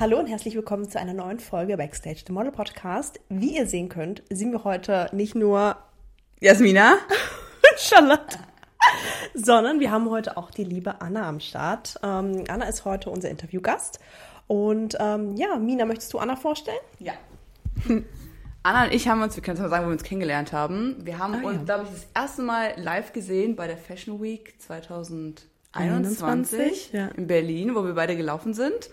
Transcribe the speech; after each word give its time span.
Hallo 0.00 0.18
und 0.18 0.28
herzlich 0.28 0.54
willkommen 0.54 0.88
zu 0.88 0.98
einer 0.98 1.12
neuen 1.12 1.40
Folge 1.40 1.76
Backstage, 1.76 2.24
dem 2.26 2.34
Model 2.34 2.52
Podcast. 2.52 3.20
Wie 3.28 3.54
ihr 3.58 3.66
sehen 3.66 3.90
könnt, 3.90 4.22
sind 4.30 4.50
wir 4.50 4.64
heute 4.64 5.10
nicht 5.12 5.34
nur 5.34 5.76
Jasmina 6.40 6.92
und 6.94 7.78
Charlotte, 7.78 8.38
sondern 9.34 9.78
wir 9.78 9.90
haben 9.90 10.08
heute 10.08 10.38
auch 10.38 10.52
die 10.52 10.64
liebe 10.64 11.02
Anna 11.02 11.28
am 11.28 11.38
Start. 11.38 11.96
Ähm, 12.02 12.44
Anna 12.48 12.64
ist 12.64 12.86
heute 12.86 13.10
unser 13.10 13.28
Interviewgast. 13.28 14.00
Und 14.46 14.96
ähm, 14.98 15.36
ja, 15.36 15.56
Mina, 15.58 15.84
möchtest 15.84 16.14
du 16.14 16.18
Anna 16.18 16.34
vorstellen? 16.36 16.80
Ja. 16.98 17.12
Anna 18.62 18.84
und 18.84 18.94
ich 18.94 19.06
haben 19.06 19.20
uns, 19.20 19.36
wir 19.36 19.42
können 19.42 19.58
es 19.58 19.62
mal 19.62 19.68
sagen, 19.68 19.84
wo 19.84 19.88
wir 19.90 19.92
uns 19.92 20.02
kennengelernt 20.02 20.54
haben. 20.54 20.96
Wir 21.04 21.18
haben 21.18 21.34
Ah, 21.34 21.46
uns, 21.46 21.56
ja. 21.58 21.62
glaube 21.64 21.84
ich, 21.84 21.90
das 21.90 22.06
erste 22.14 22.40
Mal 22.40 22.72
live 22.78 23.12
gesehen 23.12 23.54
bei 23.54 23.66
der 23.66 23.76
Fashion 23.76 24.22
Week 24.22 24.54
2021 24.60 26.22
21, 26.22 26.92
ja. 26.94 27.08
in 27.08 27.26
Berlin, 27.26 27.74
wo 27.74 27.84
wir 27.84 27.92
beide 27.92 28.16
gelaufen 28.16 28.54
sind. 28.54 28.88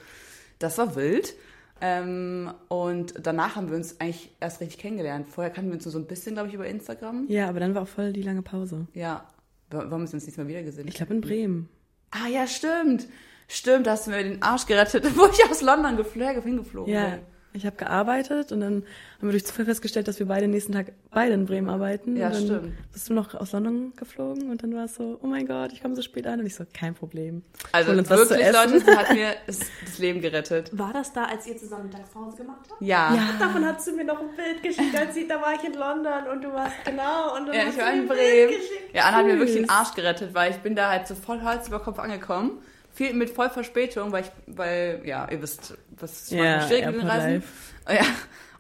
Das 0.60 0.78
war 0.78 0.96
wild. 0.96 1.36
Ähm, 1.80 2.52
und 2.70 3.14
danach 3.22 3.56
haben 3.56 3.70
wir 3.70 3.76
uns 3.76 4.00
eigentlich 4.00 4.36
erst 4.40 4.62
richtig 4.62 4.80
kennengelernt. 4.80 5.28
Vorher 5.28 5.54
kannten 5.54 5.70
wir 5.70 5.76
uns 5.76 5.86
nur 5.86 5.92
so 5.92 6.00
ein 6.00 6.08
bisschen, 6.08 6.34
glaube 6.34 6.48
ich, 6.50 6.56
über 6.56 6.66
Instagram. 6.68 7.26
Ja, 7.30 7.50
aber 7.50 7.60
dann 7.60 7.76
war 7.76 7.84
auch 7.84 7.88
voll 7.88 8.14
die 8.14 8.24
lange 8.24 8.42
Pause. 8.42 8.88
Ja. 8.94 9.28
Warum 9.70 9.92
haben 9.92 10.08
wir 10.08 10.14
uns 10.14 10.26
nicht 10.26 10.38
mal 10.38 10.48
wieder 10.48 10.64
gesehen? 10.64 10.88
Ich 10.88 10.96
glaube 10.96 11.14
in 11.14 11.22
Bremen. 11.22 11.70
Ah 12.12 12.28
ja, 12.28 12.48
stimmt. 12.48 13.08
Stimmt, 13.50 13.86
da 13.88 13.92
hast 13.92 14.08
du 14.08 14.12
mir 14.12 14.24
den 14.24 14.42
Arsch 14.42 14.66
gerettet, 14.66 15.06
wo 15.18 15.26
ich 15.28 15.50
aus 15.50 15.62
London 15.62 15.98
geflogen, 15.98 16.42
hingeflogen 16.42 16.94
Ja, 16.94 17.10
bin. 17.10 17.20
Ich 17.58 17.66
habe 17.66 17.76
gearbeitet 17.76 18.52
und 18.52 18.62
dann 18.62 18.84
haben 19.18 19.28
wir 19.28 19.32
durch 19.32 19.46
Zufall 19.46 19.66
festgestellt, 19.66 20.08
dass 20.08 20.20
wir 20.20 20.28
beide 20.28 20.48
nächsten 20.48 20.72
Tag 20.74 20.94
beide 21.12 21.34
in 21.34 21.46
Bremen 21.46 21.70
arbeiten. 21.70 22.16
Ja, 22.16 22.28
und 22.28 22.34
dann 22.36 22.44
stimmt. 22.44 22.92
Bist 22.94 23.10
du 23.10 23.14
noch 23.14 23.34
aus 23.34 23.52
London 23.52 23.94
geflogen 23.96 24.50
und 24.50 24.64
dann 24.64 24.76
war 24.76 24.86
es 24.86 24.96
so, 24.96 25.20
oh 25.22 25.28
mein 25.28 25.48
Gott, 25.48 25.74
ich 25.74 25.82
komme 25.82 25.96
so 25.96 26.02
spät 26.02 26.28
an 26.28 26.40
und 26.40 26.46
ich 26.46 26.56
so, 26.56 26.64
kein 26.74 26.94
Problem. 26.94 27.42
Also 27.72 27.92
zu 28.02 28.10
wirklich, 28.10 28.40
essen. 28.40 28.72
Leute, 28.72 28.80
sie 28.86 28.96
hat 28.96 29.14
mir 29.14 29.36
das, 29.48 29.60
das 29.84 29.98
Leben 29.98 30.22
gerettet. 30.22 30.70
War 30.78 30.94
das 30.94 31.12
da, 31.14 31.26
als 31.26 31.48
ihr 31.48 31.58
zusammen 31.58 31.86
Mittagspause 31.86 32.38
gemacht 32.38 32.66
habt? 32.70 32.82
Ja. 32.82 33.14
Ja. 33.14 33.30
Davon 33.40 33.66
hast 33.66 33.88
du 33.88 33.92
mir 33.94 34.06
noch 34.06 34.20
ein 34.20 34.36
Bild 34.36 34.62
geschickt, 34.64 34.96
als 34.96 35.16
ich, 35.16 35.28
da 35.28 35.42
war 35.42 35.54
ich 35.54 35.64
in 35.64 35.74
London 35.74 36.28
und 36.32 36.44
du 36.44 36.54
warst 36.54 36.76
genau 36.86 37.36
und 37.36 37.48
dann 37.48 37.56
Ja, 37.56 37.62
hast 37.62 37.70
ich 37.70 37.76
du 37.76 37.82
war 37.82 37.94
in 37.94 38.08
Bremen. 38.08 38.54
Ja, 38.94 39.04
Anna 39.06 39.18
hat 39.18 39.26
mir 39.26 39.40
wirklich 39.40 39.56
den 39.56 39.70
Arsch 39.70 39.94
gerettet, 39.94 40.34
weil 40.34 40.52
ich 40.52 40.58
bin 40.58 40.76
da 40.76 40.90
halt 40.90 41.08
so 41.08 41.16
voll 41.16 41.42
Hals 41.42 41.68
über 41.68 41.80
Kopf 41.80 42.00
angekommen. 42.00 42.60
Viel 42.94 43.14
mit 43.14 43.30
voll 43.30 43.50
Verspätung, 43.50 44.12
weil 44.12 44.24
ich, 44.24 44.32
weil, 44.48 45.02
ja, 45.06 45.28
ihr 45.30 45.40
wisst, 45.42 45.78
was 46.00 46.30
Ja, 46.30 46.62
schwierig 46.68 46.86
mit 46.88 46.96
den 46.96 47.08
Reisen. 47.08 47.32
Life. 47.34 47.48
Ja. 47.90 48.06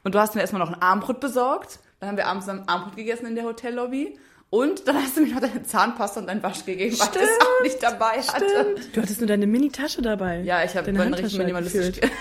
Und 0.03 0.15
du 0.15 0.19
hast 0.19 0.35
mir 0.35 0.41
erstmal 0.41 0.61
noch 0.61 0.71
ein 0.71 0.81
Armbrot 0.81 1.19
besorgt. 1.19 1.79
Dann 1.99 2.09
haben 2.09 2.17
wir 2.17 2.27
abends 2.27 2.47
ein 2.47 2.67
Armbrot 2.67 2.95
gegessen 2.95 3.25
in 3.25 3.35
der 3.35 3.43
Hotellobby. 3.43 4.17
Und 4.49 4.87
dann 4.87 4.95
hast 4.95 5.17
du 5.17 5.21
mir 5.21 5.33
noch 5.33 5.41
deine 5.41 5.63
Zahnpasta 5.63 6.21
und 6.21 6.27
deinen 6.27 6.41
Wasch 6.41 6.63
gegeben, 6.63 6.97
weil 6.97 7.07
ich 7.07 7.13
das 7.13 7.29
auch 7.41 7.63
nicht 7.63 7.83
dabei 7.83 8.21
hatte. 8.21 8.45
Stimmt. 8.47 8.95
Du 8.95 9.01
hattest 9.01 9.19
nur 9.19 9.27
deine 9.27 9.45
Mini-Tasche 9.45 10.01
dabei. 10.01 10.39
Ja, 10.41 10.63
ich 10.63 10.77
habe 10.77 10.87
einen 10.87 11.13
richtig 11.13 11.37
minimalistisch. 11.37 11.99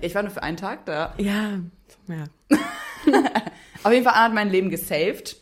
Ich 0.00 0.14
war 0.14 0.22
nur 0.22 0.30
für 0.30 0.44
einen 0.44 0.56
Tag 0.56 0.86
da. 0.86 1.14
Ja, 1.18 1.58
ja. 2.06 2.24
Auf 3.82 3.92
jeden 3.92 4.04
Fall, 4.04 4.12
Anna 4.14 4.24
hat 4.26 4.34
mein 4.34 4.48
Leben 4.48 4.70
gesaved. 4.70 5.36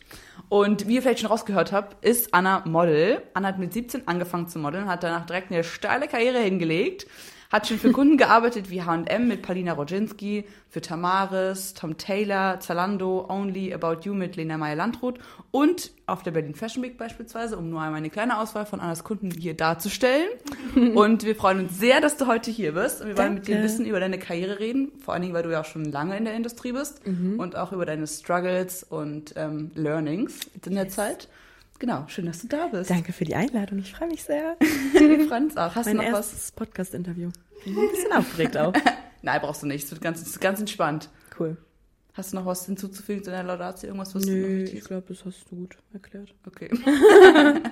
Und 0.49 0.89
wie 0.89 0.95
ihr 0.95 1.03
vielleicht 1.03 1.21
schon 1.21 1.29
rausgehört 1.29 1.73
habt, 1.73 2.03
ist 2.03 2.33
Anna 2.33 2.63
Model. 2.65 3.23
Anna 3.35 3.49
hat 3.49 3.59
mit 3.59 3.75
17 3.75 4.09
angefangen 4.09 4.49
zu 4.49 4.59
modeln, 4.59 4.89
hat 4.89 5.03
danach 5.03 5.27
direkt 5.27 5.53
eine 5.53 5.65
steile 5.65 6.09
Karriere 6.09 6.39
hingelegt, 6.39 7.07
hat 7.51 7.67
schon 7.67 7.79
für 7.79 7.93
Kunden 7.93 8.19
gearbeitet 8.19 8.71
wie 8.71 8.83
H&M 8.83 9.27
mit 9.27 9.43
Paulina 9.43 9.73
Rodzinski, 9.73 10.45
für 10.69 10.83
Tamaris, 10.83 11.73
Tom 11.73 11.97
Taylor, 11.97 12.61
Zalando, 12.61 13.27
Only, 13.29 13.73
About 13.73 14.03
You 14.03 14.13
mit 14.13 14.37
Lena 14.37 14.59
Meyer-Landrut 14.59 15.19
und 15.51 15.93
auf 16.07 16.23
der 16.23 16.33
Berlin 16.33 16.55
Fashion 16.55 16.83
Week 16.83 16.99
beispielsweise, 16.99 17.57
um 17.57 17.71
nur 17.71 17.81
einmal 17.81 17.99
eine 17.99 18.11
kleine 18.11 18.39
Auswahl 18.39 18.67
von 18.67 18.81
Annas 18.81 19.03
Kunden 19.03 19.31
hier 19.31 19.55
darzustellen. 19.55 20.29
und 20.95 21.25
wir 21.25 21.35
freuen 21.37 21.61
uns 21.61 21.79
sehr, 21.79 22.03
dass 22.03 22.19
du 22.19 22.27
heute 22.27 22.51
hier 22.51 22.73
bist. 22.73 23.01
Und 23.01 23.09
wir 23.09 23.17
wollen 23.17 23.35
mit 23.35 23.47
dir 23.47 23.57
ein 23.57 23.63
Danke. 23.63 23.73
bisschen 23.73 23.87
über 23.87 24.01
deine 24.01 24.19
Karriere 24.19 24.59
reden, 24.59 24.93
vor 25.01 25.15
allen 25.15 25.23
Dingen, 25.23 25.35
weil 25.35 25.43
du 25.43 25.51
ja 25.51 25.61
auch 25.63 25.67
schon 25.67 25.87
lange 25.87 26.17
in 26.19 26.25
der 26.25 26.35
Industrie 26.35 26.73
bist 26.73 27.01
und 27.07 27.57
auch 27.57 27.73
über 27.73 27.87
deine 27.87 28.07
Struggles 28.07 28.83
und 28.83 29.35
ähm, 29.37 29.71
Learnings 29.75 30.41
in 30.65 30.75
der 30.75 30.89
Zeit. 30.89 31.29
Genau, 31.79 32.05
schön, 32.09 32.27
dass 32.27 32.41
du 32.41 32.49
da 32.49 32.67
bist. 32.67 32.91
Danke 32.91 33.13
für 33.13 33.25
die 33.25 33.35
Einladung, 33.37 33.79
ich 33.79 33.93
freue 33.93 34.09
mich 34.09 34.25
sehr. 34.25 34.57
Wir 34.93 35.29
freuen 35.29 35.45
uns 35.45 35.57
auch. 35.57 35.75
Hast 35.75 35.87
Mein 35.87 35.99
du 35.99 36.03
noch 36.03 36.13
was? 36.13 36.33
erstes 36.33 36.53
Podcast-Interview. 36.53 37.31
Bin 37.65 37.79
ein 37.79 37.91
bisschen 37.91 38.13
aufgeregt 38.13 38.57
auch. 38.57 38.73
Nein, 39.23 39.41
brauchst 39.41 39.63
du 39.63 39.67
nicht. 39.67 39.85
Es 39.85 39.91
wird 39.91 40.01
ganz, 40.01 40.39
ganz 40.41 40.61
entspannt. 40.61 41.09
Cool. 41.39 41.57
Hast 42.19 42.33
du 42.33 42.37
noch 42.37 42.47
was 42.47 42.67
hinzuzufügen 42.67 43.23
zu 43.25 43.31
deiner 43.31 43.47
Laudatio? 43.49 43.87
Irgendwas, 43.89 44.13
was 44.15 44.23
du 44.25 44.31
noch 44.33 44.37
Nö, 44.49 44.65
ich 44.65 44.85
glaube, 44.85 45.05
das 45.09 45.25
hast 45.25 45.51
du 45.51 45.57
gut 45.57 45.77
erklärt. 45.95 46.35
Okay. 46.47 46.69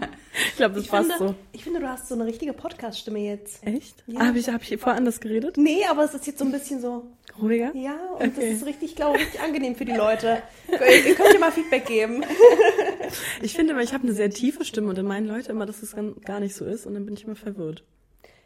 Ich 0.49 0.57
glaube, 0.57 0.75
das 0.77 0.85
Ich 0.85 0.91
passt 0.91 1.11
finde, 1.13 1.29
so. 1.33 1.35
ich 1.53 1.65
finde, 1.65 1.81
du 1.81 1.89
hast 1.89 2.09
so 2.09 2.15
eine 2.15 2.25
richtige 2.27 2.53
Podcast-Stimme 2.53 3.19
jetzt. 3.19 3.67
Echt? 3.67 4.05
Ja. 4.07 4.21
Habe 4.27 4.39
ich, 4.39 4.49
hab 4.49 4.63
ich 4.63 4.77
vorher 4.81 4.97
anders 4.99 5.19
geredet? 5.21 5.57
Nee, 5.57 5.85
aber 5.91 6.05
es 6.05 6.15
ist 6.15 6.27
jetzt 6.27 6.39
so 6.39 6.45
ein 6.45 6.53
bisschen 6.53 6.81
so, 6.81 7.07
Ruhiger? 7.41 7.75
ja, 7.75 7.95
und 8.19 8.27
Okay. 8.29 8.33
das 8.37 8.45
ist 8.61 8.67
richtig, 8.67 8.97
glaube 8.97 9.17
ich, 9.19 9.25
richtig 9.25 9.41
angenehm 9.41 9.75
für 9.77 9.85
die 9.87 9.93
Leute. 9.93 10.43
Ihr 10.69 11.15
könnt 11.15 11.35
dir 11.35 11.39
mal 11.39 11.53
Feedback 11.53 11.87
geben. 11.87 12.23
Ich 13.43 13.55
finde 13.55 13.73
immer, 13.73 13.83
ich 13.83 13.93
habe 13.95 14.05
eine 14.05 14.15
sehr 14.15 14.31
tiefe 14.31 14.65
Stimme 14.65 14.89
und 14.89 14.99
dann 14.99 15.07
meinen 15.07 15.27
Leute 15.27 15.51
immer, 15.53 15.65
dass 15.67 15.83
es 15.83 15.95
gan- 15.95 16.17
gar 16.25 16.41
nicht 16.41 16.55
so 16.55 16.65
ist 16.65 16.87
und 16.87 16.95
dann 16.95 17.05
bin 17.07 17.15
ich 17.15 17.25
immer 17.25 17.37
verwirrt. 17.37 17.85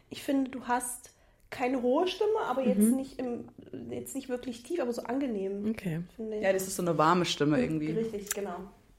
Ich 0.09 0.21
finde, 0.23 0.51
du 0.51 0.63
hast 0.65 1.11
keine 1.49 1.81
hohe 1.81 2.07
Stimme, 2.07 2.39
aber 2.47 2.65
jetzt 2.65 2.79
nicht 2.79 3.17
im, 3.19 3.45
jetzt 3.93 4.15
nicht 4.15 4.29
wirklich 4.29 4.63
tief, 4.63 4.79
aber 4.81 4.91
so 4.93 5.03
angenehm. 5.03 5.69
Okay. 5.69 6.01
Ja, 6.41 6.51
das 6.53 6.63
ist 6.67 6.75
so 6.75 6.81
eine 6.83 6.97
warme 6.97 7.25
Stimme 7.25 7.61
irgendwie. 7.61 7.91
Richtig, 7.91 8.29
genau. 8.33 8.55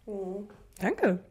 Mhm. 0.07 0.49
Danke. 0.81 1.21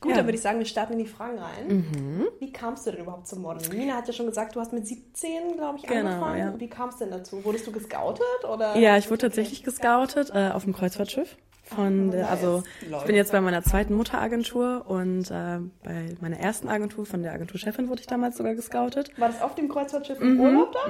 Gut, 0.00 0.10
Ja. 0.10 0.16
dann 0.16 0.26
würde 0.26 0.34
ich 0.36 0.42
sagen, 0.42 0.58
wir 0.58 0.66
starten 0.66 0.94
in 0.94 0.98
die 0.98 1.06
Fragen 1.06 1.38
rein. 1.38 2.26
Wie 2.40 2.52
kamst 2.52 2.86
du 2.86 2.90
denn 2.90 3.02
überhaupt 3.02 3.28
zum 3.28 3.42
Modeln? 3.42 3.70
Nina 3.76 3.94
hat 3.94 4.08
ja 4.08 4.12
schon 4.12 4.26
gesagt, 4.26 4.56
du 4.56 4.60
hast 4.60 4.72
mit 4.72 4.84
17, 4.84 5.56
glaube 5.56 5.78
ich, 5.78 5.84
Genau, 5.84 6.08
angefangen. 6.10 6.38
ja. 6.38 6.54
Wie 6.60 6.68
kam 6.68 6.88
es 6.88 6.96
denn 6.96 7.10
dazu? 7.12 7.44
Wurdest 7.44 7.68
du 7.68 7.72
gescoutet? 7.72 8.24
Oder? 8.52 8.76
Ja, 8.76 8.96
ich 8.98 9.08
wurde 9.10 9.18
tatsächlich 9.18 9.62
gescoutet 9.62 10.30
äh, 10.34 10.50
auf 10.52 10.64
dem 10.64 10.72
Kreuzfahrtschiff. 10.72 11.36
Von 11.74 12.10
der, 12.10 12.30
also 12.30 12.62
ich 12.80 13.04
bin 13.06 13.14
jetzt 13.16 13.32
bei 13.32 13.40
meiner 13.40 13.62
zweiten 13.62 13.94
Mutteragentur 13.94 14.84
und 14.86 15.30
äh, 15.30 15.58
bei 15.84 16.14
meiner 16.20 16.38
ersten 16.38 16.68
Agentur, 16.68 17.06
von 17.06 17.22
der 17.22 17.32
Agenturchefin 17.32 17.88
wurde 17.88 18.00
ich 18.00 18.06
damals 18.06 18.36
sogar 18.36 18.54
gescoutet. 18.54 19.10
War 19.18 19.28
das 19.28 19.40
auf 19.42 19.54
dem 19.54 19.68
Kreuzfahrtschiff 19.68 20.20
im 20.20 20.40
Urlaub 20.40 20.72
da? 20.72 20.80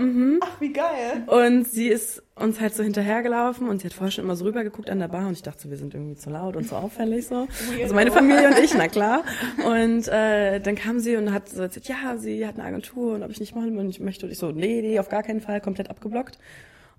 Ach, 0.43 0.61
wie 0.61 0.73
geil. 0.73 1.23
Und 1.27 1.67
sie 1.69 1.89
ist 1.89 2.23
uns 2.35 2.61
halt 2.61 2.75
so 2.75 2.83
hinterhergelaufen 2.83 3.69
und 3.69 3.81
sie 3.81 3.87
hat 3.89 3.93
vorher 3.95 4.11
schon 4.11 4.25
immer 4.25 4.37
so 4.37 4.45
rübergeguckt 4.45 4.89
an 4.91 4.99
der 4.99 5.09
Bar 5.09 5.27
und 5.27 5.35
ich 5.35 5.43
dachte, 5.43 5.63
so, 5.63 5.71
wir 5.71 5.77
sind 5.77 5.95
irgendwie 5.95 6.17
zu 6.17 6.31
laut 6.31 6.57
und 6.57 6.67
so 6.67 6.77
auffällig 6.77 7.27
so. 7.27 7.47
Also 7.81 7.95
meine 7.95 8.11
Familie 8.11 8.49
und 8.49 8.59
ich, 8.59 8.75
na 8.75 8.89
klar. 8.89 9.23
Und 9.65 10.09
äh, 10.09 10.61
dann 10.61 10.75
kam 10.75 10.99
sie 10.99 11.17
und 11.17 11.33
hat 11.33 11.49
so 11.49 11.63
erzählt, 11.63 11.87
ja, 11.89 12.17
sie 12.17 12.47
hat 12.47 12.57
eine 12.59 12.65
Agentur 12.65 13.15
und 13.15 13.23
ob 13.23 13.31
ich 13.31 13.39
nicht 13.41 13.55
machen 13.55 13.73
will 13.75 13.81
und 13.81 13.91
ich 13.91 14.01
möchte. 14.01 14.27
Und 14.27 14.33
ich 14.33 14.39
so, 14.39 14.51
nee, 14.51 14.81
nee, 14.83 14.99
auf 14.99 15.09
gar 15.09 15.23
keinen 15.23 15.41
Fall, 15.41 15.61
komplett 15.61 15.91
abgeblockt. 15.91 16.39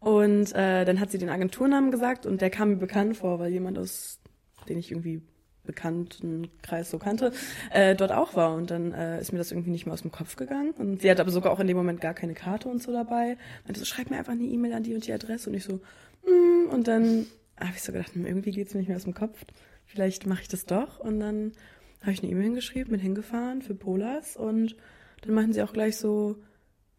Und 0.04 0.54
äh, 0.54 0.84
dann 0.84 1.00
hat 1.00 1.12
sie 1.12 1.18
den 1.18 1.30
Agenturnamen 1.30 1.90
gesagt 1.90 2.26
und 2.26 2.42
der 2.42 2.50
kam 2.50 2.72
mir 2.72 2.76
bekannt 2.76 3.18
vor, 3.18 3.40
weil 3.40 3.52
jemand 3.52 3.78
aus, 3.80 4.20
den 4.68 4.78
ich 4.78 4.92
irgendwie 4.92 5.22
bekannten 5.66 6.50
Kreis 6.62 6.92
so 6.92 7.00
kannte, 7.00 7.32
äh, 7.72 7.96
dort 7.96 8.12
auch 8.12 8.36
war. 8.36 8.54
Und 8.54 8.70
dann 8.70 8.92
äh, 8.92 9.22
ist 9.22 9.32
mir 9.32 9.38
das 9.38 9.52
irgendwie 9.52 9.72
nicht 9.72 9.86
mehr 9.86 9.94
aus 9.94 10.02
dem 10.02 10.12
Kopf 10.12 10.36
gegangen. 10.36 10.72
Und 10.72 11.02
sie 11.02 11.10
hat 11.10 11.22
aber 11.22 11.32
sogar 11.32 11.54
auch 11.54 11.60
in 11.60 11.68
dem 11.68 11.78
Moment 11.78 12.02
gar 12.02 12.14
keine 12.14 12.34
Karte 12.34 12.68
und 12.68 12.84
so 12.84 12.92
dabei. 12.92 13.38
Meinte 13.64 13.80
so, 13.80 13.86
schreib 13.86 14.10
mir 14.10 14.18
einfach 14.18 14.34
eine 14.34 14.44
E-Mail 14.44 14.74
an 14.74 14.84
die 14.84 14.94
und 14.94 15.08
die 15.08 15.14
Adresse. 15.14 15.50
Und 15.50 15.56
ich 15.56 15.64
so, 15.64 15.80
mm, 16.26 16.70
und 16.70 16.88
dann 16.88 17.26
habe 17.58 17.74
ich 17.76 17.82
so 17.82 17.94
gedacht, 17.94 18.14
hm, 18.14 18.26
irgendwie 18.26 18.52
geht's 18.52 18.74
mir 18.74 18.82
nicht 18.82 18.90
mehr 18.90 18.98
aus 18.98 19.06
dem 19.06 19.14
Kopf. 19.14 19.46
Vielleicht 19.86 20.26
mache 20.26 20.42
ich 20.42 20.50
das 20.50 20.66
doch. 20.66 21.00
Und 21.00 21.22
dann 21.22 21.54
habe 22.02 22.12
ich 22.12 22.22
eine 22.22 22.32
E-Mail 22.32 22.44
hingeschrieben, 22.44 22.92
bin 22.92 23.00
hingefahren 23.00 23.62
für 23.62 23.74
Polas 23.76 24.36
und 24.36 24.76
dann 25.22 25.34
meinten 25.34 25.54
sie 25.54 25.64
auch 25.64 25.72
gleich 25.72 25.96
so, 25.96 26.36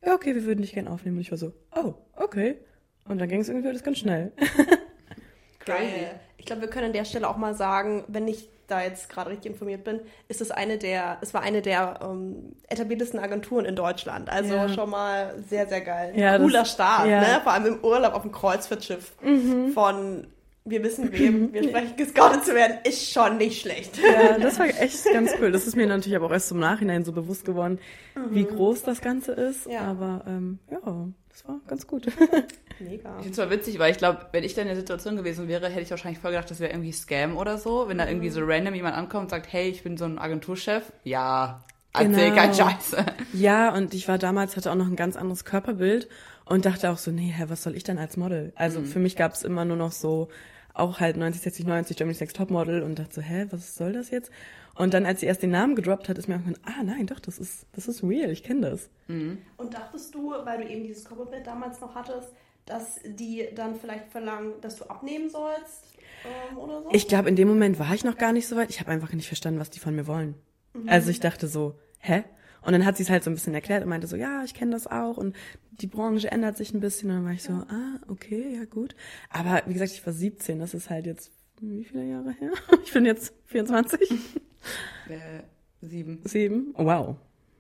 ja, 0.03 0.15
okay, 0.15 0.35
wir 0.35 0.45
würden 0.45 0.63
dich 0.63 0.73
gerne 0.73 0.91
aufnehmen. 0.91 1.19
Und 1.19 1.23
ich 1.23 1.31
war 1.31 1.39
so, 1.39 1.53
oh, 1.77 1.95
okay. 2.15 2.57
Und 3.09 3.19
dann 3.21 3.29
ging 3.29 3.41
es 3.41 3.49
irgendwie 3.49 3.69
alles 3.69 3.83
ganz 3.83 3.99
schnell. 3.99 4.33
Geil. 5.65 6.11
Ich 6.37 6.47
glaube, 6.47 6.63
wir 6.63 6.69
können 6.69 6.87
an 6.87 6.93
der 6.93 7.05
Stelle 7.05 7.29
auch 7.29 7.37
mal 7.37 7.55
sagen, 7.55 8.05
wenn 8.09 8.29
ich 8.29 8.49
da 8.67 8.83
jetzt 8.83 9.09
gerade 9.11 9.31
richtig 9.31 9.53
informiert 9.53 9.85
bin, 9.85 10.01
ist 10.29 10.41
es 10.41 10.51
eine 10.51 10.79
der, 10.79 11.19
es 11.21 11.35
war 11.35 11.43
eine 11.43 11.61
der 11.63 12.01
ähm, 12.03 12.55
etabliertesten 12.69 13.19
Agenturen 13.21 13.65
in 13.67 13.77
Deutschland. 13.77 14.31
Also 14.31 14.55
Ja. 14.55 14.69
schon 14.71 14.89
mal 14.91 15.35
sehr, 15.49 15.67
sehr 15.67 15.83
geil. 15.83 16.13
Ja, 16.17 16.39
Cooler 16.39 16.61
das- 16.61 16.73
Start, 16.73 17.07
ja. 17.09 17.21
ne? 17.21 17.41
Vor 17.43 17.53
allem 17.53 17.67
im 17.67 17.85
Urlaub 17.85 18.15
auf 18.15 18.23
dem 18.23 18.33
Kreuzfahrtschiff 18.33 19.13
von 19.75 20.27
wir 20.65 20.83
wissen 20.83 21.13
wem, 21.13 21.53
wir 21.53 21.63
sprechen 21.65 21.97
gescoutet 21.97 22.45
zu 22.45 22.55
werden, 22.55 22.79
ist 22.85 23.11
schon 23.11 23.37
nicht 23.37 23.61
schlecht. 23.61 23.99
Ja, 23.99 24.39
das 24.43 24.59
war 24.59 24.67
echt 24.67 25.05
ganz 25.13 25.33
cool. 25.41 25.53
Das 25.53 25.67
ist 25.67 25.77
mir 25.77 25.87
natürlich 25.87 26.17
aber 26.17 26.27
auch 26.27 26.33
erst 26.33 26.51
im 26.53 26.59
Nachhinein 26.59 27.05
so 27.05 27.13
bewusst 27.13 27.45
geworden, 27.45 27.79
wie 28.31 28.45
groß 28.45 28.83
das 28.83 29.01
Ganze 29.01 29.33
ist. 29.33 29.67
Ja. 29.67 29.83
Aber 29.83 30.25
ähm, 30.27 30.59
ja, 30.71 30.79
das 31.29 31.47
war 31.47 31.61
ganz 31.67 31.87
gut. 31.87 32.07
Mega. 32.81 33.11
Ich 33.19 33.25
finde 33.25 33.29
es 33.31 33.37
zwar 33.37 33.51
witzig, 33.51 33.79
weil 33.79 33.93
ich 33.93 33.99
glaube, 33.99 34.27
wenn 34.33 34.43
ich 34.43 34.55
da 34.55 34.63
in 34.63 34.69
der 34.69 34.77
Situation 34.77 35.17
gewesen 35.17 35.49
wäre, 35.49 35.69
hätte 35.69 35.83
ich 35.83 35.91
wahrscheinlich 35.91 36.19
voll 36.19 36.33
gedacht, 36.33 36.51
das 36.51 36.61
wäre 36.61 36.73
irgendwie 36.73 36.93
Scam 36.93 37.37
oder 37.37 37.59
so. 37.59 37.89
Wenn 37.89 37.99
da 37.99 38.09
irgendwie 38.09 38.31
so 38.31 38.41
random 38.43 38.75
jemand 38.75 38.97
ankommt 38.97 39.25
und 39.25 39.31
sagt, 39.31 39.53
hey, 39.53 39.69
ich 39.69 39.83
bin 39.83 39.97
so 39.97 40.07
ein 40.07 40.19
Agenturchef. 40.19 40.93
Ja, 41.05 41.63
erzähl 41.93 42.31
Genau. 42.31 42.35
kein 42.35 42.55
Scheiße. 42.55 43.05
Ja, 43.33 43.73
und 43.75 43.95
ich 43.95 44.09
war 44.09 44.19
damals, 44.19 44.57
hatte 44.57 44.71
auch 44.73 44.77
noch 44.77 44.87
ein 44.87 44.97
ganz 44.97 45.17
anderes 45.17 45.45
Körperbild 45.45 46.09
und 46.47 46.67
dachte 46.67 46.91
auch 46.91 46.99
so, 46.99 47.11
nee, 47.11 47.33
hä, 47.35 47.45
was 47.49 47.63
soll 47.63 47.75
ich 47.77 47.85
denn 47.85 47.99
als 47.99 48.17
Model? 48.17 48.53
Also 48.57 48.83
für 48.83 48.99
mich 48.99 49.17
gab 49.17 49.33
es 49.33 49.43
immer 49.43 49.65
nur 49.65 49.77
noch 49.77 49.93
so 49.93 50.29
auch 50.75 51.01
halt 51.01 51.17
90, 51.17 51.41
60, 51.43 51.67
90, 51.67 51.97
Germany's 51.97 52.21
Next 52.21 52.37
Topmodel 52.37 52.83
und 52.83 52.99
dachte 52.99 53.15
so, 53.15 53.21
hä, 53.23 53.47
was 53.51 53.77
soll 53.77 53.93
das 53.93 54.11
jetzt? 54.11 54.31
Und 54.75 54.93
dann, 54.93 55.07
als 55.07 55.21
sie 55.21 55.27
erst 55.27 55.43
den 55.43 55.51
Namen 55.51 55.77
gedroppt 55.77 56.09
hat, 56.09 56.19
ist 56.19 56.27
mir 56.27 56.35
irgendwann, 56.35 56.59
ah 56.65 56.83
nein, 56.83 57.07
doch, 57.07 57.21
das 57.21 57.39
ist, 57.39 57.67
das 57.73 57.87
ist 57.87 58.03
real, 58.03 58.31
ich 58.31 58.43
kenne 58.43 58.71
das. 58.71 58.91
Und 59.57 59.75
dachtest 59.75 60.15
du, 60.15 60.33
weil 60.33 60.63
du 60.63 60.69
eben 60.69 60.83
dieses 60.83 61.05
Coverbild 61.05 61.47
damals 61.47 61.81
noch 61.81 61.95
hattest, 61.95 62.29
dass 62.67 62.99
die 63.05 63.49
dann 63.55 63.77
vielleicht 63.77 64.09
verlangen, 64.11 64.55
dass 64.63 64.77
du 64.77 64.85
abnehmen 64.87 65.31
sollst 65.31 65.85
ähm, 66.25 66.59
oder 66.59 66.83
so? 66.83 66.89
Ich 66.93 67.07
glaube, 67.07 67.29
in 67.29 67.37
dem 67.37 67.47
Moment 67.47 67.79
war 67.79 67.95
ich 67.95 68.03
noch 68.05 68.19
gar 68.19 68.33
nicht 68.33 68.49
so 68.49 68.57
weit. 68.57 68.71
Ich 68.71 68.81
habe 68.81 68.91
einfach 68.91 69.13
nicht 69.13 69.29
verstanden, 69.29 69.61
was 69.61 69.71
die 69.71 69.81
von 69.81 69.95
mir 69.95 70.09
wollen. 70.09 70.35
Also 70.87 71.11
ich 71.11 71.21
dachte 71.21 71.47
so, 71.47 71.79
hä? 72.01 72.25
Und 72.65 72.73
dann 72.73 72.85
hat 72.87 72.97
sie 72.97 73.03
es 73.03 73.11
halt 73.11 73.23
so 73.25 73.31
ein 73.31 73.35
bisschen 73.35 73.55
erklärt 73.55 73.83
und 73.83 73.89
meinte 73.91 74.07
so, 74.07 74.17
ja, 74.17 74.43
ich 74.45 74.55
kenne 74.55 74.73
das 74.73 74.87
auch 74.87 75.17
und 75.17 75.35
die 75.73 75.87
Branche 75.87 76.31
ändert 76.31 76.57
sich 76.57 76.73
ein 76.73 76.81
bisschen. 76.81 77.11
Und 77.11 77.17
dann 77.17 77.25
war 77.27 77.33
ich 77.33 77.43
so, 77.43 77.53
ah, 77.53 78.01
okay, 78.09 78.57
ja 78.57 78.65
gut. 78.65 78.95
Aber 79.31 79.63
wie 79.67 79.73
gesagt, 79.75 79.93
ich 79.93 80.05
war 80.07 80.13
17, 80.13 80.59
das 80.59 80.73
ist 80.75 80.89
halt 80.91 81.07
jetzt, 81.07 81.31
wie 81.61 81.85
viele 81.85 82.05
Jahre 82.05 82.33
her? 82.33 82.51
Ich 82.85 82.93
bin 82.93 83.05
jetzt 83.05 83.33
24, 83.47 84.11
Äh, 85.09 85.43
sieben. 85.83 86.21
7. 86.25 86.75
Oh, 86.79 86.85
wow. 86.87 87.17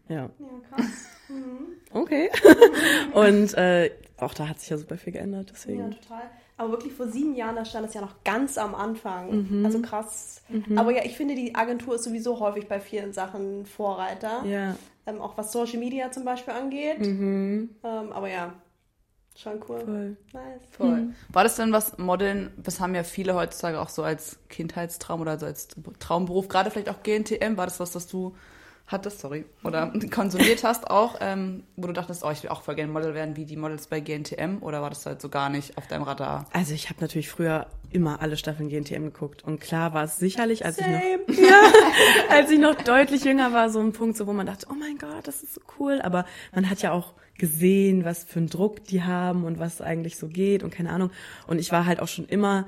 Ja, 0.09 0.17
ja, 0.17 0.31
krass. 0.71 1.07
okay. 1.93 2.31
und 3.15 3.55
äh, 3.55 3.91
auch 4.19 4.33
da 4.35 4.49
hat 4.49 4.61
sich 4.61 4.71
ja 4.71 4.79
super 4.79 4.97
viel 4.97 5.13
geändert, 5.13 5.49
Ja, 5.51 5.53
deswegen. 5.55 5.91
total. 5.91 6.23
Aber 6.57 6.71
wirklich 6.73 6.93
vor 6.95 7.09
sieben 7.09 7.35
Jahren, 7.35 7.57
da 7.57 7.65
stand 7.65 7.89
es 7.89 7.95
ja 7.95 8.01
noch 8.01 8.23
ganz 8.23 8.59
am 8.59 8.75
Anfang. 8.77 9.49
Mhm. 9.59 9.67
Also 9.67 9.83
krass. 9.83 10.41
Aber 10.77 10.93
ja, 10.93 11.05
ich 11.05 11.17
finde, 11.17 11.35
die 11.35 11.55
Agentur 11.57 11.97
ist 11.97 12.05
sowieso 12.05 12.39
häufig 12.39 12.69
bei 12.69 12.79
vielen 12.81 13.13
Sachen 13.13 13.67
Vorreiter. 13.67 14.45
Ja, 14.47 14.77
Ähm, 15.07 15.21
auch 15.21 15.37
was 15.37 15.53
Social 15.53 15.79
Media 15.79 16.11
zum 16.11 16.25
Beispiel 16.25 16.55
angeht. 16.55 17.01
mhm, 17.01 17.71
Ähm, 17.85 18.13
aber 18.13 18.29
ja, 18.29 18.55
schon 19.37 19.61
cool. 19.69 19.81
voll. 19.85 20.17
Nice. 20.33 20.63
Voll. 20.71 21.09
War 21.31 21.45
das 21.45 21.57
denn 21.57 21.73
was, 21.73 21.99
Modeln, 21.99 22.53
das 22.57 22.81
haben 22.81 22.95
ja 22.95 23.03
viele 23.03 23.35
heutzutage 23.35 23.81
auch 23.81 23.89
so 23.89 24.03
als 24.03 24.39
Kindheitstraum 24.49 25.21
oder 25.21 25.39
so 25.39 25.47
als 25.47 25.69
Traumberuf, 25.99 26.49
gerade 26.49 26.71
vielleicht 26.71 26.89
auch 26.89 27.03
GNTM, 27.03 27.57
war 27.57 27.67
das 27.67 27.81
was, 27.81 27.93
das 27.93 28.07
du 28.07 28.35
hattest, 28.87 29.21
sorry, 29.21 29.45
oder 29.63 29.93
konsumiert 30.13 30.63
hast 30.63 30.91
auch, 30.91 31.17
ähm, 31.21 31.65
wo 31.77 31.87
du 31.87 31.93
dachtest, 31.93 32.23
oh, 32.23 32.31
ich 32.31 32.43
will 32.43 32.51
auch 32.51 32.63
voll 32.63 32.75
gerne 32.75 32.93
Model 32.93 33.15
werden, 33.15 33.37
wie 33.37 33.47
die 33.47 33.57
Models 33.57 33.87
bei 33.87 34.01
GNTM, 34.01 34.59
oder 34.63 34.83
war 34.83 34.91
das 34.91 35.07
halt 35.07 35.21
so 35.21 35.29
gar 35.29 35.49
nicht 35.49 35.79
auf 35.79 35.87
deinem 35.87 36.03
Radar? 36.03 36.47
Also 36.53 36.75
ich 36.75 36.91
habe 36.91 37.01
natürlich 37.01 37.29
früher 37.31 37.67
immer 37.95 38.21
alle 38.21 38.37
Staffeln 38.37 38.69
GNTM 38.69 39.05
geguckt 39.05 39.45
und 39.45 39.61
klar 39.61 39.95
war 39.95 40.05
es 40.05 40.19
sicherlich, 40.19 40.65
als 40.65 40.79
ich 40.79 40.87
noch 40.87 41.01
Same. 41.01 41.23
ja, 41.49 41.63
als 42.29 42.51
ich 42.51 42.59
noch 42.59 42.75
deutlich 42.75 43.25
jünger 43.25 43.53
war, 43.53 43.71
so 43.71 43.81
ein 43.81 43.93
Punkt, 43.93 44.17
so 44.17 44.27
wo 44.27 44.33
man 44.33 44.47
dachte, 44.47 44.67
oh 44.71 44.75
mein 44.75 44.99
Gott, 44.99 45.27
das 45.27 45.43
ist 45.43 45.55
so 45.55 45.61
cool. 45.79 46.01
Aber 46.03 46.27
man 46.53 46.69
hat 46.69 46.83
ja 46.83 46.93
auch 46.93 47.15
gesehen, 47.39 48.05
was 48.05 48.25
für 48.25 48.41
einen 48.41 48.49
Druck 48.49 48.85
die 48.85 49.03
haben 49.03 49.45
und 49.45 49.59
was 49.59 49.81
eigentlich 49.81 50.17
so 50.17 50.29
geht 50.29 50.63
und 50.63 50.75
keine 50.75 50.91
Ahnung. 50.91 51.11
Und 51.47 51.59
ich 51.59 51.71
war 51.73 51.87
halt 51.87 52.01
auch 52.01 52.09
schon 52.09 52.27
immer 52.27 52.67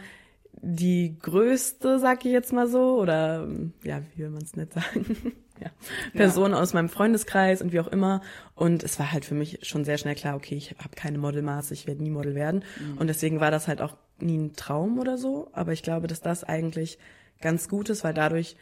die 0.62 1.16
größte, 1.20 1.98
sag 1.98 2.24
ich 2.24 2.32
jetzt 2.32 2.52
mal 2.52 2.68
so, 2.68 2.98
oder 3.00 3.48
ja, 3.82 4.00
wie 4.14 4.22
will 4.22 4.30
man 4.30 4.42
es 4.42 4.56
nicht 4.56 4.72
sagen, 4.72 5.16
ja, 5.60 5.70
Person 6.14 6.54
aus 6.54 6.72
meinem 6.72 6.88
Freundeskreis 6.88 7.62
und 7.62 7.72
wie 7.72 7.80
auch 7.80 7.88
immer. 7.88 8.22
Und 8.54 8.82
es 8.82 8.98
war 8.98 9.12
halt 9.12 9.24
für 9.24 9.34
mich 9.34 9.58
schon 9.62 9.84
sehr 9.84 9.98
schnell 9.98 10.14
klar, 10.14 10.36
okay, 10.36 10.54
ich 10.54 10.74
habe 10.78 10.94
keine 10.94 11.18
Modelmaße, 11.18 11.74
ich 11.74 11.86
werde 11.86 12.02
nie 12.02 12.10
Model 12.10 12.34
werden. 12.34 12.64
Und 12.98 13.08
deswegen 13.08 13.40
war 13.40 13.50
das 13.50 13.68
halt 13.68 13.80
auch 13.80 13.96
nie 14.20 14.36
ein 14.38 14.52
Traum 14.54 14.98
oder 14.98 15.18
so. 15.18 15.48
Aber 15.52 15.72
ich 15.72 15.82
glaube, 15.82 16.06
dass 16.06 16.20
das 16.20 16.44
eigentlich 16.44 16.98
ganz 17.40 17.68
gut 17.68 17.88
ist, 17.90 18.04
weil 18.04 18.14
dadurch 18.14 18.56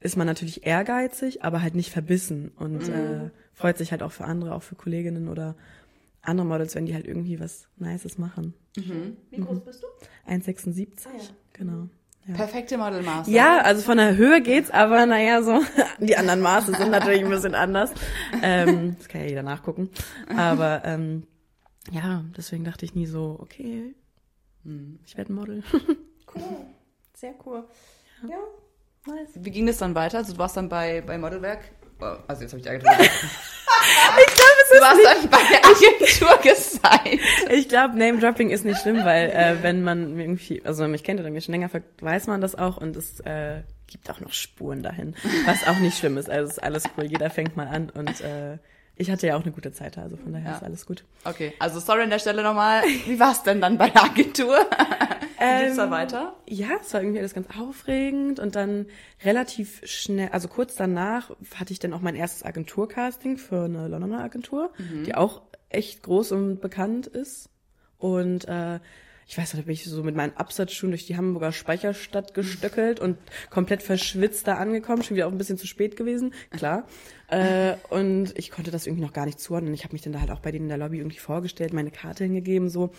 ist 0.00 0.16
man 0.16 0.26
natürlich 0.26 0.66
ehrgeizig, 0.66 1.44
aber 1.44 1.62
halt 1.62 1.74
nicht 1.74 1.90
verbissen 1.92 2.50
und 2.56 2.88
äh, 2.88 3.30
freut 3.52 3.78
sich 3.78 3.92
halt 3.92 4.02
auch 4.02 4.12
für 4.12 4.24
andere, 4.24 4.54
auch 4.54 4.62
für 4.62 4.74
Kolleginnen 4.74 5.28
oder 5.28 5.54
andere 6.22 6.46
Models, 6.46 6.74
wenn 6.74 6.86
die 6.86 6.94
halt 6.94 7.06
irgendwie 7.06 7.38
was 7.40 7.66
Nices 7.76 8.18
machen. 8.18 8.54
Wie 8.74 9.40
groß 9.40 9.60
bist 9.60 9.82
du? 9.82 10.30
1,76, 10.32 10.88
Ah, 11.06 11.10
ja. 11.16 11.24
genau. 11.52 11.88
Ja. 12.28 12.34
Perfekte 12.34 12.78
Modelmaße. 12.78 13.30
Ja, 13.32 13.62
also 13.62 13.82
von 13.82 13.96
der 13.96 14.16
Höhe 14.16 14.40
geht's, 14.42 14.70
aber 14.70 15.06
naja, 15.06 15.42
so 15.42 15.60
die 15.98 16.16
anderen 16.16 16.40
Maße 16.40 16.72
sind 16.76 16.90
natürlich 16.92 17.24
ein 17.24 17.30
bisschen 17.30 17.56
anders. 17.56 17.90
Ähm, 18.42 18.94
das 18.96 19.08
kann 19.08 19.22
ja 19.22 19.26
jeder 19.28 19.42
nachgucken. 19.42 19.90
Aber 20.36 20.82
ähm, 20.84 21.24
ja, 21.90 22.24
deswegen 22.36 22.62
dachte 22.62 22.84
ich 22.84 22.94
nie 22.94 23.06
so, 23.06 23.36
okay, 23.40 23.94
ich 25.04 25.16
werde 25.16 25.32
ein 25.32 25.36
Model. 25.36 25.62
Cool. 26.34 26.42
Sehr 27.12 27.34
cool. 27.44 27.64
Ja, 28.26 28.38
nice. 29.06 29.28
Wie 29.34 29.50
ging 29.50 29.66
das 29.66 29.76
dann 29.76 29.94
weiter? 29.94 30.18
Also 30.18 30.32
du 30.32 30.38
warst 30.38 30.56
dann 30.56 30.70
bei, 30.70 31.02
bei 31.02 31.18
Modelwerk, 31.18 31.60
oh, 32.00 32.16
also 32.26 32.40
jetzt 32.40 32.52
habe 32.52 32.58
ich 32.58 32.62
die 32.62 32.70
Agentur 32.70 32.90
gesagt. 32.96 33.10
Ich 34.18 34.34
glaube, 34.34 34.62
es 34.62 34.70
Du 34.70 34.80
warst 34.80 35.04
dann 35.04 35.30
bei 35.30 35.38
der 35.50 35.66
Agentur 35.66 36.38
gesigned. 36.42 37.50
Ich 37.50 37.68
glaube, 37.68 37.98
Name-Dropping 37.98 38.48
ist 38.48 38.64
nicht 38.64 38.80
schlimm, 38.80 39.04
weil 39.04 39.28
äh, 39.28 39.62
wenn 39.62 39.82
man 39.82 40.18
irgendwie, 40.18 40.64
also 40.64 40.78
wenn 40.78 40.84
man 40.84 40.92
mich 40.92 41.04
kennt 41.04 41.20
oder 41.20 41.28
mich 41.30 41.44
schon 41.44 41.52
länger 41.52 41.68
weiß 42.00 42.28
man 42.28 42.40
das 42.40 42.54
auch 42.54 42.78
und 42.78 42.96
es 42.96 43.20
äh, 43.20 43.62
gibt 43.86 44.08
auch 44.08 44.20
noch 44.20 44.32
Spuren 44.32 44.82
dahin, 44.82 45.14
was 45.44 45.66
auch 45.68 45.78
nicht 45.80 45.98
schlimm 45.98 46.16
ist. 46.16 46.30
Also 46.30 46.46
es 46.46 46.52
ist 46.56 46.62
alles 46.62 46.84
cool, 46.96 47.04
jeder 47.04 47.28
fängt 47.28 47.56
mal 47.56 47.68
an 47.68 47.90
und 47.90 48.22
äh, 48.22 48.56
ich 48.96 49.10
hatte 49.10 49.26
ja 49.26 49.36
auch 49.36 49.42
eine 49.42 49.52
gute 49.52 49.72
Zeit 49.72 49.96
da, 49.96 50.02
also 50.02 50.16
von 50.16 50.32
daher 50.32 50.50
Ja. 50.50 50.56
ist 50.56 50.62
alles 50.62 50.86
gut. 50.86 51.04
Okay, 51.24 51.52
also 51.58 51.80
sorry 51.80 52.02
an 52.02 52.10
der 52.10 52.18
Stelle 52.18 52.42
nochmal. 52.42 52.82
Wie 53.06 53.18
war's 53.18 53.42
denn 53.42 53.60
dann 53.60 53.78
bei 53.78 53.88
der 53.90 54.04
Agentur? 54.04 54.56
Wie 55.38 55.64
geht's 55.64 55.76
da 55.76 55.84
Ähm, 55.86 55.90
weiter? 55.90 56.36
Ja, 56.46 56.68
es 56.80 56.92
war 56.94 57.00
irgendwie 57.00 57.18
alles 57.18 57.34
ganz 57.34 57.48
aufregend 57.58 58.38
und 58.38 58.54
dann 58.54 58.86
relativ 59.24 59.80
schnell, 59.84 60.28
also 60.30 60.46
kurz 60.48 60.76
danach 60.76 61.30
hatte 61.56 61.72
ich 61.72 61.78
dann 61.80 61.92
auch 61.94 62.00
mein 62.00 62.14
erstes 62.14 62.44
Agenturcasting 62.44 63.38
für 63.38 63.64
eine 63.64 63.88
Londoner 63.88 64.22
Agentur, 64.22 64.70
die 65.04 65.14
auch 65.16 65.42
echt 65.68 66.02
groß 66.02 66.32
und 66.32 66.60
bekannt 66.60 67.06
ist. 67.08 67.48
Und 67.98 68.46
äh, 68.46 68.78
ich 69.32 69.38
weiß 69.38 69.54
noch, 69.54 69.60
da 69.60 69.64
bin 69.64 69.72
ich 69.72 69.84
so 69.86 70.02
mit 70.02 70.14
meinen 70.14 70.36
Absatzschuhen 70.36 70.90
durch 70.90 71.06
die 71.06 71.16
Hamburger 71.16 71.52
Speicherstadt 71.52 72.34
gestöckelt 72.34 73.00
und 73.00 73.16
komplett 73.48 73.82
verschwitzt 73.82 74.46
da 74.46 74.56
angekommen, 74.56 75.02
schon 75.02 75.16
wieder 75.16 75.26
auch 75.26 75.32
ein 75.32 75.38
bisschen 75.38 75.56
zu 75.56 75.66
spät 75.66 75.96
gewesen, 75.96 76.34
klar. 76.50 76.86
Äh, 77.28 77.76
und 77.88 78.36
ich 78.36 78.50
konnte 78.50 78.70
das 78.70 78.86
irgendwie 78.86 79.02
noch 79.02 79.14
gar 79.14 79.24
nicht 79.24 79.40
zuordnen. 79.40 79.72
Ich 79.72 79.84
habe 79.84 79.94
mich 79.94 80.02
dann 80.02 80.12
da 80.12 80.20
halt 80.20 80.30
auch 80.30 80.40
bei 80.40 80.52
denen 80.52 80.66
in 80.66 80.68
der 80.68 80.76
Lobby 80.76 80.98
irgendwie 80.98 81.18
vorgestellt, 81.18 81.72
meine 81.72 81.90
Karte 81.90 82.24
hingegeben 82.24 82.68
so. 82.68 82.90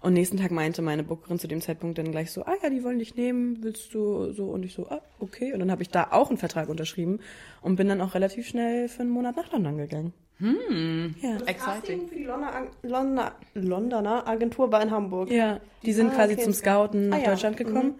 Und 0.00 0.14
nächsten 0.14 0.38
Tag 0.38 0.52
meinte 0.52 0.80
meine 0.80 1.02
Bookerin 1.02 1.38
zu 1.38 1.48
dem 1.48 1.60
Zeitpunkt 1.60 1.98
dann 1.98 2.12
gleich 2.12 2.32
so, 2.32 2.46
ah 2.46 2.54
ja, 2.62 2.70
die 2.70 2.82
wollen 2.82 2.98
dich 2.98 3.14
nehmen, 3.16 3.58
willst 3.62 3.92
du 3.92 4.32
so? 4.32 4.46
Und 4.46 4.62
ich 4.62 4.72
so, 4.72 4.88
ah, 4.88 5.02
okay. 5.18 5.52
Und 5.52 5.58
dann 5.58 5.70
habe 5.70 5.82
ich 5.82 5.90
da 5.90 6.12
auch 6.12 6.30
einen 6.30 6.38
Vertrag 6.38 6.70
unterschrieben 6.70 7.20
und 7.60 7.76
bin 7.76 7.90
dann 7.90 8.00
auch 8.00 8.14
relativ 8.14 8.48
schnell 8.48 8.88
für 8.88 9.02
einen 9.02 9.10
Monat 9.10 9.36
nach 9.36 9.52
London 9.52 9.76
gegangen. 9.76 10.14
Hm. 10.38 11.14
Ja. 11.22 11.38
Das 11.38 11.48
Exciting. 11.48 11.54
Casting 12.00 12.08
für 12.08 12.14
die 12.16 12.24
Londoner, 12.24 12.66
Londoner, 12.82 13.32
Londoner 13.54 14.26
Agentur 14.28 14.70
war 14.72 14.82
in 14.82 14.90
Hamburg. 14.90 15.30
Ja, 15.30 15.60
die 15.84 15.92
sind 15.92 16.10
Ah, 16.10 16.14
quasi 16.14 16.34
okay. 16.34 16.42
zum 16.42 16.52
Scouten 16.52 17.08
nach 17.10 17.18
Ah, 17.18 17.20
ja. 17.20 17.30
Deutschland 17.30 17.56
gekommen. 17.56 17.94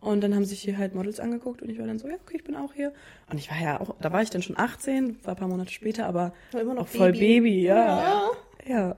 Und 0.00 0.22
dann 0.22 0.34
haben 0.34 0.46
sich 0.46 0.60
hier 0.62 0.78
halt 0.78 0.94
Models 0.94 1.20
angeguckt 1.20 1.60
und 1.60 1.68
ich 1.68 1.78
war 1.78 1.86
dann 1.86 1.98
so, 1.98 2.08
ja, 2.08 2.14
okay, 2.14 2.36
ich 2.38 2.44
bin 2.44 2.56
auch 2.56 2.72
hier. 2.72 2.92
Und 3.30 3.36
ich 3.38 3.50
war 3.50 3.60
ja 3.60 3.80
auch, 3.80 3.94
da 4.00 4.10
war 4.12 4.22
ich 4.22 4.30
dann 4.30 4.40
schon 4.40 4.56
18, 4.58 5.18
war 5.24 5.34
ein 5.34 5.36
paar 5.36 5.48
Monate 5.48 5.70
später, 5.72 6.06
aber 6.06 6.32
War 6.52 6.60
immer 6.62 6.72
noch 6.74 6.82
auch 6.84 6.88
voll 6.88 7.12
Baby. 7.12 7.40
Baby, 7.40 7.62
ja. 7.64 7.86
Ja, 7.86 8.30
Ja. 8.66 8.96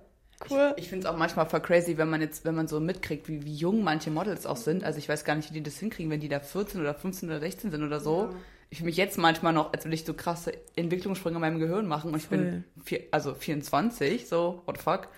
cool. 0.49 0.75
Ich 0.77 0.89
finde 0.89 1.07
es 1.09 1.13
auch 1.13 1.17
manchmal 1.19 1.47
voll 1.47 1.59
crazy, 1.61 1.99
wenn 1.99 2.09
man 2.09 2.21
jetzt, 2.21 2.45
wenn 2.45 2.55
man 2.55 2.69
so 2.69 2.79
mitkriegt, 2.79 3.27
wie, 3.29 3.45
wie 3.45 3.55
jung 3.55 3.83
manche 3.83 4.11
Models 4.13 4.47
auch 4.47 4.57
sind. 4.57 4.85
Also 4.85 4.99
ich 4.99 5.09
weiß 5.09 5.25
gar 5.25 5.35
nicht, 5.35 5.51
wie 5.51 5.55
die 5.55 5.63
das 5.65 5.77
hinkriegen, 5.79 6.09
wenn 6.13 6.21
die 6.21 6.29
da 6.29 6.39
14 6.39 6.81
oder 6.81 6.95
15 6.95 7.29
oder 7.31 7.41
16 7.41 7.73
sind 7.73 7.83
oder 7.83 7.99
so. 7.99 8.29
Ich 8.73 8.79
fühle 8.79 8.87
mich 8.87 8.97
jetzt 8.97 9.19
manchmal 9.19 9.53
noch, 9.53 9.75
als 9.75 9.85
würde 9.85 9.95
ich 9.95 10.07
so 10.07 10.15
krasse 10.15 10.55
Entwicklungssprünge 10.77 11.37
in 11.37 11.43
meinem 11.43 11.59
Gehirn 11.59 11.87
machen 11.87 12.11
und 12.11 12.17
ich 12.17 12.29
bin 12.29 12.65
vier, 12.83 13.03
also 13.11 13.35
24, 13.35 14.27
so, 14.27 14.63
what 14.65 14.79
the 14.79 14.83
fuck. 14.83 15.09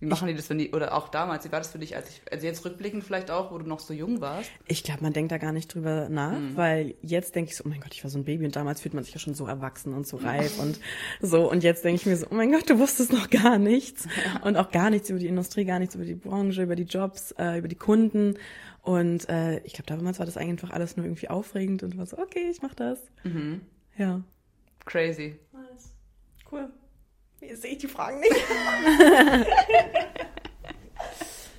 Wie 0.00 0.06
machen 0.06 0.28
die 0.28 0.34
das, 0.34 0.48
wenn 0.48 0.56
die, 0.56 0.70
oder 0.70 0.94
auch 0.94 1.08
damals, 1.08 1.44
wie 1.44 1.52
war 1.52 1.58
das 1.60 1.68
für 1.70 1.78
dich, 1.78 1.94
als 1.94 2.08
ich, 2.08 2.22
also 2.32 2.46
jetzt 2.46 2.64
rückblickend 2.64 3.04
vielleicht 3.04 3.30
auch, 3.30 3.52
wo 3.52 3.58
du 3.58 3.66
noch 3.66 3.80
so 3.80 3.92
jung 3.92 4.22
warst? 4.22 4.50
Ich 4.66 4.82
glaube, 4.82 5.02
man 5.02 5.12
denkt 5.12 5.30
da 5.30 5.36
gar 5.36 5.52
nicht 5.52 5.74
drüber 5.74 6.08
nach, 6.08 6.38
weil 6.54 6.94
jetzt 7.02 7.34
denke 7.34 7.50
ich 7.50 7.56
so, 7.56 7.64
oh 7.66 7.68
mein 7.68 7.80
Gott, 7.80 7.92
ich 7.92 8.02
war 8.02 8.10
so 8.10 8.18
ein 8.18 8.24
Baby 8.24 8.46
und 8.46 8.56
damals 8.56 8.80
fühlt 8.80 8.94
man 8.94 9.04
sich 9.04 9.12
ja 9.12 9.20
schon 9.20 9.34
so 9.34 9.46
erwachsen 9.46 9.92
und 9.92 10.06
so 10.06 10.16
reif 10.16 10.58
und 10.58 10.80
so. 11.20 11.50
Und 11.50 11.62
jetzt 11.62 11.84
denke 11.84 12.00
ich 12.00 12.06
mir 12.06 12.16
so, 12.16 12.26
oh 12.30 12.34
mein 12.34 12.50
Gott, 12.50 12.68
du 12.70 12.78
wusstest 12.78 13.12
noch 13.12 13.28
gar 13.28 13.58
nichts 13.58 14.08
und 14.42 14.56
auch 14.56 14.70
gar 14.70 14.88
nichts 14.88 15.10
über 15.10 15.18
die 15.18 15.26
Industrie, 15.26 15.66
gar 15.66 15.78
nichts 15.78 15.94
über 15.94 16.06
die 16.06 16.14
Branche, 16.14 16.62
über 16.62 16.76
die 16.76 16.84
Jobs, 16.84 17.32
äh, 17.32 17.58
über 17.58 17.68
die 17.68 17.76
Kunden. 17.76 18.38
Und 18.82 19.28
äh, 19.28 19.58
ich 19.64 19.74
glaube, 19.74 19.86
damals 19.86 20.18
war 20.18 20.24
das 20.24 20.38
einfach 20.38 20.70
alles 20.70 20.96
nur 20.96 21.04
irgendwie 21.04 21.28
aufregend 21.28 21.82
und 21.82 21.98
war 21.98 22.06
so, 22.06 22.16
okay, 22.16 22.48
ich 22.50 22.62
mach 22.62 22.72
das. 22.74 22.98
Ja. 23.98 24.22
Crazy. 24.86 25.36
Nice. 25.52 25.92
Cool. 26.50 26.70
Jetzt 27.40 27.62
sehe 27.62 27.72
ich 27.72 27.78
die 27.78 27.88
Fragen 27.88 28.20
nicht. 28.20 28.32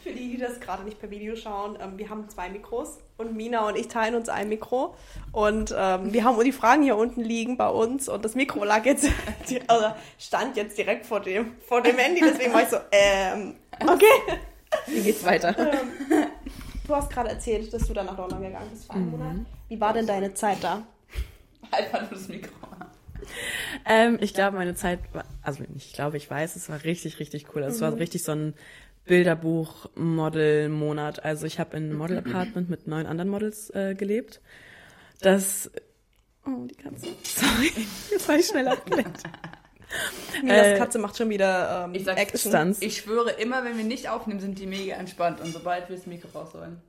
Für 0.04 0.12
die, 0.12 0.32
die 0.32 0.38
das 0.38 0.60
gerade 0.60 0.84
nicht 0.84 1.00
per 1.00 1.10
Video 1.12 1.36
schauen, 1.36 1.78
ähm, 1.82 1.98
wir 1.98 2.10
haben 2.10 2.28
zwei 2.30 2.50
Mikros 2.50 2.98
und 3.18 3.36
Mina 3.36 3.68
und 3.68 3.76
ich 3.78 3.88
teilen 3.88 4.16
uns 4.16 4.30
ein 4.30 4.50
Mikro. 4.50 4.96
Und 5.32 5.74
ähm, 5.78 6.12
wir 6.14 6.24
haben 6.24 6.44
die 6.44 6.52
Fragen 6.52 6.82
hier 6.84 6.96
unten 6.98 7.22
liegen 7.22 7.56
bei 7.58 7.70
uns 7.70 8.10
und 8.10 8.26
das 8.26 8.34
Mikro 8.36 8.64
lag 8.64 8.84
jetzt, 8.86 9.08
die- 9.50 9.62
also 9.70 9.88
stand 10.18 10.58
jetzt 10.58 10.78
direkt 10.78 11.06
vor 11.06 11.20
dem, 11.20 11.56
vor 11.68 11.82
dem 11.82 11.98
Handy, 11.98 12.22
deswegen 12.22 12.52
war 12.54 12.64
ich 12.64 12.70
so, 12.70 12.78
ähm, 12.92 13.56
okay. 13.84 14.40
Wie 14.88 15.02
geht's 15.02 15.24
weiter? 15.24 15.54
Du 16.88 16.96
hast 16.96 17.12
gerade 17.12 17.30
erzählt, 17.30 17.72
dass 17.74 17.88
du 17.88 17.94
dann 17.94 18.06
nach 18.08 18.18
London 18.18 18.42
gegangen 18.42 18.70
bist 18.72 18.86
für 18.88 18.94
einen 18.94 19.12
Monat. 19.12 19.36
Wie 19.68 19.80
war 19.80 19.94
denn 19.94 20.08
deine 20.08 20.34
Zeit 20.34 20.58
da? 20.64 20.82
Einfach 21.72 22.02
nur 22.02 22.10
das 22.12 22.28
Mikro. 22.28 22.52
Ähm, 23.86 24.18
ich 24.22 24.34
glaube, 24.34 24.58
meine 24.58 24.76
Zeit 24.76 25.00
war, 25.14 25.26
also 25.42 25.64
ich 25.76 25.94
glaube, 25.94 26.18
ich 26.18 26.30
weiß, 26.30 26.56
es 26.56 26.70
war 26.70 26.84
richtig, 26.84 27.20
richtig 27.20 27.48
cool. 27.56 27.64
Also 27.64 27.76
Es 27.76 27.82
war 27.82 27.96
richtig 27.98 28.24
so 28.24 28.32
ein 28.34 28.54
Bilderbuch-Model-Monat. 29.06 31.24
Also 31.26 31.46
ich 31.46 31.60
habe 31.60 31.78
in 31.78 31.84
einem 31.86 31.98
Model-Apartment 31.98 32.70
mit 32.70 32.88
neun 32.88 33.06
anderen 33.06 33.30
Models 33.30 33.70
äh, 33.72 33.96
gelebt. 33.96 34.42
Das 35.22 35.72
Oh, 36.46 36.66
die 36.66 36.76
Katze. 36.76 37.08
Sorry, 37.24 37.72
jetzt 38.12 38.28
war 38.28 38.36
ich 38.36 38.48
schnell 38.48 38.68
abgelenkt. 38.68 39.22
Milas 40.42 40.68
Äh, 40.68 40.78
Katze 40.78 40.98
macht 41.00 41.18
schon 41.18 41.30
wieder 41.30 41.84
ähm, 41.86 41.94
Ich 41.94 42.06
sag 42.06 42.18
Action. 42.18 42.52
Stunts. 42.52 42.82
Ich 42.82 42.98
schwöre, 42.98 43.30
immer 43.32 43.64
wenn 43.64 43.78
wir 43.78 43.84
nicht 43.84 44.10
aufnehmen, 44.10 44.40
sind 44.40 44.58
die 44.58 44.66
mega 44.66 44.96
entspannt. 44.96 45.40
Und 45.42 45.54
sobald 45.54 45.88
wir 45.90 45.96
das 45.96 46.08
Mikro 46.08 46.30
rausholen. 46.30 46.82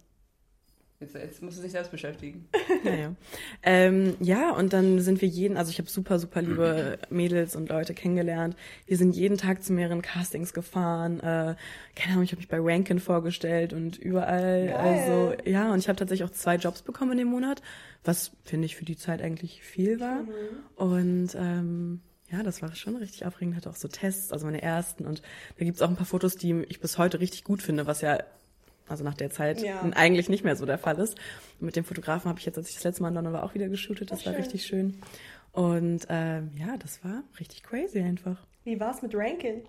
Jetzt, 1.02 1.14
jetzt 1.16 1.42
musst 1.42 1.58
du 1.58 1.62
dich 1.62 1.72
selbst 1.72 1.90
beschäftigen. 1.90 2.48
Ja, 2.84 2.94
ja. 2.94 3.14
Ähm, 3.62 4.16
ja, 4.18 4.50
und 4.50 4.72
dann 4.72 4.98
sind 4.98 5.20
wir 5.20 5.28
jeden, 5.28 5.56
also 5.56 5.70
ich 5.70 5.78
habe 5.78 5.88
super, 5.88 6.18
super 6.18 6.42
liebe 6.42 6.98
Mädels 7.10 7.54
und 7.54 7.68
Leute 7.68 7.94
kennengelernt. 7.94 8.56
Wir 8.86 8.96
sind 8.96 9.14
jeden 9.14 9.38
Tag 9.38 9.62
zu 9.62 9.72
mehreren 9.72 10.02
Castings 10.02 10.52
gefahren. 10.52 11.20
Äh, 11.20 11.54
keine 11.94 12.12
Ahnung, 12.12 12.24
ich 12.24 12.32
habe 12.32 12.38
mich 12.40 12.48
bei 12.48 12.58
Rankin 12.60 12.98
vorgestellt 12.98 13.72
und 13.72 13.98
überall. 13.98 14.66
Geil. 14.66 14.74
Also 14.74 15.34
ja, 15.48 15.72
und 15.72 15.78
ich 15.78 15.88
habe 15.88 15.96
tatsächlich 15.96 16.28
auch 16.28 16.34
zwei 16.34 16.56
Jobs 16.56 16.82
bekommen 16.82 17.12
in 17.12 17.18
dem 17.18 17.28
Monat, 17.28 17.62
was 18.02 18.32
finde 18.42 18.66
ich 18.66 18.74
für 18.74 18.84
die 18.84 18.96
Zeit 18.96 19.22
eigentlich 19.22 19.62
viel 19.62 20.00
war. 20.00 20.24
Und 20.74 21.36
ähm, 21.36 22.00
ja, 22.32 22.42
das 22.42 22.62
war 22.62 22.74
schon 22.74 22.96
richtig 22.96 23.26
aufregend. 23.26 23.54
Hatte 23.54 23.70
auch 23.70 23.76
so 23.76 23.86
Tests, 23.86 24.32
also 24.32 24.46
meine 24.46 24.62
ersten. 24.62 25.04
Und 25.04 25.22
da 25.58 25.64
gibt's 25.64 25.82
auch 25.82 25.88
ein 25.88 25.96
paar 25.96 26.06
Fotos, 26.06 26.34
die 26.34 26.64
ich 26.68 26.80
bis 26.80 26.98
heute 26.98 27.20
richtig 27.20 27.44
gut 27.44 27.62
finde, 27.62 27.86
was 27.86 28.00
ja 28.00 28.18
also 28.88 29.04
nach 29.04 29.14
der 29.14 29.30
Zeit 29.30 29.62
Ja. 29.62 29.80
eigentlich 29.94 30.28
nicht 30.28 30.44
mehr 30.44 30.56
so 30.56 30.66
der 30.66 30.78
Fall 30.78 30.98
ist. 30.98 31.16
Und 31.60 31.66
mit 31.66 31.76
dem 31.76 31.84
Fotografen 31.84 32.28
habe 32.28 32.38
ich 32.38 32.46
jetzt, 32.46 32.58
als 32.58 32.68
ich 32.68 32.74
das 32.76 32.84
letzte 32.84 33.02
Mal 33.02 33.08
in 33.08 33.14
London 33.14 33.32
war, 33.32 33.44
auch 33.44 33.54
wieder 33.54 33.68
geshootet. 33.68 34.10
Das 34.10 34.20
Ach, 34.22 34.26
war 34.26 34.32
schön. 34.34 34.42
richtig 34.42 34.66
schön. 34.66 34.98
Und 35.52 36.06
ähm, 36.08 36.50
ja, 36.56 36.76
das 36.78 37.04
war 37.04 37.22
richtig 37.38 37.62
crazy 37.62 38.00
einfach. 38.00 38.36
Wie 38.64 38.78
war's 38.78 39.02
mit 39.02 39.14
Rankin? 39.14 39.62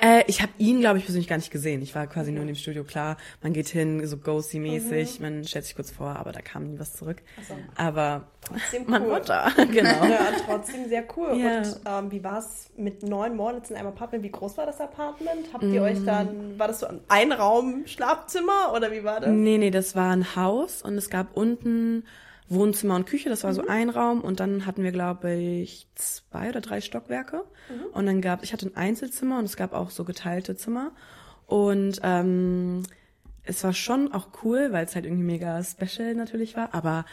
Äh, 0.00 0.22
ich 0.28 0.40
habe 0.42 0.52
ihn, 0.58 0.78
glaube 0.80 0.98
ich, 0.98 1.04
persönlich 1.04 1.26
gar 1.28 1.36
nicht 1.38 1.50
gesehen. 1.50 1.82
Ich 1.82 1.94
war 1.94 2.06
quasi 2.06 2.30
nur 2.30 2.42
in 2.42 2.46
dem 2.46 2.54
Studio. 2.56 2.84
Klar, 2.84 3.16
man 3.42 3.52
geht 3.52 3.68
hin, 3.68 4.06
so 4.06 4.16
Ghosty-mäßig, 4.16 5.20
man 5.20 5.42
stellt 5.44 5.64
sich 5.64 5.74
kurz 5.74 5.90
vor, 5.90 6.14
aber 6.14 6.30
da 6.30 6.40
kam 6.42 6.70
nie 6.70 6.78
was 6.78 6.92
zurück. 6.94 7.22
So. 7.48 7.54
Aber 7.74 8.28
Trotzdem 8.42 8.84
man 8.86 9.02
cool. 9.02 9.10
war 9.12 9.20
da, 9.20 9.48
genau. 9.72 10.04
Ja, 10.04 10.28
trotzdem 10.46 10.88
sehr 10.88 11.04
cool. 11.16 11.36
Ja. 11.38 11.58
Und 11.58 11.80
ähm, 11.86 12.10
wie 12.12 12.22
war 12.22 12.38
es 12.38 12.70
mit 12.76 13.02
neun 13.02 13.34
Models 13.34 13.70
in 13.70 13.76
einem 13.76 13.88
Apartment? 13.88 14.22
Wie 14.22 14.30
groß 14.30 14.56
war 14.58 14.66
das 14.66 14.80
Apartment? 14.80 15.52
Habt 15.52 15.64
Mm. 15.64 15.74
ihr 15.74 15.82
euch 15.82 16.04
dann, 16.04 16.56
war 16.58 16.68
das 16.68 16.80
so 16.80 16.86
ein 16.86 17.00
Einraum-Schlafzimmer 17.08 18.72
oder 18.76 18.92
wie 18.92 19.02
war 19.02 19.20
das? 19.20 19.30
Nee, 19.30 19.58
nee, 19.58 19.70
das 19.70 19.96
war 19.96 20.12
ein 20.12 20.36
Haus 20.36 20.82
und 20.82 20.94
es 20.96 21.10
gab 21.10 21.36
unten 21.36 22.04
Wohnzimmer 22.48 22.96
und 22.96 23.06
Küche, 23.06 23.28
das 23.28 23.44
war 23.44 23.50
Mhm. 23.50 23.54
so 23.56 23.66
ein 23.68 23.90
Raum 23.90 24.20
und 24.22 24.40
dann 24.40 24.64
hatten 24.66 24.82
wir, 24.82 24.92
glaube 24.92 25.32
ich, 25.34 25.86
zwei 25.94 26.48
oder 26.48 26.60
drei 26.60 26.80
Stockwerke 26.80 27.44
Mhm. 27.68 27.84
und 27.92 28.06
dann 28.06 28.20
gab, 28.20 28.42
ich 28.42 28.52
hatte 28.52 28.66
ein 28.66 28.76
Einzelzimmer 28.76 29.38
und 29.38 29.44
es 29.44 29.56
gab 29.56 29.72
auch 29.72 29.90
so 29.90 30.04
geteilte 30.04 30.56
Zimmer 30.56 30.92
und 31.46 32.00
ähm, 32.02 32.82
es 33.42 33.64
war 33.64 33.72
schon 33.72 34.12
auch 34.12 34.28
cool, 34.42 34.72
weil 34.72 34.84
es 34.84 34.94
halt 34.94 35.04
irgendwie 35.06 35.24
mega 35.24 35.62
special 35.62 36.14
natürlich 36.14 36.56
war, 36.56 36.74
aber 36.74 37.04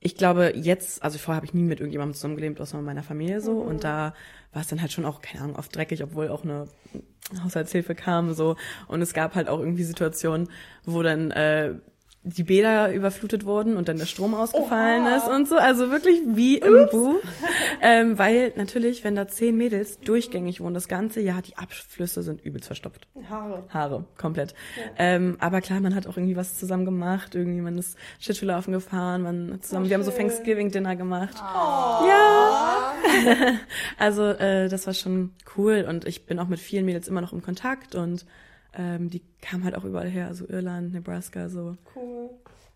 ich 0.00 0.14
glaube 0.16 0.52
jetzt, 0.54 1.02
also 1.02 1.18
vorher 1.18 1.36
habe 1.36 1.46
ich 1.46 1.54
nie 1.54 1.62
mit 1.62 1.80
irgendjemandem 1.80 2.14
zusammengelebt, 2.14 2.60
außer 2.60 2.76
mit 2.76 2.86
meiner 2.86 3.02
Familie 3.02 3.40
so. 3.40 3.54
Und 3.58 3.82
da 3.82 4.14
war 4.52 4.62
es 4.62 4.68
dann 4.68 4.80
halt 4.80 4.92
schon 4.92 5.04
auch, 5.04 5.20
keine 5.20 5.42
Ahnung, 5.42 5.56
oft 5.56 5.74
dreckig, 5.74 6.04
obwohl 6.04 6.28
auch 6.28 6.44
eine 6.44 6.68
Haushaltshilfe 7.42 7.96
kam 7.96 8.32
so. 8.32 8.54
Und 8.86 9.02
es 9.02 9.12
gab 9.12 9.34
halt 9.34 9.48
auch 9.48 9.58
irgendwie 9.58 9.82
Situationen, 9.82 10.50
wo 10.84 11.02
dann 11.02 11.32
äh, 11.32 11.74
die 12.36 12.44
Bäder 12.44 12.92
überflutet 12.92 13.44
wurden 13.46 13.76
und 13.76 13.88
dann 13.88 13.96
der 13.96 14.06
Strom 14.06 14.34
ausgefallen 14.34 15.04
Oha. 15.04 15.16
ist 15.16 15.28
und 15.28 15.48
so. 15.48 15.56
Also 15.56 15.90
wirklich 15.90 16.20
wie 16.26 16.58
im 16.58 16.86
Buch. 16.90 17.16
Ähm, 17.80 18.18
weil 18.18 18.52
natürlich, 18.56 19.04
wenn 19.04 19.14
da 19.14 19.28
zehn 19.28 19.56
Mädels 19.56 19.98
durchgängig 20.00 20.60
wohnen, 20.60 20.74
das 20.74 20.88
ganze 20.88 21.20
Jahr, 21.20 21.40
die 21.42 21.56
Abflüsse 21.56 22.22
sind 22.22 22.44
übelst 22.44 22.66
verstopft. 22.66 23.06
Haare. 23.30 23.64
Haare, 23.70 24.04
komplett. 24.18 24.54
Ähm, 24.98 25.36
aber 25.40 25.60
klar, 25.60 25.80
man 25.80 25.94
hat 25.94 26.06
auch 26.06 26.16
irgendwie 26.16 26.36
was 26.36 26.58
zusammen 26.58 26.84
gemacht. 26.84 27.34
Irgendwie, 27.34 27.62
man 27.62 27.78
ist 27.78 27.96
Schlittschuhlaufen 28.20 28.72
gefahren, 28.72 29.22
man 29.22 29.58
zusammen, 29.62 29.86
Oh, 29.86 29.88
wir 29.88 29.94
haben 29.96 30.04
so. 30.04 30.10
Thanksgiving-Dinner 30.10 30.96
gemacht. 30.96 31.36
Oh. 31.38 32.06
Ja. 32.06 32.92
Also, 33.98 34.24
äh, 34.24 34.68
das 34.68 34.86
war 34.86 34.94
schon 34.94 35.32
cool 35.56 35.84
und 35.88 36.06
ich 36.06 36.26
bin 36.26 36.38
auch 36.38 36.46
mit 36.48 36.60
vielen 36.60 36.84
Mädels 36.84 37.08
immer 37.08 37.20
noch 37.20 37.32
im 37.32 37.42
Kontakt 37.42 37.94
und 37.94 38.26
ähm, 38.74 39.10
die 39.10 39.22
kamen 39.40 39.64
halt 39.64 39.74
auch 39.76 39.84
überall 39.84 40.08
her, 40.08 40.26
also 40.28 40.46
Irland, 40.48 40.92
Nebraska, 40.92 41.48
so. 41.48 41.76
Cool. 41.94 42.30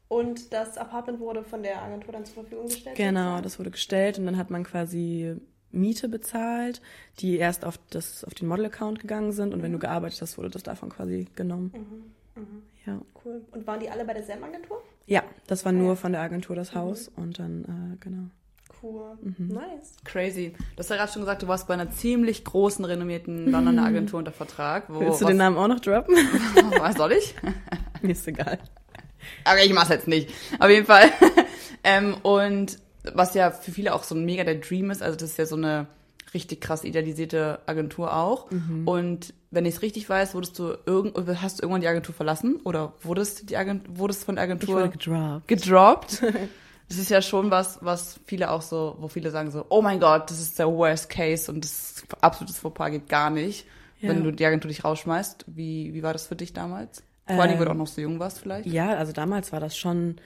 Und 0.08 0.52
das 0.52 0.76
Apartment 0.76 1.20
wurde 1.20 1.42
von 1.42 1.62
der 1.62 1.80
Agentur 1.82 2.12
dann 2.12 2.24
zur 2.24 2.34
Verfügung 2.42 2.66
gestellt? 2.66 2.96
Genau, 2.96 3.40
das 3.40 3.58
wurde 3.58 3.70
gestellt 3.70 4.18
und 4.18 4.26
dann 4.26 4.36
hat 4.36 4.50
man 4.50 4.62
quasi 4.64 5.36
Miete 5.70 6.08
bezahlt, 6.10 6.82
die 7.20 7.38
erst 7.38 7.64
auf 7.64 7.78
das 7.88 8.22
auf 8.24 8.34
den 8.34 8.46
Model-Account 8.48 9.00
gegangen 9.00 9.32
sind 9.32 9.54
und 9.54 9.62
wenn 9.62 9.72
du 9.72 9.78
gearbeitet 9.78 10.20
hast, 10.20 10.36
wurde 10.36 10.50
das 10.50 10.62
davon 10.62 10.90
quasi 10.90 11.28
genommen. 11.34 12.12
Ja. 12.84 13.00
Cool. 13.24 13.40
Und 13.52 13.66
waren 13.66 13.80
die 13.80 13.88
alle 13.88 14.04
bei 14.04 14.12
derselben 14.12 14.44
Agentur? 14.44 14.82
Ja, 15.06 15.22
das 15.46 15.64
war 15.64 15.72
Ja. 15.72 15.78
nur 15.78 15.96
von 15.96 16.12
der 16.12 16.20
Agentur 16.20 16.56
das 16.56 16.74
Haus 16.74 17.08
und 17.08 17.38
dann, 17.38 17.64
äh, 17.64 17.96
genau. 18.00 18.24
Cool. 18.82 19.16
Mhm. 19.22 19.48
Nice. 19.48 19.94
Crazy. 20.04 20.54
Du 20.74 20.78
hast 20.78 20.90
ja 20.90 20.96
gerade 20.96 21.12
schon 21.12 21.22
gesagt, 21.22 21.42
du 21.42 21.48
warst 21.48 21.68
bei 21.68 21.74
einer 21.74 21.90
ziemlich 21.90 22.44
großen, 22.44 22.84
renommierten 22.84 23.50
Londoner 23.50 23.84
Agentur 23.84 24.18
unter 24.18 24.32
Vertrag. 24.32 24.84
Wo, 24.88 25.00
Willst 25.00 25.20
du 25.20 25.24
was, 25.26 25.30
den 25.30 25.36
Namen 25.36 25.56
auch 25.56 25.68
noch 25.68 25.80
droppen? 25.80 26.16
Was 26.78 26.96
soll 26.96 27.12
ich? 27.12 27.34
Mir 28.00 28.12
ist 28.12 28.26
egal. 28.26 28.58
Aber 29.44 29.60
ich 29.62 29.72
mach's 29.72 29.88
jetzt 29.88 30.08
nicht. 30.08 30.30
Auf 30.58 30.68
jeden 30.68 30.86
Fall. 30.86 31.10
ähm, 31.84 32.16
und 32.22 32.78
was 33.14 33.34
ja 33.34 33.50
für 33.50 33.72
viele 33.72 33.94
auch 33.94 34.04
so 34.04 34.14
ein 34.14 34.24
mega 34.24 34.44
der 34.44 34.56
Dream 34.56 34.90
ist, 34.90 35.02
also 35.02 35.16
das 35.16 35.30
ist 35.30 35.38
ja 35.38 35.46
so 35.46 35.56
eine 35.56 35.86
richtig 36.34 36.60
krass 36.60 36.84
idealisierte 36.84 37.60
Agentur 37.66 38.16
auch. 38.16 38.50
Mhm. 38.50 38.86
Und 38.86 39.34
wenn 39.50 39.66
ich 39.66 39.76
es 39.76 39.82
richtig 39.82 40.08
weiß, 40.08 40.34
wurdest 40.34 40.58
du 40.58 40.74
irgend, 40.86 41.16
hast 41.40 41.58
du 41.58 41.62
irgendwann 41.62 41.82
die 41.82 41.88
Agentur 41.88 42.14
verlassen 42.14 42.60
oder 42.64 42.94
wurdest 43.02 43.50
die 43.50 43.56
Agent, 43.56 43.98
wurdest 43.98 44.24
von 44.24 44.36
der 44.36 44.44
Agentur 44.44 44.88
gedroppt. 44.88 45.48
gedroppt? 45.48 46.22
Das 46.92 47.00
ist 47.00 47.08
ja 47.08 47.22
schon 47.22 47.50
was, 47.50 47.78
was 47.80 48.20
viele 48.26 48.50
auch 48.50 48.60
so, 48.60 48.96
wo 49.00 49.08
viele 49.08 49.30
sagen 49.30 49.50
so, 49.50 49.64
oh 49.70 49.80
mein 49.80 49.98
Gott, 49.98 50.30
das 50.30 50.38
ist 50.40 50.58
der 50.58 50.68
Worst 50.70 51.08
Case 51.08 51.50
und 51.50 51.64
das 51.64 52.04
absolutes 52.20 52.58
Fauxpas 52.58 52.90
geht 52.90 53.08
gar 53.08 53.30
nicht, 53.30 53.66
Ja. 54.00 54.10
wenn 54.10 54.22
du 54.22 54.30
die 54.30 54.44
Agentur 54.44 54.68
dich 54.68 54.84
rausschmeißt. 54.84 55.46
Wie, 55.46 55.94
wie 55.94 56.02
war 56.02 56.12
das 56.12 56.26
für 56.26 56.36
dich 56.36 56.52
damals? 56.52 57.02
Vor 57.26 57.40
allem, 57.40 57.52
weil 57.52 57.64
du 57.64 57.70
Ähm, 57.70 57.70
auch 57.70 57.74
noch 57.78 57.86
so 57.86 58.02
jung 58.02 58.18
warst 58.18 58.40
vielleicht. 58.40 58.66
Ja, 58.66 58.90
also 58.94 59.12
damals 59.12 59.52
war 59.52 59.60
das 59.60 59.74
schon 59.74 60.16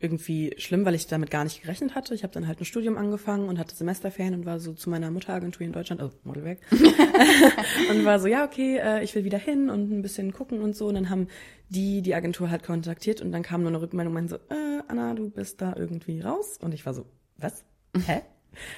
irgendwie 0.00 0.54
schlimm, 0.58 0.84
weil 0.84 0.94
ich 0.94 1.08
damit 1.08 1.30
gar 1.30 1.42
nicht 1.42 1.62
gerechnet 1.62 1.94
hatte. 1.94 2.14
Ich 2.14 2.22
habe 2.22 2.32
dann 2.32 2.46
halt 2.46 2.60
ein 2.60 2.64
Studium 2.64 2.96
angefangen 2.96 3.48
und 3.48 3.58
hatte 3.58 3.74
Semesterferien 3.74 4.34
und 4.34 4.46
war 4.46 4.60
so 4.60 4.72
zu 4.72 4.90
meiner 4.90 5.10
Mutteragentur 5.10 5.62
in 5.66 5.72
Deutschland, 5.72 6.00
also 6.00 6.14
Modelwerk, 6.22 6.58
und 7.90 8.04
war 8.04 8.20
so, 8.20 8.28
ja, 8.28 8.44
okay, 8.44 8.78
äh, 8.78 9.02
ich 9.02 9.14
will 9.16 9.24
wieder 9.24 9.38
hin 9.38 9.70
und 9.70 9.90
ein 9.90 10.02
bisschen 10.02 10.32
gucken 10.32 10.60
und 10.60 10.76
so. 10.76 10.86
Und 10.86 10.94
dann 10.94 11.10
haben 11.10 11.26
die 11.68 12.00
die 12.02 12.14
Agentur 12.14 12.48
halt 12.50 12.62
kontaktiert 12.62 13.20
und 13.20 13.32
dann 13.32 13.42
kam 13.42 13.62
nur 13.62 13.70
eine 13.70 13.80
Rückmeldung 13.80 14.12
und 14.12 14.14
meinte 14.14 14.40
so, 14.48 14.54
äh, 14.54 14.82
Anna, 14.86 15.14
du 15.14 15.30
bist 15.30 15.60
da 15.60 15.74
irgendwie 15.76 16.20
raus. 16.20 16.58
Und 16.60 16.74
ich 16.74 16.86
war 16.86 16.94
so, 16.94 17.04
was? 17.36 17.64
Hä? 18.06 18.22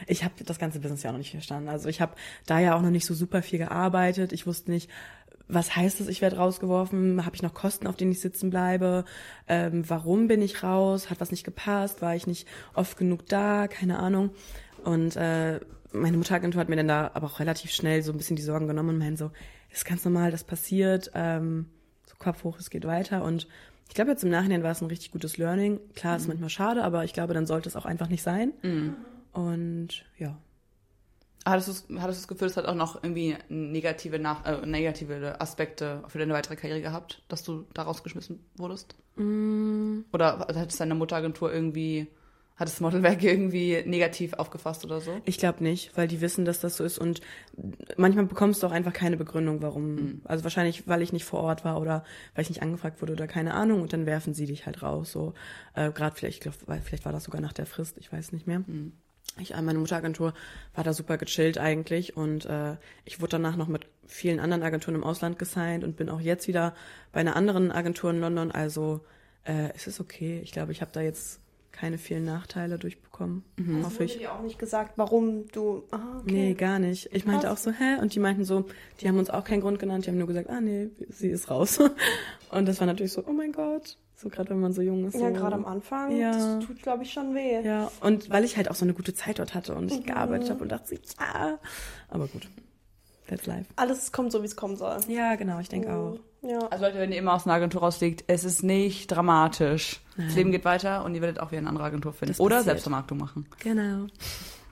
Ich 0.07 0.25
habe 0.25 0.35
das 0.45 0.59
ganze 0.59 0.81
Business 0.81 1.03
ja 1.03 1.11
auch 1.11 1.15
noch 1.15 1.19
nicht 1.19 1.31
verstanden. 1.31 1.69
Also 1.69 1.89
ich 1.89 2.01
habe 2.01 2.15
da 2.47 2.59
ja 2.59 2.77
auch 2.77 2.83
noch 2.83 2.91
nicht 2.91 3.07
so 3.07 3.15
super 3.15 3.43
viel 3.43 3.59
gearbeitet. 3.59 4.33
Ich 4.33 4.47
wusste 4.47 4.71
nicht, 4.71 4.91
was 5.53 5.75
heißt 5.77 6.01
es, 6.01 6.09
ich 6.09 6.23
werde 6.23 6.37
rausgeworfen? 6.37 7.25
Habe 7.25 7.37
ich 7.37 7.43
noch 7.43 7.55
Kosten, 7.55 7.87
auf 7.87 7.97
denen 7.97 8.13
ich 8.13 8.21
sitzen 8.21 8.51
bleibe? 8.51 9.05
Ähm, 9.49 9.89
warum 9.89 10.29
bin 10.29 10.43
ich 10.43 10.63
raus? 10.63 11.11
Hat 11.11 11.21
was 11.21 11.31
nicht 11.31 11.45
gepasst? 11.45 12.03
War 12.03 12.15
ich 12.15 12.27
nicht 12.27 12.47
oft 12.75 12.97
genug 12.97 13.27
da? 13.27 13.69
Keine 13.69 13.99
Ahnung. 13.99 14.31
Und 14.85 15.17
äh, 15.17 15.61
meine 15.93 16.17
Mutteragentur 16.17 16.61
hat 16.61 16.69
mir 16.69 16.77
dann 16.77 16.89
da 16.89 17.11
aber 17.15 17.27
auch 17.27 17.41
relativ 17.41 17.73
schnell 17.73 18.03
so 18.03 18.13
ein 18.13 18.19
bisschen 18.19 18.37
die 18.37 18.43
Sorgen 18.43 18.69
genommen 18.69 18.91
und 18.91 18.99
meinte 18.99 19.19
so, 19.19 19.31
ist 19.71 19.85
ganz 19.85 20.05
normal, 20.05 20.31
das 20.31 20.45
passiert. 20.45 21.11
Ähm, 21.15 21.67
so 22.07 22.15
Kopf 22.19 22.45
hoch, 22.45 22.59
es 22.59 22.71
geht 22.71 22.87
weiter. 22.87 23.25
Und 23.25 23.49
ich 23.89 23.95
glaube, 23.95 24.11
jetzt 24.13 24.23
im 24.23 24.31
Nachhinein 24.31 24.63
war 24.63 24.71
es 24.71 24.81
ein 24.83 24.89
richtig 24.89 25.11
gutes 25.11 25.37
Learning. 25.37 25.81
Klar, 25.95 26.17
ist 26.17 26.29
manchmal 26.29 26.51
schade, 26.51 26.85
aber 26.85 27.05
ich 27.05 27.13
glaube, 27.13 27.35
dann 27.35 27.47
sollte 27.47 27.69
es 27.69 27.77
auch 27.77 27.87
einfach 27.87 28.09
nicht 28.09 28.23
sein. 28.23 28.53
Und 29.33 30.05
ja. 30.17 30.39
Hattest 31.45 31.89
du, 31.89 32.01
hattest 32.01 32.19
du 32.19 32.23
das 32.23 32.29
Gefühl, 32.29 32.49
es 32.49 32.57
hat 32.57 32.67
auch 32.67 32.75
noch 32.75 33.03
irgendwie 33.03 33.37
negative, 33.49 34.19
Nach 34.19 34.45
äh, 34.45 34.67
negative 34.67 35.41
Aspekte 35.41 36.03
für 36.09 36.19
deine 36.19 36.35
weitere 36.35 36.57
Karriere 36.57 36.83
gehabt, 36.83 37.23
dass 37.29 37.43
du 37.43 37.65
da 37.73 37.83
rausgeschmissen 37.83 38.41
wurdest? 38.57 38.95
Oder 40.13 40.39
hat 40.39 40.71
es 40.71 40.77
deine 40.77 40.95
Mutteragentur 40.95 41.53
irgendwie, 41.53 42.09
hat 42.57 42.69
das 42.69 42.81
Modelwerk 42.81 43.23
irgendwie 43.23 43.83
negativ 43.87 44.35
aufgefasst 44.35 44.85
oder 44.85 45.01
so? 45.01 45.21
Ich 45.25 45.39
glaube 45.39 45.63
nicht, 45.65 45.97
weil 45.97 46.09
die 46.09 46.21
wissen, 46.21 46.45
dass 46.45 46.61
das 46.61 46.77
so 46.77 46.85
ist 46.85 46.99
und 46.99 47.23
manchmal 47.97 48.27
bekommst 48.27 48.63
du 48.63 48.67
auch 48.67 48.73
einfach 48.73 48.93
keine 48.93 49.17
Begründung, 49.17 49.63
warum. 49.63 50.21
Also 50.25 50.45
wahrscheinlich, 50.45 50.89
weil 50.89 51.01
ich 51.01 51.13
nicht 51.13 51.25
vor 51.25 51.41
Ort 51.41 51.65
war 51.65 51.81
oder 51.81 52.05
weil 52.35 52.43
ich 52.43 52.51
nicht 52.51 52.63
angefragt 52.63 53.01
wurde 53.01 53.15
oder 53.15 53.27
keine 53.27 53.55
Ahnung 53.55 53.81
und 53.81 53.95
dann 53.95 54.05
werfen 54.05 54.35
sie 54.35 54.45
dich 54.47 54.67
halt 54.67 54.83
raus. 54.83 55.11
So 55.11 55.33
äh, 55.75 55.91
gerade 55.91 56.15
vielleicht, 56.17 56.37
ich 56.37 56.41
glaube, 56.43 56.81
vielleicht 56.83 57.07
war 57.07 57.13
das 57.13 57.25
sogar 57.25 57.41
nach 57.41 57.55
der 57.55 57.67
Frist, 57.67 57.97
ich 57.99 58.13
weiß 58.13 58.33
nicht 58.33 58.47
mehr. 58.47 58.63
Ich, 59.41 59.55
meine 59.55 59.79
Mutteragentur 59.79 60.35
war 60.75 60.85
da 60.85 60.93
super 60.93 61.19
gechillt 61.19 61.59
eigentlich 61.59 62.17
und 62.17 62.47
äh, 62.47 62.77
ich 63.05 63.21
wurde 63.21 63.33
danach 63.33 63.57
noch 63.57 63.69
mit 63.69 63.87
vielen 64.07 64.41
anderen 64.41 64.63
Agenturen 64.63 64.95
im 64.95 65.05
Ausland 65.05 65.39
gesigned 65.39 65.85
und 65.85 65.97
bin 65.97 66.09
auch 66.09 66.21
jetzt 66.21 66.49
wieder 66.49 66.75
bei 67.13 67.21
einer 67.21 67.37
anderen 67.37 67.73
Agentur 67.73 68.11
in 68.11 68.21
London. 68.21 68.51
Also 68.51 69.01
äh, 69.45 69.71
es 69.75 69.87
ist 69.87 70.01
okay. 70.01 70.41
Ich 70.43 70.53
glaube, 70.53 70.73
ich 70.73 70.81
habe 70.81 70.93
da 70.93 71.01
jetzt 71.01 71.41
keine 71.81 71.97
vielen 71.99 72.25
Nachteile 72.27 72.79
durchbekommen. 72.79 73.43
Mhm. 73.57 73.85
Hoffe 73.87 74.05
ich. 74.05 74.19
dir 74.19 74.33
auch 74.33 74.43
nicht 74.43 74.59
gesagt, 74.59 74.93
warum 74.97 75.49
du. 75.49 75.85
Ah, 75.91 76.19
okay. 76.21 76.33
Nee, 76.33 76.55
gar 76.55 76.79
nicht. 76.79 77.09
Ich 77.13 77.25
meinte 77.25 77.47
Krass. 77.47 77.67
auch 77.67 77.73
so, 77.73 77.79
hä? 77.79 77.99
Und 78.03 78.15
die 78.15 78.21
meinten 78.21 78.45
so, 78.45 78.67
die 79.01 79.09
haben 79.09 79.19
uns 79.19 79.31
auch 79.31 79.45
keinen 79.45 79.63
Grund 79.63 79.79
genannt, 79.79 80.05
die 80.05 80.11
haben 80.11 80.19
nur 80.19 80.27
gesagt, 80.27 80.51
ah 80.51 80.61
nee, 80.61 80.91
sie 81.09 81.29
ist 81.31 81.51
raus. 81.51 81.79
Und 82.51 82.67
das 82.69 82.81
war 82.81 82.87
natürlich 82.87 83.13
so, 83.13 83.25
oh 83.27 83.33
mein 83.33 83.53
Gott. 83.53 83.97
So 84.17 84.29
gerade 84.29 84.51
wenn 84.51 84.61
man 84.61 84.75
so 84.75 84.83
jung 84.83 85.07
ist. 85.07 85.15
Ja, 85.15 85.29
so. 85.29 85.33
gerade 85.35 85.55
am 85.55 85.65
Anfang. 85.65 86.15
Ja. 86.19 86.33
Das 86.33 86.67
tut, 86.67 86.83
glaube 86.83 87.05
ich, 87.05 87.13
schon 87.13 87.35
weh. 87.35 87.63
Ja, 87.65 87.91
und 88.03 88.29
weil 88.29 88.45
ich 88.45 88.59
halt 88.59 88.71
auch 88.71 88.75
so 88.75 88.85
eine 88.85 88.93
gute 88.93 89.15
Zeit 89.15 89.39
dort 89.39 89.55
hatte 89.55 89.75
und 89.75 89.91
ich 89.91 90.01
Mhm. 90.01 90.05
gearbeitet 90.07 90.51
habe 90.51 90.61
und 90.63 90.69
dachte, 90.71 90.89
so, 90.95 90.97
ja. 91.19 91.59
Aber 92.09 92.27
gut, 92.27 92.47
that's 93.29 93.47
life. 93.47 93.65
Alles 93.77 94.13
kommt 94.13 94.31
so, 94.33 94.43
wie 94.43 94.47
es 94.47 94.57
kommen 94.57 94.77
soll. 94.77 94.99
Ja, 95.09 95.37
genau, 95.37 95.59
ich 95.61 95.71
denke 95.71 95.91
auch. 95.95 96.19
Ja. 96.43 96.59
Also 96.71 96.85
Leute, 96.85 96.99
wenn 96.99 97.13
ihr 97.13 97.19
immer 97.19 97.35
aus 97.35 97.47
einer 97.47 97.55
Agentur 97.55 97.83
rausfliegt, 97.83 98.25
es 98.27 98.45
ist 98.45 98.63
nicht 98.63 99.09
dramatisch. 99.09 100.01
Das 100.17 100.35
Leben 100.35 100.53
geht 100.53 100.65
weiter 100.65 101.05
und 101.05 101.15
ihr 101.15 101.21
werdet 101.21 101.41
auch 101.41 101.51
wieder 101.51 101.59
eine 101.59 101.69
andere 101.69 101.85
Agentur 101.85 102.13
finden. 102.13 102.33
Das 102.33 102.41
Oder 102.41 102.57
passiert. 102.57 102.73
Selbstvermarktung 102.73 103.19
machen. 103.19 103.47
Genau. 103.59 104.07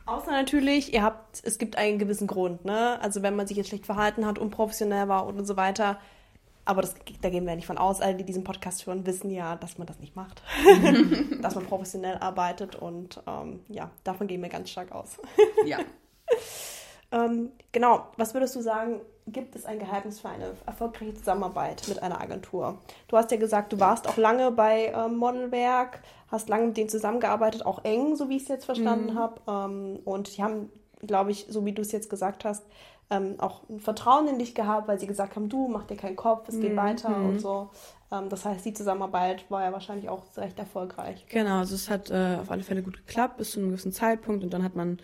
Außer 0.06 0.30
natürlich, 0.30 0.94
ihr 0.94 1.02
habt, 1.02 1.40
es 1.44 1.58
gibt 1.58 1.76
einen 1.76 1.98
gewissen 1.98 2.26
Grund, 2.26 2.64
ne? 2.64 2.98
Also 3.02 3.22
wenn 3.22 3.36
man 3.36 3.46
sich 3.46 3.56
jetzt 3.58 3.68
schlecht 3.68 3.84
verhalten 3.84 4.24
hat, 4.24 4.38
unprofessionell 4.38 5.08
war 5.08 5.26
und 5.26 5.44
so 5.46 5.56
weiter. 5.56 5.98
Aber 6.64 6.82
das, 6.82 6.94
da 7.20 7.30
gehen 7.30 7.44
wir 7.44 7.50
ja 7.50 7.56
nicht 7.56 7.66
von 7.66 7.78
aus. 7.78 8.00
Alle, 8.00 8.14
die 8.14 8.24
diesen 8.24 8.44
Podcast 8.44 8.86
hören, 8.86 9.06
wissen 9.06 9.30
ja, 9.30 9.56
dass 9.56 9.78
man 9.78 9.86
das 9.86 9.98
nicht 10.00 10.16
macht. 10.16 10.42
dass 11.42 11.54
man 11.54 11.66
professionell 11.66 12.16
arbeitet 12.18 12.76
und 12.76 13.22
ähm, 13.26 13.60
ja, 13.68 13.90
davon 14.04 14.26
gehen 14.26 14.42
wir 14.42 14.48
ganz 14.48 14.70
stark 14.70 14.92
aus. 14.92 15.18
Ja. 15.66 15.78
Ähm, 17.10 17.52
genau, 17.72 18.06
was 18.16 18.34
würdest 18.34 18.54
du 18.56 18.60
sagen, 18.60 19.00
gibt 19.26 19.56
es 19.56 19.64
ein 19.64 19.78
Geheimnis 19.78 20.20
für 20.20 20.28
eine 20.28 20.52
erfolgreiche 20.66 21.14
Zusammenarbeit 21.14 21.86
mit 21.88 22.02
einer 22.02 22.20
Agentur? 22.20 22.78
Du 23.08 23.16
hast 23.16 23.30
ja 23.30 23.36
gesagt, 23.36 23.72
du 23.72 23.80
warst 23.80 24.08
auch 24.08 24.16
lange 24.16 24.50
bei 24.50 24.92
ähm, 24.94 25.16
Modelwerk, 25.16 26.02
hast 26.28 26.48
lange 26.48 26.68
mit 26.68 26.76
denen 26.76 26.88
zusammengearbeitet, 26.88 27.64
auch 27.64 27.84
eng, 27.84 28.16
so 28.16 28.28
wie 28.28 28.36
ich 28.36 28.42
es 28.42 28.48
jetzt 28.48 28.64
verstanden 28.64 29.14
habe. 29.14 29.40
Ähm, 29.46 30.00
und 30.04 30.36
die 30.36 30.42
haben, 30.42 30.70
glaube 31.00 31.30
ich, 31.30 31.46
so 31.48 31.64
wie 31.64 31.72
du 31.72 31.82
es 31.82 31.92
jetzt 31.92 32.10
gesagt 32.10 32.44
hast, 32.44 32.64
ähm, 33.10 33.36
auch 33.38 33.62
ein 33.70 33.80
Vertrauen 33.80 34.28
in 34.28 34.38
dich 34.38 34.54
gehabt, 34.54 34.86
weil 34.86 34.98
sie 34.98 35.06
gesagt 35.06 35.34
haben, 35.36 35.48
du 35.48 35.68
mach 35.68 35.84
dir 35.84 35.96
keinen 35.96 36.16
Kopf, 36.16 36.48
es 36.48 36.60
geht 36.60 36.76
weiter 36.76 37.16
und 37.16 37.40
so. 37.40 37.70
Ähm, 38.12 38.28
das 38.28 38.44
heißt, 38.44 38.64
die 38.64 38.74
Zusammenarbeit 38.74 39.50
war 39.50 39.62
ja 39.62 39.72
wahrscheinlich 39.72 40.08
auch 40.08 40.24
recht 40.36 40.58
erfolgreich. 40.58 41.24
Genau, 41.28 41.60
also 41.60 41.74
es 41.74 41.88
hat 41.88 42.10
äh, 42.10 42.36
auf 42.40 42.50
alle 42.50 42.62
Fälle 42.62 42.82
gut 42.82 42.98
geklappt 43.06 43.38
bis 43.38 43.52
zu 43.52 43.60
einem 43.60 43.70
gewissen 43.70 43.92
Zeitpunkt 43.92 44.44
und 44.44 44.52
dann 44.52 44.62
hat 44.62 44.74
man, 44.74 44.98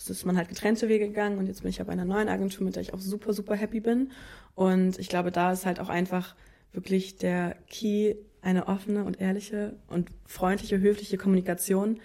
es 0.00 0.08
ist 0.08 0.24
man 0.24 0.36
halt 0.38 0.48
getrennte 0.48 0.88
Wege 0.88 1.08
gegangen 1.08 1.38
und 1.38 1.46
jetzt 1.46 1.60
bin 1.60 1.70
ich 1.70 1.78
bei 1.78 1.92
einer 1.92 2.06
neuen 2.06 2.28
Agentur, 2.28 2.64
mit 2.64 2.74
der 2.74 2.82
ich 2.82 2.94
auch 2.94 3.00
super, 3.00 3.34
super 3.34 3.54
happy 3.54 3.80
bin. 3.80 4.10
Und 4.54 4.98
ich 4.98 5.10
glaube, 5.10 5.30
da 5.30 5.52
ist 5.52 5.66
halt 5.66 5.78
auch 5.78 5.90
einfach 5.90 6.34
wirklich 6.72 7.16
der 7.16 7.56
Key 7.68 8.14
eine 8.40 8.68
offene 8.68 9.04
und 9.04 9.20
ehrliche 9.20 9.74
und 9.88 10.08
freundliche, 10.24 10.80
höfliche 10.80 11.18
Kommunikation, 11.18 12.00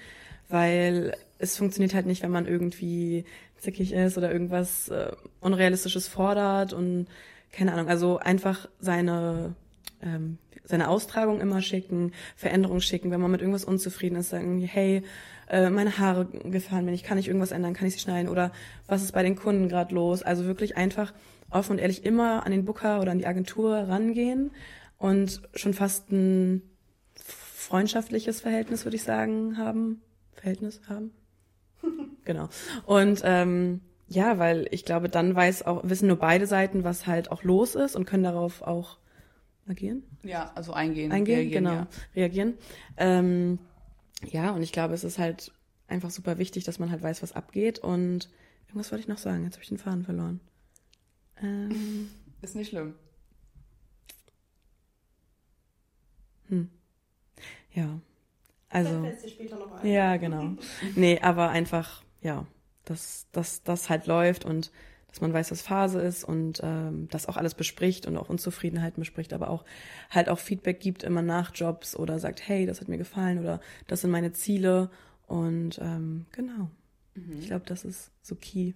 weil 0.50 1.16
es 1.38 1.56
funktioniert 1.56 1.94
halt 1.94 2.06
nicht, 2.06 2.22
wenn 2.22 2.32
man 2.32 2.48
irgendwie 2.48 3.24
zickig 3.58 3.94
ist 3.94 4.18
oder 4.18 4.30
irgendwas 4.30 4.90
äh, 4.90 5.14
Unrealistisches 5.40 6.10
fordert 6.10 6.74
und 6.74 7.08
keine 7.54 7.72
Ahnung, 7.72 7.88
also 7.88 8.18
einfach 8.18 8.68
seine 8.82 9.56
ähm, 10.02 10.38
seine 10.66 10.90
Austragung 10.90 11.40
immer 11.42 11.62
schicken, 11.62 12.12
Veränderungen 12.36 12.82
schicken, 12.82 13.12
wenn 13.12 13.22
man 13.22 13.32
mit 13.32 13.42
irgendwas 13.42 13.66
unzufrieden 13.66 14.18
ist, 14.18 14.30
sagen, 14.30 14.62
hey, 14.62 15.04
äh, 15.50 15.70
meine 15.70 15.98
Haare 15.98 16.26
gefallen 16.26 16.86
mir 16.86 16.92
nicht, 16.92 17.06
kann 17.06 17.18
ich 17.18 17.28
irgendwas 17.28 17.52
ändern, 17.52 17.74
kann 17.74 17.88
ich 17.88 17.94
sie 17.94 18.00
schneiden 18.00 18.30
oder 18.30 18.52
was 18.88 19.04
ist 19.04 19.12
bei 19.12 19.24
den 19.24 19.36
Kunden 19.36 19.70
gerade 19.70 19.94
los? 19.94 20.24
Also 20.24 20.46
wirklich 20.46 20.78
einfach 20.78 21.14
offen 21.50 21.74
und 21.74 21.80
ehrlich 21.80 22.06
immer 22.06 22.46
an 22.46 22.52
den 22.52 22.66
Booker 22.66 23.02
oder 23.02 23.12
an 23.12 23.20
die 23.20 23.28
Agentur 23.28 23.76
rangehen 23.76 24.52
und 24.98 25.42
schon 25.54 25.74
fast 25.74 26.12
ein 26.12 26.62
freundschaftliches 27.16 28.42
Verhältnis, 28.42 28.86
würde 28.86 28.96
ich 28.96 29.04
sagen, 29.04 29.58
haben. 29.58 30.02
Verhältnis 30.34 30.82
haben? 30.88 31.12
genau. 32.26 32.50
Und 32.86 33.22
ähm, 33.24 33.82
ja, 34.08 34.38
weil 34.38 34.68
ich 34.72 34.86
glaube, 34.86 35.10
dann 35.10 35.36
weiß 35.36 35.66
auch, 35.66 35.82
wissen 35.84 36.08
nur 36.08 36.18
beide 36.18 36.46
Seiten, 36.46 36.84
was 36.84 37.08
halt 37.08 37.32
auch 37.32 37.44
los 37.44 37.74
ist 37.76 37.96
und 37.96 38.06
können 38.06 38.24
darauf 38.24 38.62
auch 38.62 38.98
agieren 39.68 40.04
Ja, 40.24 40.52
also 40.54 40.74
eingehen. 40.74 41.12
eingehen, 41.12 41.38
reagieren, 41.40 41.64
genau, 41.64 41.74
Ja. 41.76 41.88
reagieren. 42.16 42.54
Ähm, 42.98 43.60
ja, 44.32 44.52
und 44.52 44.62
ich 44.62 44.72
glaube, 44.72 44.94
es 44.94 45.04
ist 45.04 45.20
halt 45.20 45.52
einfach 45.88 46.10
super 46.10 46.38
wichtig, 46.38 46.64
dass 46.64 46.80
man 46.80 46.92
halt 46.92 47.04
weiß, 47.04 47.22
was 47.24 47.34
abgeht. 47.34 47.80
Und 47.80 48.30
irgendwas 48.68 48.92
wollte 48.92 49.02
ich 49.02 49.08
noch 49.08 49.18
sagen. 49.18 49.44
Jetzt 49.44 49.56
habe 49.56 49.64
ich 49.64 49.70
den 49.70 49.78
Faden 49.78 50.04
verloren. 50.04 50.40
Ähm, 51.42 52.10
Ist 52.42 52.56
nicht 52.56 52.70
schlimm. 52.70 52.96
ja, 57.76 58.00
also 58.70 59.02
dir 59.04 59.30
später 59.30 59.58
noch 59.58 59.72
ein. 59.74 59.88
ja, 59.88 60.18
genau. 60.18 60.56
Nee, 60.96 61.20
aber 61.20 61.50
einfach 61.50 62.04
ja, 62.22 62.48
dass 62.86 63.28
dass 63.32 63.64
das 63.64 63.90
halt 63.90 64.08
läuft 64.08 64.46
und 64.46 64.72
dass 65.16 65.22
man 65.22 65.34
weiß, 65.34 65.50
was 65.52 65.62
Phase 65.62 66.02
ist 66.02 66.26
und 66.26 66.60
ähm, 66.62 67.08
das 67.10 67.30
auch 67.30 67.38
alles 67.38 67.54
bespricht 67.54 68.06
und 68.06 68.18
auch 68.18 68.28
Unzufriedenheiten 68.28 69.00
bespricht, 69.00 69.32
aber 69.32 69.50
auch 69.50 69.64
halt 70.10 70.28
auch 70.28 70.40
Feedback 70.40 70.82
gibt 70.82 71.04
immer 71.04 71.22
nach 71.22 71.56
Jobs 71.56 71.96
oder 71.96 72.20
sagt, 72.20 72.46
hey, 72.46 72.66
das 72.66 72.82
hat 72.82 72.90
mir 72.90 72.98
gefallen 72.98 73.40
oder 73.40 73.62
das 73.88 74.02
sind 74.02 74.12
meine 74.12 74.34
Ziele 74.34 74.90
und 75.26 75.80
ähm, 75.82 76.26
genau. 76.34 76.70
Ich 77.40 77.48
glaube, 77.48 77.64
das 77.66 77.86
ist 77.86 78.12
so 78.22 78.36
key. 78.36 78.74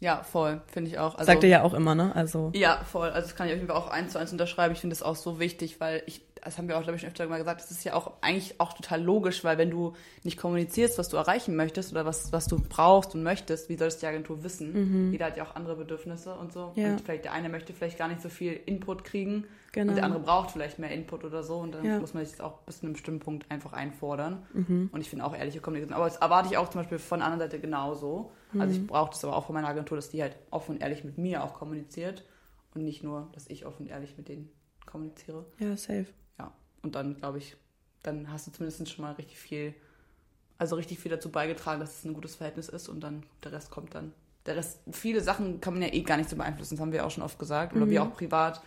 Ja, 0.00 0.24
voll, 0.24 0.60
finde 0.66 0.90
ich 0.90 0.98
auch. 0.98 1.14
Also, 1.14 1.30
Sagt 1.30 1.44
er 1.44 1.50
ja 1.50 1.62
auch 1.62 1.72
immer, 1.72 1.94
ne? 1.94 2.14
Also 2.16 2.50
Ja, 2.52 2.82
voll. 2.84 3.10
Also 3.10 3.28
das 3.28 3.36
kann 3.36 3.46
ich 3.46 3.52
auf 3.52 3.58
jeden 3.58 3.68
Fall 3.68 3.76
auch 3.76 3.90
eins 3.90 4.12
zu 4.12 4.18
eins 4.18 4.32
unterschreiben. 4.32 4.74
Ich 4.74 4.80
finde 4.80 4.94
das 4.94 5.04
auch 5.04 5.14
so 5.14 5.38
wichtig, 5.38 5.80
weil 5.80 6.02
ich, 6.06 6.27
das 6.44 6.58
haben 6.58 6.68
wir 6.68 6.76
auch, 6.78 6.82
glaube 6.82 6.96
ich, 6.96 7.00
schon 7.02 7.10
öfter 7.10 7.26
mal 7.26 7.38
gesagt, 7.38 7.60
das 7.60 7.70
ist 7.70 7.84
ja 7.84 7.94
auch 7.94 8.12
eigentlich 8.20 8.60
auch 8.60 8.72
total 8.72 9.02
logisch, 9.02 9.44
weil 9.44 9.58
wenn 9.58 9.70
du 9.70 9.94
nicht 10.24 10.36
kommunizierst, 10.38 10.98
was 10.98 11.08
du 11.08 11.16
erreichen 11.16 11.56
möchtest 11.56 11.92
oder 11.92 12.04
was, 12.04 12.32
was 12.32 12.46
du 12.46 12.58
brauchst 12.60 13.14
und 13.14 13.22
möchtest, 13.22 13.68
wie 13.68 13.76
soll 13.76 13.88
es 13.88 13.98
die 13.98 14.06
Agentur 14.06 14.42
wissen? 14.44 15.12
Jeder 15.12 15.26
hat 15.26 15.36
ja 15.36 15.44
auch 15.44 15.54
andere 15.56 15.76
Bedürfnisse 15.76 16.34
und 16.34 16.52
so. 16.52 16.72
Ja. 16.76 16.90
Und 16.92 17.00
vielleicht 17.00 17.24
der 17.24 17.32
eine 17.32 17.48
möchte 17.48 17.72
vielleicht 17.72 17.98
gar 17.98 18.08
nicht 18.08 18.20
so 18.22 18.28
viel 18.28 18.52
Input 18.66 19.04
kriegen 19.04 19.44
Genau. 19.72 19.90
und 19.90 19.96
der 19.96 20.04
andere 20.04 20.22
braucht 20.22 20.50
vielleicht 20.52 20.78
mehr 20.78 20.90
Input 20.90 21.24
oder 21.24 21.42
so 21.42 21.58
und 21.58 21.72
dann 21.74 21.84
Ja. 21.84 21.98
muss 22.00 22.14
man 22.14 22.24
sich 22.24 22.32
das 22.36 22.40
auch 22.40 22.60
bis 22.62 22.78
zu 22.78 22.84
einem 22.86 22.94
bestimmten 22.94 23.20
Punkt 23.20 23.50
einfach 23.50 23.74
einfordern. 23.74 24.46
Und 24.54 25.00
ich 25.00 25.10
finde 25.10 25.26
auch 25.26 25.36
ehrliche 25.36 25.60
Kommunikation. 25.60 25.94
Aber 25.96 26.06
das 26.08 26.16
erwarte 26.16 26.48
ich 26.50 26.56
auch 26.56 26.70
zum 26.70 26.80
Beispiel 26.80 26.98
von 26.98 27.18
der 27.18 27.26
anderen 27.28 27.50
Seite 27.50 27.60
genauso. 27.60 28.32
Also 28.58 28.74
ich 28.74 28.86
brauche 28.86 29.10
das 29.10 29.22
aber 29.24 29.36
auch 29.36 29.44
von 29.44 29.54
meiner 29.54 29.68
Agentur, 29.68 29.96
dass 29.98 30.08
die 30.08 30.22
halt 30.22 30.36
offen 30.50 30.76
und 30.76 30.82
ehrlich 30.82 31.04
mit 31.04 31.18
mir 31.18 31.44
auch 31.44 31.52
kommuniziert 31.52 32.24
und 32.74 32.82
nicht 32.84 33.04
nur, 33.04 33.28
dass 33.32 33.46
ich 33.50 33.66
offen 33.66 33.82
und 33.82 33.88
ehrlich 33.90 34.16
mit 34.16 34.28
denen 34.28 34.48
kommuniziere. 34.86 35.44
ja, 35.58 35.76
safe. 35.76 36.06
Und 36.82 36.94
dann 36.94 37.16
glaube 37.16 37.38
ich, 37.38 37.56
dann 38.02 38.30
hast 38.30 38.46
du 38.46 38.52
zumindest 38.52 38.88
schon 38.90 39.04
mal 39.04 39.12
richtig 39.12 39.38
viel, 39.38 39.74
also 40.58 40.76
richtig 40.76 40.98
viel 40.98 41.10
dazu 41.10 41.30
beigetragen, 41.30 41.80
dass 41.80 41.98
es 41.98 42.04
ein 42.04 42.14
gutes 42.14 42.36
Verhältnis 42.36 42.68
ist 42.68 42.88
und 42.88 43.00
dann 43.00 43.24
der 43.44 43.52
Rest 43.52 43.70
kommt 43.70 43.94
dann. 43.94 44.12
Der 44.46 44.56
Rest, 44.56 44.80
viele 44.92 45.20
Sachen 45.20 45.60
kann 45.60 45.74
man 45.74 45.82
ja 45.82 45.92
eh 45.92 46.02
gar 46.02 46.16
nicht 46.16 46.30
so 46.30 46.36
beeinflussen, 46.36 46.76
das 46.76 46.80
haben 46.80 46.92
wir 46.92 47.04
auch 47.04 47.10
schon 47.10 47.24
oft 47.24 47.38
gesagt, 47.38 47.74
oder 47.76 47.90
wir 47.90 48.02
auch 48.02 48.14
privat. 48.14 48.62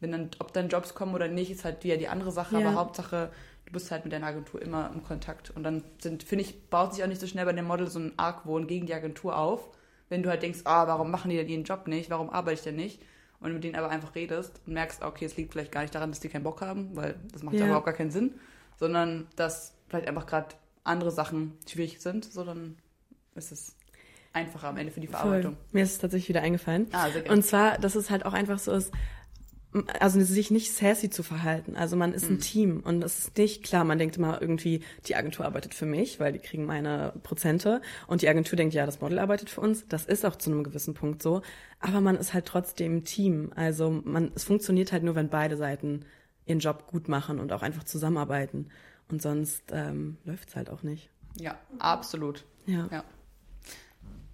Wenn 0.00 0.12
dann, 0.12 0.30
ob 0.38 0.52
dann 0.52 0.68
Jobs 0.68 0.94
kommen 0.94 1.14
oder 1.14 1.28
nicht, 1.28 1.50
ist 1.50 1.64
halt 1.64 1.82
wieder 1.82 1.96
die 1.96 2.08
andere 2.08 2.30
Sache, 2.30 2.58
Ja. 2.58 2.68
aber 2.68 2.76
Hauptsache, 2.78 3.30
du 3.66 3.72
bist 3.72 3.90
halt 3.90 4.04
mit 4.04 4.12
deiner 4.12 4.26
Agentur 4.26 4.60
immer 4.60 4.90
im 4.92 5.02
Kontakt. 5.02 5.50
Und 5.50 5.62
dann 5.62 5.82
sind, 6.00 6.22
finde 6.22 6.44
ich, 6.44 6.68
baut 6.68 6.94
sich 6.94 7.02
auch 7.02 7.08
nicht 7.08 7.20
so 7.20 7.26
schnell 7.26 7.46
bei 7.46 7.52
dem 7.52 7.64
Model 7.64 7.88
so 7.88 7.98
ein 7.98 8.12
Argwohn 8.18 8.66
gegen 8.66 8.86
die 8.86 8.94
Agentur 8.94 9.36
auf, 9.38 9.70
wenn 10.10 10.22
du 10.22 10.28
halt 10.28 10.42
denkst, 10.42 10.60
ah, 10.64 10.86
warum 10.86 11.10
machen 11.10 11.30
die 11.30 11.36
denn 11.36 11.48
ihren 11.48 11.64
Job 11.64 11.88
nicht, 11.88 12.10
warum 12.10 12.28
arbeite 12.30 12.54
ich 12.58 12.62
denn 12.62 12.76
nicht? 12.76 13.00
Und 13.44 13.52
mit 13.52 13.62
denen 13.62 13.76
aber 13.76 13.90
einfach 13.90 14.14
redest 14.14 14.60
und 14.66 14.72
merkst, 14.72 15.02
okay, 15.02 15.26
es 15.26 15.36
liegt 15.36 15.52
vielleicht 15.52 15.70
gar 15.70 15.82
nicht 15.82 15.94
daran, 15.94 16.10
dass 16.10 16.18
die 16.20 16.28
keinen 16.28 16.44
Bock 16.44 16.62
haben, 16.62 16.96
weil 16.96 17.16
das 17.32 17.42
macht 17.42 17.54
ja, 17.54 17.60
Ja. 17.60 17.66
überhaupt 17.66 17.84
gar 17.84 17.94
keinen 17.94 18.10
Sinn, 18.10 18.34
sondern 18.78 19.26
dass 19.36 19.74
vielleicht 19.88 20.08
einfach 20.08 20.26
gerade 20.26 20.54
andere 20.82 21.10
Sachen 21.10 21.52
schwierig 21.68 22.00
sind, 22.00 22.24
so 22.24 22.42
dann 22.42 22.76
ist 23.34 23.52
es 23.52 23.76
einfacher 24.32 24.68
am 24.68 24.76
Ende 24.78 24.92
für 24.92 25.00
die 25.00 25.06
Verarbeitung. 25.06 25.52
Voll. 25.54 25.64
Mir 25.72 25.82
ist 25.84 25.92
es 25.92 25.98
tatsächlich 25.98 26.30
wieder 26.30 26.40
eingefallen. 26.42 26.88
Ah, 26.92 27.10
sehr 27.10 27.22
gerne. 27.22 27.36
Und 27.36 27.42
zwar, 27.44 27.78
dass 27.78 27.94
es 27.94 28.10
halt 28.10 28.24
auch 28.26 28.32
einfach 28.32 28.58
so 28.58 28.72
ist, 28.72 28.92
also 29.98 30.20
sich 30.20 30.50
nicht 30.50 30.72
sassy 30.72 31.10
zu 31.10 31.22
verhalten. 31.22 31.74
Also 31.76 31.96
man 31.96 32.12
ist 32.12 32.30
ein 32.30 32.38
Team 32.38 32.80
und 32.84 33.02
es 33.02 33.18
ist 33.18 33.36
nicht 33.36 33.64
klar, 33.64 33.84
man 33.84 33.98
denkt 33.98 34.16
immer 34.16 34.40
irgendwie, 34.40 34.82
die 35.06 35.16
Agentur 35.16 35.44
arbeitet 35.44 35.74
für 35.74 35.86
mich, 35.86 36.20
weil 36.20 36.32
die 36.32 36.38
kriegen 36.38 36.64
meine 36.64 37.12
Prozente 37.22 37.82
und 38.06 38.22
die 38.22 38.28
Agentur 38.28 38.56
denkt, 38.56 38.74
ja, 38.74 38.86
das 38.86 39.00
Model 39.00 39.18
arbeitet 39.18 39.50
für 39.50 39.60
uns. 39.60 39.86
Das 39.88 40.04
ist 40.04 40.24
auch 40.24 40.36
zu 40.36 40.50
einem 40.50 40.62
gewissen 40.62 40.94
Punkt 40.94 41.22
so. 41.22 41.42
Aber 41.80 42.00
man 42.00 42.16
ist 42.16 42.34
halt 42.34 42.46
trotzdem 42.46 42.98
ein 42.98 43.04
Team. 43.04 43.52
Also 43.56 43.90
man, 43.90 44.30
es 44.34 44.44
funktioniert 44.44 44.92
halt 44.92 45.02
nur, 45.02 45.16
wenn 45.16 45.28
beide 45.28 45.56
Seiten 45.56 46.04
ihren 46.46 46.60
Job 46.60 46.86
gut 46.86 47.08
machen 47.08 47.40
und 47.40 47.52
auch 47.52 47.62
einfach 47.62 47.84
zusammenarbeiten. 47.84 48.68
Und 49.10 49.22
sonst 49.22 49.64
ähm, 49.72 50.18
läuft's 50.24 50.54
halt 50.56 50.70
auch 50.70 50.82
nicht. 50.82 51.10
Ja, 51.36 51.58
absolut. 51.78 52.44
Ja. 52.66 52.88
Ja. 52.90 53.04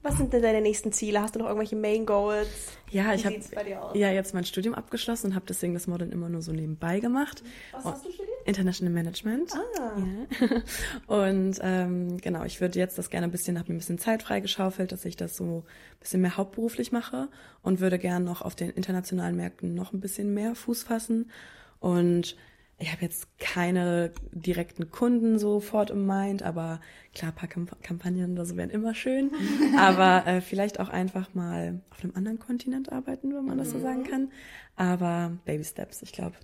Was 0.03 0.17
sind 0.17 0.33
denn 0.33 0.41
deine 0.41 0.63
nächsten 0.63 0.93
Ziele? 0.93 1.21
Hast 1.21 1.35
du 1.35 1.41
noch 1.41 1.47
irgendwelche 1.47 1.77
Main 1.77 2.07
Goals? 2.07 2.49
Ja, 2.91 3.11
Wie 3.11 3.17
ich 3.17 3.27
habe 3.27 3.99
ja 3.99 4.11
jetzt 4.11 4.33
mein 4.33 4.45
Studium 4.45 4.75
abgeschlossen 4.75 5.29
und 5.29 5.35
habe 5.35 5.45
deswegen 5.47 5.75
das 5.75 5.87
Modeln 5.87 6.11
immer 6.11 6.31
nur 6.31 6.41
so 6.41 6.53
nebenbei 6.53 7.01
gemacht. 7.01 7.43
Was 7.73 7.85
hast 7.85 8.07
du 8.07 8.11
studiert? 8.11 8.31
International 8.47 8.93
Management. 8.93 9.53
Ah. 9.55 9.99
Ja. 9.99 10.63
Und 11.07 11.59
ähm, 11.63 12.17
genau, 12.19 12.45
ich 12.45 12.61
würde 12.61 12.79
jetzt 12.79 12.97
das 12.97 13.11
gerne 13.11 13.27
ein 13.27 13.31
bisschen, 13.31 13.59
habe 13.59 13.71
mir 13.71 13.77
ein 13.77 13.81
bisschen 13.81 13.99
Zeit 13.99 14.23
freigeschaufelt, 14.23 14.93
dass 14.93 15.05
ich 15.05 15.17
das 15.17 15.37
so 15.37 15.65
ein 15.67 16.01
bisschen 16.01 16.23
mehr 16.23 16.37
hauptberuflich 16.37 16.91
mache 16.91 17.29
und 17.63 17.81
würde 17.81 17.99
gerne 17.99 18.25
noch 18.25 18.41
auf 18.43 18.55
den 18.55 18.71
internationalen 18.71 19.37
Märkten 19.37 19.75
noch 19.75 19.93
ein 19.93 20.01
bisschen 20.01 20.33
mehr 20.33 20.55
Fuß 20.55 20.83
fassen. 20.83 21.31
Und 21.79 22.37
ich 22.81 22.91
habe 22.91 23.03
jetzt 23.03 23.29
keine 23.39 24.11
direkten 24.33 24.91
Kunden 24.91 25.39
sofort 25.39 25.91
im 25.91 26.07
Mind, 26.07 26.43
aber 26.43 26.81
klar, 27.15 27.31
paar 27.31 27.49
Kamp 27.49 27.71
Kampagnen 27.83 28.33
oder 28.33 28.47
so 28.47 28.57
wären 28.57 28.71
immer 28.71 28.95
schön. 28.95 29.31
aber 29.79 30.27
äh, 30.27 30.41
vielleicht 30.41 30.81
auch 30.81 30.89
einfach 30.89 31.35
mal 31.35 31.83
auf 31.91 32.03
einem 32.03 32.15
anderen 32.17 32.39
Kontinent 32.39 32.91
arbeiten, 32.91 33.35
wenn 33.35 33.45
man 33.45 33.59
das 33.59 33.71
so 33.71 33.79
Mhm. 33.79 33.83
sagen 33.83 34.05
kann. 34.05 34.33
Aber 34.77 35.33
Baby 35.45 35.65
Steps, 35.65 36.01
ich 36.03 36.13
glaube, 36.13 36.37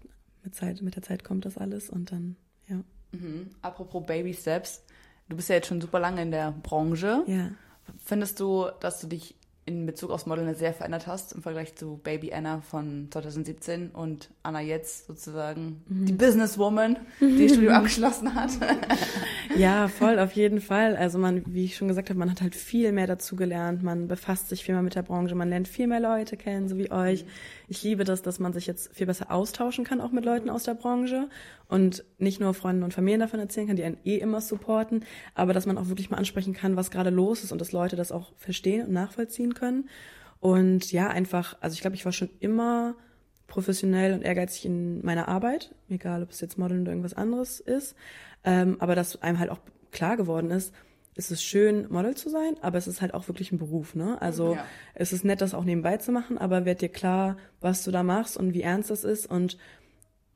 mit, 0.45 0.55
Zeit, 0.55 0.83
mit 0.83 0.95
der 0.95 1.03
Zeit 1.03 1.25
kommt 1.25 1.45
das 1.47 1.57
alles 1.59 1.89
und 1.91 2.13
dann, 2.13 2.37
ja. 2.69 2.77
Mhm. 3.13 3.49
Apropos 3.63 4.05
Baby 4.07 4.35
Steps, 4.35 4.85
du 5.29 5.37
bist 5.37 5.49
ja 5.49 5.55
jetzt 5.57 5.69
schon 5.69 5.81
super 5.81 6.01
lange 6.01 6.21
in 6.23 6.31
der 6.31 6.53
Branche. 6.53 7.25
Ja. 7.27 7.51
Findest 8.05 8.41
du, 8.41 8.67
dass 8.81 9.01
du 9.01 9.07
dich 9.07 9.37
in 9.67 9.85
Bezug 9.85 10.11
aufs 10.11 10.27
Modeln 10.27 10.55
sehr 10.55 10.73
verändert 10.73 11.07
hast 11.07 11.33
im 11.33 11.43
Vergleich 11.43 11.75
zu 11.75 12.01
Baby 12.03 12.33
Anna 12.33 12.61
von 12.61 13.09
2017 13.11 13.91
und 13.91 14.31
Anna 14.45 14.61
jetzt 14.61 15.09
sozusagen 15.09 15.83
die 15.89 16.13
Businesswoman, 16.13 16.97
die 17.21 17.43
ihr 17.43 17.49
Studium 17.49 17.73
abgeschlossen 17.75 18.35
hat? 18.35 18.51
Ja, 19.57 19.89
voll, 19.89 20.19
auf 20.19 20.33
jeden 20.33 20.61
Fall. 20.61 20.97
Also 20.97 21.19
man, 21.19 21.43
wie 21.47 21.65
ich 21.65 21.77
schon 21.77 21.89
gesagt 21.89 22.11
habe, 22.11 22.19
man 22.19 22.31
hat 22.31 22.43
halt 22.43 22.55
viel 22.55 22.93
mehr 22.93 23.07
dazu 23.07 23.37
gelernt. 23.37 23.83
Man 23.83 24.07
befasst 24.07 24.51
sich 24.51 24.63
viel 24.63 24.75
mehr 24.75 24.83
mit 24.83 24.95
der 24.95 25.03
Branche. 25.03 25.35
Man 25.35 25.49
lernt 25.49 25.67
viel 25.67 25.87
mehr 25.87 26.01
Leute 26.01 26.37
kennen, 26.37 26.69
so 26.69 26.77
wie 26.77 26.91
euch. 26.91 27.25
Ich 27.69 27.83
liebe 27.83 28.05
das, 28.05 28.23
dass 28.23 28.39
man 28.39 28.53
sich 28.53 28.67
jetzt 28.67 28.95
viel 28.95 29.07
besser 29.07 29.31
austauschen 29.31 29.85
kann, 29.85 30.01
auch 30.01 30.13
mit 30.13 30.25
Leuten 30.25 30.51
aus 30.51 30.63
der 30.65 30.75
Branche. 30.75 31.29
Und 31.69 32.05
nicht 32.19 32.41
nur 32.41 32.55
Freunden 32.55 32.83
und 32.83 32.95
Familien 32.95 33.21
davon 33.21 33.41
erzählen 33.41 33.67
kann, 33.67 33.77
die 33.77 33.85
einen 33.85 33.99
eh 34.05 34.19
immer 34.19 34.41
supporten, 34.41 35.05
aber 35.35 35.53
dass 35.53 35.67
man 35.67 35.79
auch 35.79 35.89
wirklich 35.89 36.11
mal 36.11 36.19
ansprechen 36.19 36.55
kann, 36.55 36.77
was 36.77 36.91
gerade 36.91 37.11
los 37.11 37.43
ist 37.43 37.53
und 37.53 37.61
dass 37.61 37.73
Leute 37.73 37.97
das 37.97 38.13
auch 38.13 38.33
verstehen 38.37 38.87
und 38.87 38.93
nachvollziehen 38.93 39.55
können. 39.55 39.89
Und 40.39 40.93
ja, 40.93 41.09
einfach, 41.09 41.57
also 41.61 41.75
ich 41.75 41.81
glaube, 41.81 41.97
ich 41.97 42.05
war 42.05 42.13
schon 42.13 42.31
immer 42.41 42.95
professionell 43.49 44.13
und 44.13 44.23
ehrgeizig 44.23 44.67
in 44.67 45.05
meiner 45.05 45.29
Arbeit, 45.29 45.75
egal 45.89 46.23
ob 46.23 46.31
es 46.31 46.41
jetzt 46.41 46.59
Modeln 46.59 46.83
oder 46.83 46.93
irgendwas 46.93 47.15
anderes 47.15 47.61
ist. 47.61 47.97
Ähm, 48.45 48.77
aber 48.81 48.95
dass 48.95 49.23
einem 49.23 49.39
halt 49.39 49.51
auch 49.51 49.61
klar 49.91 50.17
geworden 50.17 50.51
ist, 50.51 50.73
es 51.17 51.31
ist 51.31 51.43
schön, 51.43 51.91
Model 51.91 52.15
zu 52.15 52.29
sein, 52.29 52.57
aber 52.61 52.77
es 52.77 52.87
ist 52.87 53.01
halt 53.01 53.15
auch 53.15 53.27
wirklich 53.29 53.51
ein 53.51 53.59
Beruf, 53.59 53.95
ne? 53.95 54.21
Also 54.21 54.55
Ja. 54.55 54.65
es 54.95 55.13
ist 55.13 55.25
nett, 55.25 55.41
das 55.41 55.55
auch 55.55 55.65
nebenbei 55.65 55.97
zu 55.97 56.13
machen, 56.13 56.37
aber 56.37 56.65
werd 56.65 56.83
dir 56.83 56.91
klar, 56.91 57.39
was 57.61 57.85
du 57.85 57.91
da 57.91 58.03
machst 58.03 58.37
und 58.37 58.53
wie 58.53 58.63
ernst 58.63 58.91
das 58.91 59.03
ist 59.03 59.27
und 59.27 59.57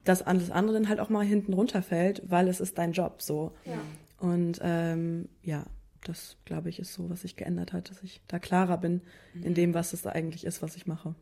dass 0.05 0.23
alles 0.23 0.51
andere 0.51 0.75
dann 0.75 0.89
halt 0.89 0.99
auch 0.99 1.11
mal 1.11 1.25
hinten 1.25 1.53
runterfällt, 1.53 2.23
weil 2.27 2.49
es 2.49 2.61
ist 2.61 2.79
dein 2.79 2.93
Job 2.93 3.21
so. 3.21 3.53
Ja. 3.67 3.83
Und 4.19 4.59
ähm, 4.63 5.29
ja, 5.43 5.67
das 6.05 6.39
glaube 6.47 6.71
ich 6.71 6.79
ist 6.81 6.95
so, 6.95 7.11
was 7.11 7.21
sich 7.23 7.37
geändert 7.37 7.75
hat, 7.75 7.91
dass 7.91 8.03
ich 8.03 8.23
da 8.27 8.39
klarer 8.39 8.79
bin 8.79 9.03
in 9.35 9.53
dem, 9.53 9.75
was 9.75 9.93
es 9.93 10.07
eigentlich 10.07 10.45
ist, 10.47 10.63
was 10.63 10.77
ich 10.77 10.87
mache. 10.87 11.15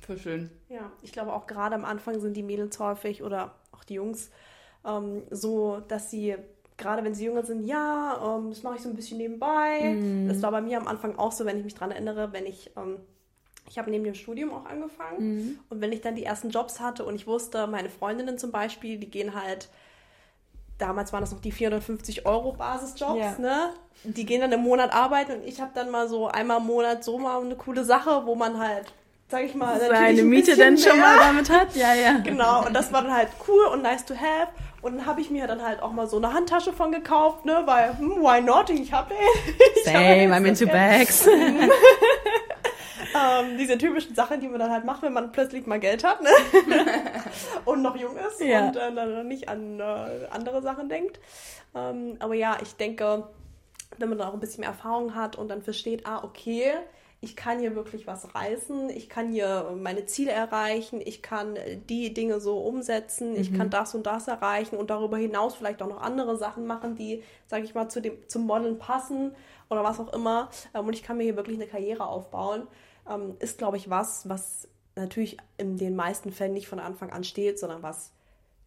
Voll 0.00 0.18
schön. 0.18 0.50
Ja, 0.68 0.92
ich 1.02 1.12
glaube 1.12 1.32
auch 1.32 1.46
gerade 1.46 1.76
am 1.76 1.84
Anfang 1.84 2.20
sind 2.20 2.36
die 2.36 2.42
Mädels 2.42 2.78
häufig 2.80 3.22
oder 3.22 3.54
auch 3.70 3.84
die 3.84 3.94
Jungs 3.94 4.30
ähm, 4.86 5.22
so, 5.30 5.80
dass 5.80 6.10
sie, 6.10 6.36
gerade 6.78 7.02
wenn 7.04 7.14
sie 7.14 7.24
jünger 7.24 7.42
sind, 7.44 7.64
ja, 7.64 8.36
ähm, 8.38 8.50
das 8.50 8.62
mache 8.62 8.76
ich 8.76 8.82
so 8.82 8.88
ein 8.88 8.94
bisschen 8.96 9.18
nebenbei. 9.18 9.98
Das 10.26 10.42
war 10.42 10.50
bei 10.50 10.60
mir 10.60 10.78
am 10.78 10.86
Anfang 10.86 11.16
auch 11.18 11.32
so, 11.32 11.44
wenn 11.46 11.58
ich 11.58 11.64
mich 11.64 11.74
dran 11.74 11.90
erinnere, 11.90 12.32
wenn 12.32 12.46
ich, 12.46 12.70
ähm, 12.76 12.98
ich 13.68 13.78
habe 13.78 13.90
neben 13.90 14.04
dem 14.04 14.14
Studium 14.14 14.52
auch 14.52 14.66
angefangen 14.66 15.58
und 15.70 15.80
wenn 15.80 15.92
ich 15.92 16.00
dann 16.00 16.14
die 16.14 16.24
ersten 16.24 16.50
Jobs 16.50 16.78
hatte 16.80 17.04
und 17.04 17.14
ich 17.14 17.26
wusste, 17.26 17.66
meine 17.66 17.88
Freundinnen 17.90 18.38
zum 18.38 18.52
Beispiel, 18.52 18.98
die 18.98 19.10
gehen 19.10 19.34
halt, 19.34 19.68
damals 20.78 21.12
waren 21.12 21.22
das 21.22 21.32
noch 21.32 21.40
die 21.40 21.52
450 21.52 22.26
Euro 22.26 22.52
Basisjobs, 22.52 23.18
Ja. 23.18 23.38
ne? 23.38 23.70
Die 24.04 24.26
gehen 24.26 24.40
dann 24.42 24.52
im 24.52 24.60
Monat 24.60 24.92
arbeiten 24.92 25.32
und 25.40 25.44
ich 25.44 25.60
habe 25.60 25.70
dann 25.74 25.90
mal 25.90 26.08
so 26.08 26.28
einmal 26.28 26.58
im 26.58 26.66
Monat 26.66 27.02
so 27.02 27.18
mal 27.18 27.40
eine 27.42 27.56
coole 27.56 27.82
Sache, 27.84 28.22
wo 28.26 28.34
man 28.34 28.58
halt, 28.58 28.92
sag 29.28 29.42
ich 29.42 29.54
mal, 29.54 29.80
Seine 29.80 30.20
ein 30.20 30.28
Miete 30.28 30.54
denn 30.54 30.76
schon 30.76 31.00
mal 31.00 31.16
damit 31.18 31.48
hat? 31.50 31.74
Ja, 31.74 31.94
ja. 31.94 32.18
Genau, 32.18 32.66
und 32.66 32.74
das 32.74 32.92
war 32.92 33.02
dann 33.02 33.12
halt 33.14 33.30
cool 33.48 33.64
und 33.72 33.82
nice 33.82 34.04
to 34.04 34.14
have. 34.14 34.48
Und 34.86 34.98
dann 34.98 35.06
habe 35.06 35.20
ich 35.20 35.30
mir 35.30 35.48
dann 35.48 35.62
halt 35.66 35.82
auch 35.82 35.90
mal 35.90 36.06
so 36.06 36.16
eine 36.16 36.32
Handtasche 36.32 36.72
von 36.72 36.92
gekauft, 36.92 37.44
ne? 37.44 37.62
Weil, 37.64 37.98
hm, 37.98 38.22
why 38.22 38.40
not? 38.40 38.70
Ich 38.70 38.92
habe 38.92 39.12
den. 39.12 39.54
Hab 39.84 39.94
Same, 39.94 40.22
jetzt 40.22 40.32
I'm 40.32 40.46
into 40.46 40.66
bags. 40.66 41.28
Ähm, 43.14 43.56
diese 43.56 43.78
typischen 43.78 44.14
Sachen, 44.14 44.40
die 44.40 44.48
man 44.48 44.58
dann 44.58 44.70
halt 44.70 44.84
macht, 44.84 45.02
wenn 45.02 45.12
man 45.12 45.32
plötzlich 45.32 45.66
mal 45.66 45.80
Geld 45.80 46.04
hat, 46.04 46.22
ne? 46.22 46.28
und 47.64 47.80
noch 47.80 47.96
jung 47.96 48.14
ist 48.16 48.40
Ja. 48.42 48.66
und 48.66 48.76
äh, 48.76 48.94
dann 48.94 49.26
nicht 49.26 49.48
an 49.48 49.80
äh, 49.80 50.26
andere 50.30 50.60
Sachen 50.60 50.90
denkt. 50.90 51.18
Ähm, 51.74 52.16
aber 52.18 52.34
ja, 52.34 52.58
ich 52.62 52.76
denke, 52.76 53.24
wenn 53.96 54.08
man 54.10 54.18
dann 54.18 54.28
auch 54.28 54.34
ein 54.34 54.40
bisschen 54.40 54.60
mehr 54.60 54.68
Erfahrung 54.70 55.14
hat 55.14 55.36
und 55.36 55.48
dann 55.48 55.62
versteht, 55.62 56.06
ah, 56.06 56.24
okay, 56.24 56.72
ich 57.20 57.34
kann 57.34 57.58
hier 57.58 57.74
wirklich 57.74 58.06
was 58.06 58.34
reißen, 58.34 58.90
ich 58.90 59.08
kann 59.08 59.32
hier 59.32 59.74
meine 59.80 60.06
Ziele 60.06 60.32
erreichen, 60.32 61.00
ich 61.04 61.22
kann 61.22 61.56
äh, 61.56 61.78
die 61.78 62.12
Dinge 62.12 62.40
so 62.40 62.58
umsetzen, 62.58 63.36
ich 63.36 63.54
kann 63.54 63.70
das 63.70 63.94
und 63.94 64.06
das 64.06 64.28
erreichen 64.28 64.76
und 64.76 64.90
darüber 64.90 65.16
hinaus 65.16 65.54
vielleicht 65.54 65.82
auch 65.82 65.88
noch 65.88 66.00
andere 66.00 66.36
Sachen 66.36 66.66
machen, 66.66 66.94
die, 66.94 67.22
sage 67.46 67.64
ich 67.64 67.74
mal, 67.74 67.88
zu 67.88 68.00
dem, 68.00 68.16
zum 68.28 68.46
Modeln 68.46 68.78
passen 68.78 69.34
oder 69.70 69.82
was 69.82 69.98
auch 69.98 70.12
immer. 70.12 70.50
Ähm, 70.74 70.86
und 70.86 70.92
ich 70.92 71.02
kann 71.02 71.16
mir 71.16 71.24
hier 71.24 71.36
wirklich 71.36 71.56
eine 71.56 71.66
Karriere 71.66 72.06
aufbauen. 72.06 72.66
Ähm, 73.08 73.36
ist, 73.38 73.58
glaube 73.58 73.76
ich, 73.76 73.88
was, 73.88 74.28
was 74.28 74.68
natürlich 74.94 75.38
in 75.56 75.78
den 75.78 75.96
meisten 75.96 76.32
Fällen 76.32 76.52
nicht 76.52 76.68
von 76.68 76.80
Anfang 76.80 77.10
an 77.10 77.24
steht, 77.24 77.58
sondern 77.58 77.82
was 77.82 78.12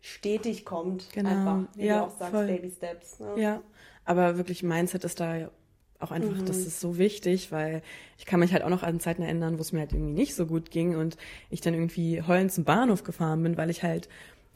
stetig 0.01 0.65
kommt. 0.65 1.11
Genau, 1.13 1.29
Einfach, 1.29 1.59
wie 1.75 1.85
ja, 1.85 1.99
du 1.99 2.05
auch 2.05 2.17
sagst, 2.17 2.33
voll. 2.33 2.47
Baby 2.47 2.71
Steps. 2.71 3.19
Ne? 3.19 3.33
Ja, 3.37 3.61
aber 4.05 4.37
wirklich 4.37 4.63
Mindset 4.63 5.03
ist 5.03 5.19
da 5.19 5.49
auch 5.99 6.11
einfach, 6.11 6.41
das 6.43 6.57
ist 6.57 6.79
so 6.79 6.97
wichtig, 6.97 7.51
weil 7.51 7.81
ich 8.17 8.25
kann 8.25 8.39
mich 8.39 8.53
halt 8.53 8.63
auch 8.63 8.69
noch 8.69 8.83
an 8.83 8.99
Zeiten 8.99 9.21
erinnern, 9.21 9.57
wo 9.57 9.61
es 9.61 9.73
mir 9.73 9.79
halt 9.79 9.93
irgendwie 9.93 10.13
nicht 10.13 10.33
so 10.33 10.45
gut 10.45 10.71
ging 10.71 10.95
und 10.95 11.17
ich 11.49 11.61
dann 11.61 11.73
irgendwie 11.73 12.21
heulend 12.21 12.51
zum 12.51 12.63
Bahnhof 12.63 13.03
gefahren 13.03 13.43
bin, 13.43 13.57
weil 13.57 13.69
ich 13.69 13.83
halt 13.83 14.07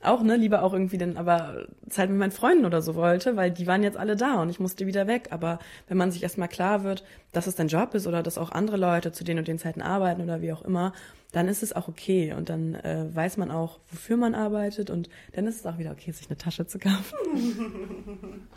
auch, 0.03 0.21
ne, 0.21 0.35
lieber 0.35 0.63
auch 0.63 0.73
irgendwie 0.73 0.97
dann 0.97 1.17
aber 1.17 1.65
Zeit 1.89 2.09
mit 2.09 2.19
meinen 2.19 2.31
Freunden 2.31 2.65
oder 2.65 2.81
so 2.81 2.95
wollte, 2.95 3.35
weil 3.35 3.51
die 3.51 3.67
waren 3.67 3.83
jetzt 3.83 3.97
alle 3.97 4.15
da 4.15 4.41
und 4.41 4.49
ich 4.49 4.59
musste 4.59 4.85
wieder 4.85 5.07
weg. 5.07 5.29
Aber 5.31 5.59
wenn 5.87 5.97
man 5.97 6.11
sich 6.11 6.23
erstmal 6.23 6.47
klar 6.47 6.83
wird, 6.83 7.03
dass 7.31 7.47
es 7.47 7.55
dein 7.55 7.67
Job 7.67 7.93
ist 7.93 8.07
oder 8.07 8.23
dass 8.23 8.37
auch 8.37 8.51
andere 8.51 8.77
Leute 8.77 9.11
zu 9.11 9.23
den 9.23 9.37
und 9.37 9.47
den 9.47 9.59
Zeiten 9.59 9.81
arbeiten 9.81 10.21
oder 10.21 10.41
wie 10.41 10.51
auch 10.51 10.61
immer, 10.61 10.93
dann 11.31 11.47
ist 11.47 11.63
es 11.63 11.73
auch 11.73 11.87
okay 11.87 12.33
und 12.33 12.49
dann 12.49 12.75
äh, 12.75 13.07
weiß 13.13 13.37
man 13.37 13.49
auch, 13.49 13.79
wofür 13.89 14.17
man 14.17 14.35
arbeitet 14.35 14.89
und 14.89 15.09
dann 15.33 15.47
ist 15.47 15.61
es 15.61 15.65
auch 15.65 15.77
wieder 15.77 15.91
okay, 15.91 16.11
sich 16.11 16.27
eine 16.27 16.37
Tasche 16.37 16.67
zu 16.67 16.79
kaufen. 16.79 17.17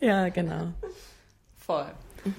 ja, 0.00 0.28
genau. 0.30 0.72
Voll. 1.72 1.86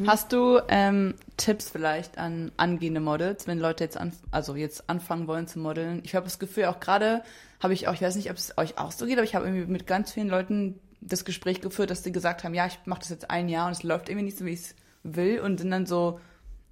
Hast 0.08 0.32
du 0.32 0.62
ähm, 0.69 1.15
Tipps 1.36 1.69
vielleicht 1.69 2.17
an 2.17 2.52
angehende 2.56 3.02
Models, 3.02 3.48
wenn 3.48 3.60
Leute 3.60 3.84
jetzt, 3.84 3.98
an, 3.98 4.13
also 4.32 4.56
jetzt 4.56 4.89
anfangen 4.89 5.28
wollen 5.28 5.48
zu 5.48 5.60
modeln? 5.60 6.02
Ich 6.06 6.15
habe 6.15 6.24
das 6.24 6.39
Gefühl, 6.39 6.65
auch 6.65 6.80
gerade 6.80 7.22
habe 7.62 7.74
ich 7.74 7.88
auch, 7.88 7.93
ich 7.93 8.02
weiß 8.02 8.15
nicht, 8.15 8.30
ob 8.30 8.38
es 8.38 8.58
euch 8.58 8.78
auch 8.78 8.91
so 8.91 9.06
geht, 9.06 9.17
aber 9.17 9.26
ich 9.26 9.36
habe 9.36 9.46
irgendwie 9.46 9.69
mit 9.69 9.86
ganz 9.86 10.13
vielen 10.13 10.30
Leuten 10.30 10.80
das 11.02 11.26
Gespräch 11.26 11.60
geführt, 11.60 11.89
dass 11.89 12.02
die 12.02 12.13
gesagt 12.13 12.46
haben, 12.46 12.54
ja, 12.54 12.65
ich 12.65 12.80
mache 12.86 13.02
das 13.02 13.10
jetzt 13.10 13.30
ein 13.30 13.50
Jahr 13.50 13.67
und 13.67 13.74
es 13.74 13.84
läuft 13.84 14.08
irgendwie 14.08 14.26
nicht 14.26 14.38
so, 14.38 14.46
wie 14.46 14.52
ich 14.52 14.62
es 14.62 14.76
will 15.04 15.41
und 15.41 15.60
sind 15.60 15.72
dann 15.72 15.86
so 15.86 16.19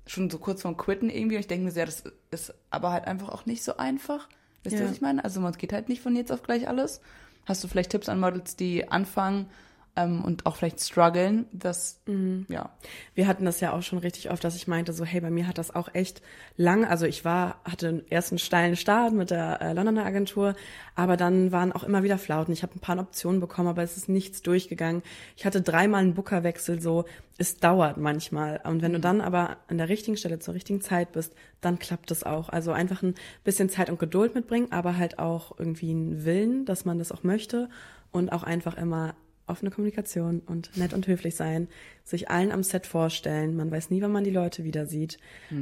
schon 0.07 0.29
so 0.29 0.37
kurz 0.37 0.61
vorm 0.61 0.77
Quitten 0.77 1.09
irgendwie. 1.09 1.35
Und 1.35 1.41
ich 1.41 1.47
denke 1.47 1.65
mir 1.65 1.71
sehr, 1.71 1.85
das 1.85 2.03
ist 2.31 2.53
aber 2.69 2.91
halt 2.91 3.05
einfach 3.07 3.29
auch 3.29 3.45
nicht 3.45 3.63
so 3.63 3.75
einfach. 3.75 4.29
Wisst 4.63 4.75
ihr, 4.75 4.81
Ja. 4.83 4.87
was 4.87 4.93
ich 4.95 5.01
meine? 5.01 5.23
Also 5.23 5.41
man 5.41 5.51
geht 5.53 5.73
halt 5.73 5.89
nicht 5.89 6.01
von 6.01 6.15
jetzt 6.15 6.31
auf 6.31 6.43
gleich 6.43 6.67
alles. 6.67 7.01
Hast 7.45 7.61
du 7.63 7.67
vielleicht 7.67 7.91
Tipps 7.91 8.07
an 8.07 8.19
Models, 8.21 8.55
die 8.55 8.87
anfangen 8.89 9.47
ähm, 9.95 10.23
und 10.23 10.45
auch 10.45 10.55
vielleicht 10.55 10.79
strugglen, 10.79 11.45
das, 11.51 11.99
ja. 12.47 12.69
Wir 13.13 13.27
hatten 13.27 13.43
das 13.43 13.59
ja 13.59 13.73
auch 13.73 13.81
schon 13.81 13.99
richtig 13.99 14.31
oft, 14.31 14.43
dass 14.43 14.55
ich 14.55 14.67
meinte, 14.67 14.93
so, 14.93 15.03
hey, 15.03 15.19
bei 15.19 15.29
mir 15.29 15.47
hat 15.47 15.57
das 15.57 15.75
auch 15.75 15.93
echt 15.93 16.21
lang, 16.55 16.85
also 16.85 17.05
ich 17.05 17.25
war, 17.25 17.59
hatte 17.65 18.05
erst 18.09 18.31
einen 18.31 18.39
steilen 18.39 18.75
Start 18.77 19.13
mit 19.13 19.31
der 19.31 19.61
äh, 19.61 19.73
Londoner 19.73 20.05
Agentur, 20.05 20.55
aber 20.95 21.17
dann 21.17 21.51
waren 21.51 21.73
auch 21.73 21.83
immer 21.83 22.03
wieder 22.03 22.17
Flauten. 22.17 22.53
Ich 22.53 22.63
habe 22.63 22.75
ein 22.75 22.79
paar 22.79 22.97
Optionen 22.99 23.41
bekommen, 23.41 23.67
aber 23.67 23.83
es 23.83 23.97
ist 23.97 24.07
nichts 24.07 24.41
durchgegangen. 24.41 25.03
Ich 25.35 25.45
hatte 25.45 25.61
dreimal 25.61 26.01
einen 26.01 26.13
Bookerwechsel, 26.13 26.81
so, 26.81 27.05
es 27.37 27.57
dauert 27.57 27.97
manchmal. 27.97 28.61
Und 28.63 28.81
wenn 28.81 28.93
du 28.93 28.99
dann 28.99 29.19
aber 29.19 29.57
an 29.67 29.77
der 29.77 29.89
richtigen 29.89 30.15
Stelle 30.15 30.39
zur 30.39 30.53
richtigen 30.53 30.79
Zeit 30.79 31.11
bist, 31.11 31.33
dann 31.59 31.79
klappt 31.79 32.11
es 32.11 32.23
auch. 32.23 32.49
Also 32.49 32.71
einfach 32.71 33.01
ein 33.03 33.15
bisschen 33.43 33.67
Zeit 33.67 33.89
und 33.89 33.99
Geduld 33.99 34.35
mitbringen, 34.35 34.71
aber 34.71 34.97
halt 34.97 35.19
auch 35.19 35.57
irgendwie 35.57 35.91
einen 35.91 36.23
Willen, 36.23 36.65
dass 36.65 36.85
man 36.85 36.99
das 36.99 37.11
auch 37.11 37.23
möchte 37.23 37.69
und 38.11 38.31
auch 38.31 38.43
einfach 38.43 38.77
immer 38.77 39.15
offene 39.47 39.71
Kommunikation 39.71 40.39
und 40.39 40.75
nett 40.77 40.93
und 40.93 41.07
höflich 41.07 41.35
sein, 41.35 41.67
sich 42.03 42.29
allen 42.29 42.51
am 42.51 42.63
Set 42.63 42.85
vorstellen. 42.85 43.55
Man 43.55 43.71
weiß 43.71 43.89
nie, 43.89 44.01
wann 44.01 44.11
man 44.11 44.23
die 44.23 44.31
Leute 44.31 44.63
wieder 44.63 44.85
sieht. 44.85 45.17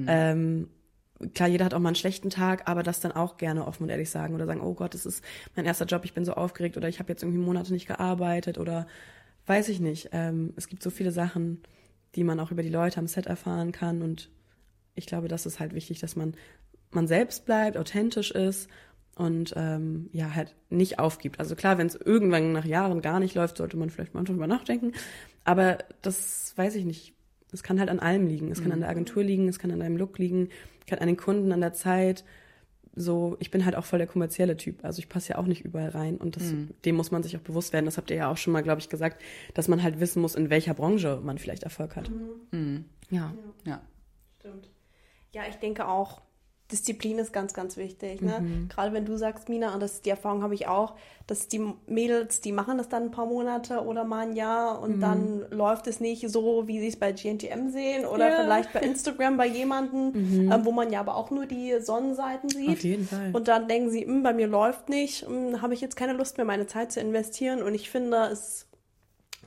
Ähm, 0.07 0.69
klar, 1.33 1.49
jeder 1.49 1.65
hat 1.65 1.73
auch 1.73 1.79
mal 1.79 1.89
einen 1.89 1.95
schlechten 1.95 2.29
Tag, 2.29 2.67
aber 2.69 2.83
das 2.83 2.99
dann 2.99 3.11
auch 3.11 3.37
gerne 3.37 3.65
offen 3.65 3.83
und 3.83 3.89
ehrlich 3.89 4.09
sagen 4.09 4.35
oder 4.35 4.45
sagen, 4.45 4.61
oh 4.61 4.73
Gott, 4.73 4.95
es 4.95 5.05
ist 5.05 5.23
mein 5.55 5.65
erster 5.65 5.85
Job, 5.85 6.05
ich 6.05 6.13
bin 6.13 6.25
so 6.25 6.33
aufgeregt 6.33 6.77
oder 6.77 6.87
ich 6.87 6.99
habe 6.99 7.11
jetzt 7.11 7.23
irgendwie 7.23 7.41
Monate 7.41 7.73
nicht 7.73 7.87
gearbeitet 7.87 8.57
oder 8.57 8.87
weiß 9.45 9.69
ich 9.69 9.79
nicht. 9.79 10.09
Ähm, 10.11 10.53
es 10.55 10.67
gibt 10.67 10.83
so 10.83 10.89
viele 10.89 11.11
Sachen, 11.11 11.61
die 12.15 12.23
man 12.23 12.39
auch 12.39 12.51
über 12.51 12.63
die 12.63 12.69
Leute 12.69 12.99
am 12.99 13.07
Set 13.07 13.25
erfahren 13.25 13.71
kann 13.71 14.01
und 14.01 14.29
ich 14.95 15.05
glaube, 15.05 15.27
das 15.27 15.45
ist 15.45 15.59
halt 15.59 15.73
wichtig, 15.73 15.99
dass 15.99 16.15
man 16.15 16.35
man 16.91 17.07
selbst 17.07 17.45
bleibt, 17.45 17.77
authentisch 17.77 18.31
ist 18.31 18.67
und 19.19 19.53
ähm, 19.58 20.10
ja 20.13 20.34
halt 20.34 20.55
nicht 20.69 20.97
aufgibt. 20.97 21.39
Also 21.39 21.55
klar, 21.55 21.77
wenn 21.77 21.88
es 21.88 21.95
irgendwann 21.95 22.53
nach 22.53 22.65
Jahren 22.65 23.01
gar 23.01 23.19
nicht 23.19 23.36
läuft, 23.36 23.58
sollte 23.58 23.75
man 23.77 23.89
vielleicht 23.89 24.13
mal 24.13 24.23
drüber 24.23 24.47
nachdenken. 24.47 24.93
Aber 25.43 25.77
das 26.01 26.53
weiß 26.55 26.75
ich 26.75 26.86
nicht. 26.86 27.13
Es 27.51 27.62
kann 27.62 27.79
halt 27.79 27.89
an 27.89 27.99
allem 27.99 28.27
liegen. 28.27 28.49
Es 28.51 28.62
kann 28.62 28.71
an 28.71 28.79
der 28.79 28.89
Agentur 28.89 29.23
liegen, 29.23 29.49
es 29.49 29.60
kann 29.60 29.71
an 29.71 29.79
deinem 29.79 29.97
Look 29.97 30.17
liegen, 30.19 30.49
kann 30.88 30.99
an 30.99 31.08
den 31.08 31.17
Kunden, 31.17 31.51
an 31.51 31.60
der 31.62 31.73
Zeit. 31.73 32.23
so, 32.95 33.38
ich 33.39 33.51
bin 33.51 33.65
halt 33.65 33.75
auch 33.75 33.86
voll 33.86 33.99
der 33.99 34.08
kommerzielle 34.08 34.58
Typ. 34.58 34.84
Also 34.84 34.99
ich 34.99 35.10
passe 35.10 35.29
ja 35.29 35.38
auch 35.38 35.45
nicht 35.45 35.62
überall 35.65 35.89
rein 35.89 36.17
und 36.17 36.36
das, 36.36 36.53
dem 36.86 36.95
muss 36.95 37.12
man 37.12 37.23
sich 37.23 37.36
auch 37.38 37.41
bewusst 37.41 37.73
werden. 37.73 37.86
Das 37.86 37.97
habt 37.97 38.12
ihr 38.12 38.17
ja 38.17 38.32
auch 38.32 38.38
schon 38.38 38.53
mal, 38.53 38.62
glaube 38.63 38.82
ich, 38.82 38.89
gesagt, 38.89 39.21
dass 39.53 39.67
man 39.67 39.82
halt 39.84 39.99
wissen 39.99 40.21
muss, 40.21 40.36
in 40.36 40.49
welcher 40.49 40.73
Branche 40.73 41.19
man 41.23 41.38
vielleicht 41.38 41.63
Erfolg 41.63 41.95
hat. 41.95 42.12
Ja. 43.10 43.34
Ja. 43.65 43.82
Stimmt. 44.39 44.69
Ja, 45.32 45.43
ich 45.49 45.55
denke 45.55 45.88
auch, 45.88 46.21
Disziplin 46.71 47.17
ist 47.17 47.34
ganz, 47.34 47.53
ganz 47.53 47.77
wichtig. 47.77 48.21
Ne? 48.21 48.43
Gerade 48.69 48.93
wenn 48.93 49.05
du 49.05 49.17
sagst, 49.17 49.49
Mina, 49.49 49.73
und 49.73 49.79
das, 49.82 50.01
die 50.01 50.10
Erfahrung 50.12 50.43
habe 50.43 50.53
ich 50.53 50.67
auch, 50.67 50.95
dass 51.25 51.47
die 51.47 51.62
Mädels, 51.88 52.41
die 52.41 52.51
machen 52.51 52.77
das 52.77 52.89
dann 52.89 53.03
ein 53.03 53.12
paar 53.12 53.25
Monate 53.25 53.84
oder 53.84 54.03
mal 54.03 54.27
ein 54.27 54.36
Jahr 54.36 54.82
und 54.82 54.99
dann 55.01 55.45
läuft 55.49 55.88
es 55.88 55.99
nicht 55.99 56.29
so, 56.29 56.67
wie 56.67 56.79
sie 56.79 56.88
es 56.88 56.95
bei 56.97 57.12
GNTM 57.12 57.69
sehen 57.69 58.05
oder 58.05 58.29
Ja. 58.29 58.36
vielleicht 58.43 58.71
bei 58.73 58.82
Instagram 58.82 59.38
bei 59.38 59.47
jemandem, 59.47 60.13
ähm, 60.53 60.65
wo 60.65 60.71
man 60.71 60.91
ja 60.91 60.99
aber 60.99 61.15
auch 61.15 61.32
nur 61.32 61.45
die 61.47 61.79
Sonnenseiten 61.82 62.49
sieht. 62.49 62.69
Auf 62.69 62.84
jeden 62.84 63.05
Fall. 63.05 63.32
Und 63.34 63.47
dann 63.47 63.67
denken 63.67 63.89
sie, 63.89 64.05
"Hm, 64.05 64.21
bei 64.23 64.34
mir 64.34 64.47
läuft 64.47 64.89
nicht, 64.89 65.25
hm, 65.27 65.62
habe 65.62 65.73
ich 65.73 65.82
jetzt 65.82 65.95
keine 65.95 66.13
Lust 66.13 66.38
mehr, 66.38 66.45
meine 66.45 66.67
Zeit 66.67 66.91
zu 66.91 66.99
investieren. 66.99 67.63
Und 67.63 67.73
ich 67.75 67.89
finde 67.89 68.17
es 68.32 68.67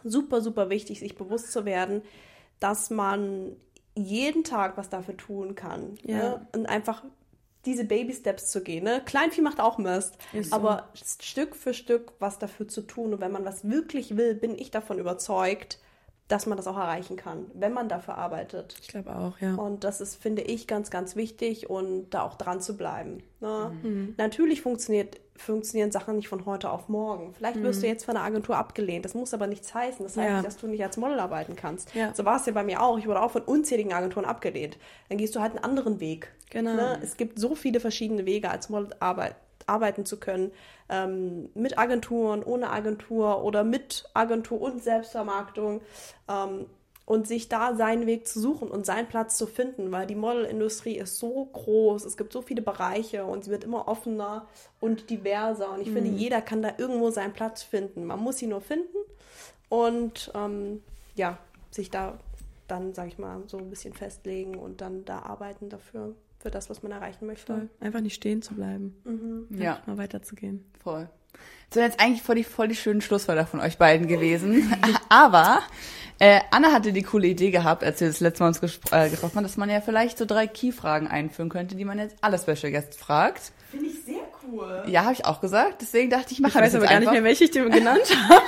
super, 0.04 0.40
super 0.40 0.70
wichtig, 0.70 0.98
sich 1.00 1.14
bewusst 1.14 1.52
zu 1.52 1.64
werden, 1.64 2.02
dass 2.58 2.90
man 2.90 3.56
jeden 3.94 4.44
Tag 4.44 4.76
was 4.76 4.88
dafür 4.88 5.16
tun 5.16 5.54
kann. 5.54 5.98
Ja. 6.04 6.16
Ne? 6.16 6.46
Und 6.54 6.66
einfach 6.66 7.02
diese 7.64 7.84
Baby-Steps 7.84 8.50
zu 8.50 8.62
gehen. 8.62 8.84
Ne? 8.84 9.02
Kleinvieh 9.04 9.40
macht 9.40 9.60
auch 9.60 9.78
Mist. 9.78 10.18
Ist 10.32 10.50
so. 10.50 10.56
aber 10.56 10.88
Stück 10.94 11.54
für 11.54 11.74
Stück 11.74 12.12
was 12.18 12.38
dafür 12.38 12.66
zu 12.68 12.82
tun. 12.82 13.14
Und 13.14 13.20
wenn 13.20 13.32
man 13.32 13.44
was 13.44 13.68
wirklich 13.68 14.16
will, 14.16 14.34
bin 14.34 14.58
ich 14.58 14.70
davon 14.70 14.98
überzeugt, 14.98 15.78
dass 16.28 16.46
man 16.46 16.56
das 16.56 16.66
auch 16.66 16.78
erreichen 16.78 17.16
kann, 17.16 17.50
wenn 17.52 17.72
man 17.72 17.88
dafür 17.88 18.16
arbeitet. 18.16 18.76
Ich 18.80 18.88
glaube 18.88 19.14
auch, 19.14 19.38
ja. 19.38 19.54
Und 19.54 19.84
das 19.84 20.00
ist, 20.00 20.16
finde 20.16 20.42
ich, 20.42 20.66
ganz, 20.66 20.90
ganz 20.90 21.14
wichtig 21.14 21.68
und 21.68 22.10
da 22.10 22.22
auch 22.22 22.36
dran 22.36 22.60
zu 22.60 22.76
bleiben. 22.76 23.22
Ne? 23.40 23.72
Mhm. 23.82 24.14
Natürlich 24.16 24.62
funktioniert, 24.62 25.20
funktionieren 25.36 25.90
Sachen 25.90 26.16
nicht 26.16 26.28
von 26.28 26.46
heute 26.46 26.70
auf 26.70 26.88
morgen. 26.88 27.34
Vielleicht 27.34 27.62
wirst 27.62 27.82
du 27.82 27.86
jetzt 27.86 28.04
von 28.04 28.14
der 28.14 28.22
Agentur 28.24 28.56
abgelehnt. 28.56 29.04
Das 29.04 29.14
muss 29.14 29.32
aber 29.34 29.46
nichts 29.46 29.74
heißen. 29.74 30.04
Das 30.04 30.16
heißt 30.16 30.18
Mhm. 30.18 30.24
Ja. 30.24 30.36
nicht, 30.36 30.46
dass 30.46 30.56
du 30.58 30.66
nicht 30.68 30.82
als 30.84 30.96
Model 30.96 31.18
arbeiten 31.18 31.56
kannst. 31.56 31.94
Ja. 31.94 32.14
So 32.14 32.24
war 32.24 32.36
es 32.36 32.46
ja 32.46 32.52
bei 32.52 32.62
mir 32.62 32.82
auch. 32.82 32.98
Ich 32.98 33.06
wurde 33.06 33.20
auch 33.22 33.30
von 33.30 33.42
unzähligen 33.42 33.92
Agenturen 33.92 34.24
abgelehnt. 34.26 34.78
Dann 35.08 35.18
gehst 35.18 35.34
du 35.34 35.40
halt 35.40 35.54
einen 35.54 35.64
anderen 35.64 36.00
Weg. 36.00 36.32
Genau. 36.50 36.74
Ne? 36.74 37.00
Es 37.02 37.16
gibt 37.16 37.38
so 37.38 37.54
viele 37.54 37.80
verschiedene 37.80 38.26
Wege, 38.26 38.50
als 38.50 38.68
Model 38.68 38.94
arbeit 39.00 39.34
arbeiten 39.66 40.04
zu 40.04 40.18
können. 40.18 40.50
Ähm, 40.88 41.48
mit 41.54 41.78
Agenturen, 41.78 42.42
ohne 42.42 42.68
Agentur 42.70 43.42
oder 43.44 43.64
mit 43.64 44.04
Agentur 44.12 44.60
und 44.60 44.82
Selbstvermarktung. 44.82 45.80
Ähm, 46.28 46.66
und 47.04 47.26
sich 47.26 47.48
da 47.48 47.74
seinen 47.74 48.06
Weg 48.06 48.28
zu 48.28 48.40
suchen 48.40 48.68
und 48.68 48.86
seinen 48.86 49.08
Platz 49.08 49.36
zu 49.36 49.46
finden, 49.46 49.90
weil 49.90 50.06
die 50.06 50.14
Modelindustrie 50.14 50.96
ist 50.96 51.18
so 51.18 51.46
groß, 51.46 52.04
es 52.04 52.16
gibt 52.16 52.32
so 52.32 52.42
viele 52.42 52.62
Bereiche 52.62 53.24
und 53.24 53.44
sie 53.44 53.50
wird 53.50 53.64
immer 53.64 53.88
offener 53.88 54.46
und 54.80 55.10
diverser. 55.10 55.72
Und 55.72 55.80
ich 55.80 55.90
finde, 55.90 56.10
jeder 56.10 56.40
kann 56.40 56.62
da 56.62 56.74
irgendwo 56.78 57.10
seinen 57.10 57.32
Platz 57.32 57.62
finden. 57.62 58.04
Man 58.04 58.20
muss 58.20 58.40
ihn 58.40 58.50
nur 58.50 58.60
finden 58.60 58.96
und 59.68 60.30
ähm, 60.34 60.82
ja, 61.14 61.38
sich 61.70 61.90
da 61.90 62.18
dann, 62.68 62.94
sag 62.94 63.08
ich 63.08 63.18
mal, 63.18 63.42
so 63.46 63.58
ein 63.58 63.68
bisschen 63.68 63.92
festlegen 63.92 64.56
und 64.56 64.80
dann 64.80 65.04
da 65.04 65.20
arbeiten 65.20 65.68
dafür, 65.68 66.14
für 66.38 66.50
das, 66.50 66.70
was 66.70 66.82
man 66.82 66.92
erreichen 66.92 67.26
möchte. 67.26 67.54
Voll. 67.54 67.68
Einfach 67.80 68.00
nicht 68.00 68.14
stehen 68.14 68.42
zu 68.42 68.54
bleiben. 68.54 69.48
Ja. 69.50 69.74
Einfach 69.74 69.86
Mal 69.86 69.98
weiterzugehen. 69.98 70.64
Voll. 70.82 71.08
Das 71.68 71.74
sind 71.74 71.82
jetzt 71.84 72.00
eigentlich 72.00 72.22
voll 72.22 72.34
die, 72.34 72.44
voll 72.44 72.68
die 72.68 72.74
schönen 72.74 73.00
Schlusswörter 73.00 73.46
von 73.46 73.60
euch 73.60 73.78
beiden 73.78 74.06
gewesen. 74.06 74.70
Aber 75.08 75.60
äh, 76.22 76.40
Anna 76.52 76.70
hatte 76.70 76.92
die 76.92 77.02
coole 77.02 77.26
Idee 77.26 77.50
gehabt, 77.50 77.82
als 77.82 78.00
wir 78.00 78.06
das 78.06 78.20
letzte 78.20 78.44
Mal 78.44 78.48
uns 78.48 78.60
gespro 78.60 78.94
äh, 78.94 79.10
getroffen 79.10 79.36
haben, 79.36 79.42
dass 79.42 79.56
man 79.56 79.68
ja 79.68 79.80
vielleicht 79.80 80.18
so 80.18 80.24
drei 80.24 80.46
Key-Fragen 80.46 81.08
einführen 81.08 81.48
könnte, 81.48 81.74
die 81.74 81.84
man 81.84 81.98
jetzt 81.98 82.14
alle 82.20 82.38
Special 82.38 82.70
Guests 82.70 82.96
fragt. 82.96 83.52
Finde 83.70 83.86
ich 83.86 84.04
sehr 84.04 84.20
cool. 84.46 84.84
Ja, 84.86 85.02
habe 85.02 85.14
ich 85.14 85.24
auch 85.26 85.40
gesagt. 85.40 85.82
Deswegen 85.82 86.10
dachte 86.10 86.26
ich, 86.28 86.32
ich 86.34 86.40
mache 86.40 86.50
Ich 86.50 86.54
weiß 86.56 86.72
das 86.72 86.80
aber 86.82 86.90
gar 86.90 87.00
nicht 87.00 87.10
mehr, 87.10 87.24
welche 87.24 87.44
ich 87.44 87.50
dir 87.50 87.68
genannt 87.68 88.02
habe. 88.28 88.42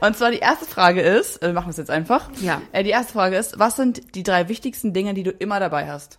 Und 0.00 0.16
zwar 0.16 0.30
die 0.30 0.38
erste 0.38 0.66
Frage 0.66 1.00
ist, 1.00 1.38
äh, 1.42 1.52
machen 1.52 1.66
wir 1.66 1.70
es 1.70 1.76
jetzt 1.78 1.90
einfach. 1.90 2.30
Ja. 2.40 2.60
Äh, 2.72 2.84
die 2.84 2.90
erste 2.90 3.12
Frage 3.12 3.36
ist, 3.36 3.58
was 3.58 3.76
sind 3.76 4.14
die 4.14 4.22
drei 4.22 4.48
wichtigsten 4.48 4.92
Dinge, 4.92 5.14
die 5.14 5.22
du 5.22 5.30
immer 5.30 5.58
dabei 5.58 5.88
hast? 5.88 6.18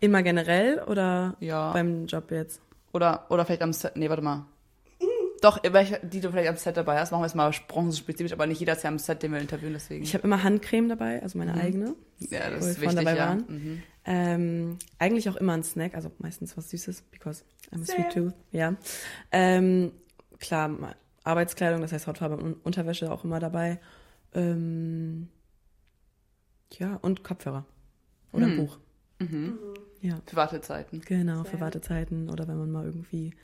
Immer 0.00 0.22
generell 0.22 0.82
oder 0.86 1.36
Ja. 1.40 1.72
beim 1.72 2.06
Job 2.06 2.30
jetzt? 2.30 2.60
Oder, 2.92 3.26
oder 3.28 3.44
vielleicht 3.44 3.62
am 3.62 3.72
Set, 3.72 3.96
nee, 3.96 4.08
warte 4.08 4.22
mal. 4.22 4.46
Doch, 5.42 5.60
welche, 5.70 6.00
die 6.02 6.20
du 6.20 6.30
vielleicht 6.30 6.48
am 6.48 6.56
Set 6.56 6.76
dabei 6.76 6.98
hast, 6.98 7.10
machen 7.10 7.20
wir 7.22 7.26
jetzt 7.26 7.34
mal 7.34 7.50
branchenspezifisch, 7.68 8.32
aber 8.32 8.46
nicht 8.46 8.58
jeder 8.58 8.72
ist 8.72 8.82
ja 8.84 8.88
am 8.88 8.98
Set, 8.98 9.22
den 9.22 9.32
wir 9.32 9.40
interviewen, 9.40 9.74
deswegen. 9.74 10.02
Ich 10.02 10.14
habe 10.14 10.24
immer 10.24 10.42
Handcreme 10.42 10.88
dabei, 10.88 11.22
also 11.22 11.38
meine 11.38 11.54
eigene. 11.54 11.94
ja, 12.18 12.50
das 12.50 12.64
wo 12.64 12.68
ist 12.68 12.80
wir 12.80 12.88
wichtig, 12.88 13.04
dabei 13.04 13.16
ja. 13.16 13.28
waren. 13.28 13.44
Mhm. 13.48 13.82
Ähm, 14.04 14.78
eigentlich 14.98 15.28
auch 15.28 15.36
immer 15.36 15.52
ein 15.52 15.62
Snack, 15.62 15.94
also 15.94 16.10
meistens 16.18 16.56
was 16.56 16.70
Süßes, 16.70 17.02
because 17.10 17.44
I'm 17.72 17.82
a 17.82 17.84
sweet 17.84 18.12
tooth. 18.12 18.34
Ja. 18.52 18.76
Ähm, 19.32 19.92
klar, 20.38 20.94
Arbeitskleidung, 21.24 21.80
das 21.82 21.92
heißt 21.92 22.06
Hautfarbe 22.06 22.36
und 22.36 22.64
Unterwäsche 22.64 23.10
auch 23.10 23.24
immer 23.24 23.40
dabei. 23.40 23.80
Ähm, 24.32 25.28
ja, 26.72 26.96
und 27.02 27.24
Kopfhörer. 27.24 27.66
Oder 28.32 28.46
ein 28.46 28.56
Buch. 28.56 28.78
Mhm. 29.18 29.58
Ja, 30.00 30.20
Für 30.26 30.36
Wartezeiten. 30.36 31.00
genau, 31.00 31.44
für 31.44 31.52
Same. 31.52 31.62
Wartezeiten 31.62 32.30
oder 32.30 32.46
wenn 32.48 32.58
man 32.58 32.70
mal 32.70 32.84
irgendwie 32.84 33.34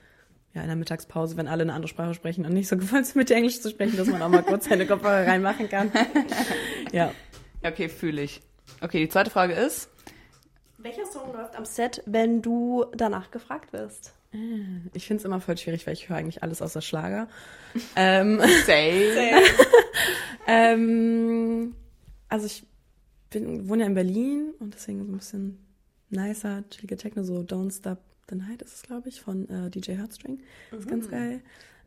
ja, 0.54 0.62
in 0.62 0.68
der 0.68 0.76
Mittagspause, 0.76 1.36
wenn 1.36 1.48
alle 1.48 1.62
eine 1.62 1.72
andere 1.72 1.88
Sprache 1.88 2.14
sprechen 2.14 2.44
und 2.44 2.52
nicht 2.52 2.68
so 2.68 2.76
gefallen 2.78 3.04
sind, 3.04 3.16
mit 3.16 3.30
dir 3.30 3.36
Englisch 3.36 3.60
zu 3.60 3.70
sprechen, 3.70 3.96
dass 3.96 4.08
man 4.08 4.22
auch 4.22 4.28
mal 4.28 4.42
kurz 4.42 4.66
seine 4.66 4.86
Kopfhörer 4.86 5.26
reinmachen 5.26 5.68
kann. 5.68 5.90
ja. 6.92 7.12
Okay, 7.62 7.88
fühle 7.88 8.22
ich. 8.22 8.40
Okay, 8.80 9.00
die 9.00 9.08
zweite 9.08 9.30
Frage 9.30 9.54
ist, 9.54 9.88
Welcher 10.82 11.06
Song 11.06 11.32
läuft 11.32 11.54
am 11.54 11.64
Set, 11.64 12.02
wenn 12.06 12.42
du 12.42 12.86
danach 12.96 13.30
gefragt 13.30 13.72
wirst? 13.72 14.14
Ich 14.94 15.06
finde 15.06 15.20
es 15.20 15.24
immer 15.24 15.40
voll 15.40 15.56
schwierig, 15.56 15.86
weil 15.86 15.92
ich 15.92 16.08
höre 16.08 16.16
eigentlich 16.16 16.42
alles 16.42 16.60
außer 16.60 16.80
Schlager. 16.80 17.28
ähm, 17.94 18.40
say. 18.66 19.32
ähm, 20.48 21.76
also 22.28 22.46
ich 22.46 22.64
bin, 23.30 23.68
wohne 23.68 23.82
ja 23.82 23.86
in 23.86 23.94
Berlin 23.94 24.54
und 24.58 24.74
deswegen 24.74 25.04
so 25.04 25.12
ein 25.12 25.18
bisschen 25.18 25.64
nicer, 26.10 26.64
chilliger 26.70 26.96
Techno, 26.96 27.22
so 27.22 27.40
Don't 27.40 27.76
Stop 27.76 27.98
the 28.32 28.38
Night 28.38 28.62
ist 28.62 28.74
es, 28.74 28.82
glaube 28.82 29.08
ich, 29.08 29.20
von 29.20 29.48
äh, 29.48 29.70
DJ 29.70 29.92
Heartstring. 29.92 30.40
Ist 30.76 30.88
ganz 30.88 31.08
geil. 31.10 31.40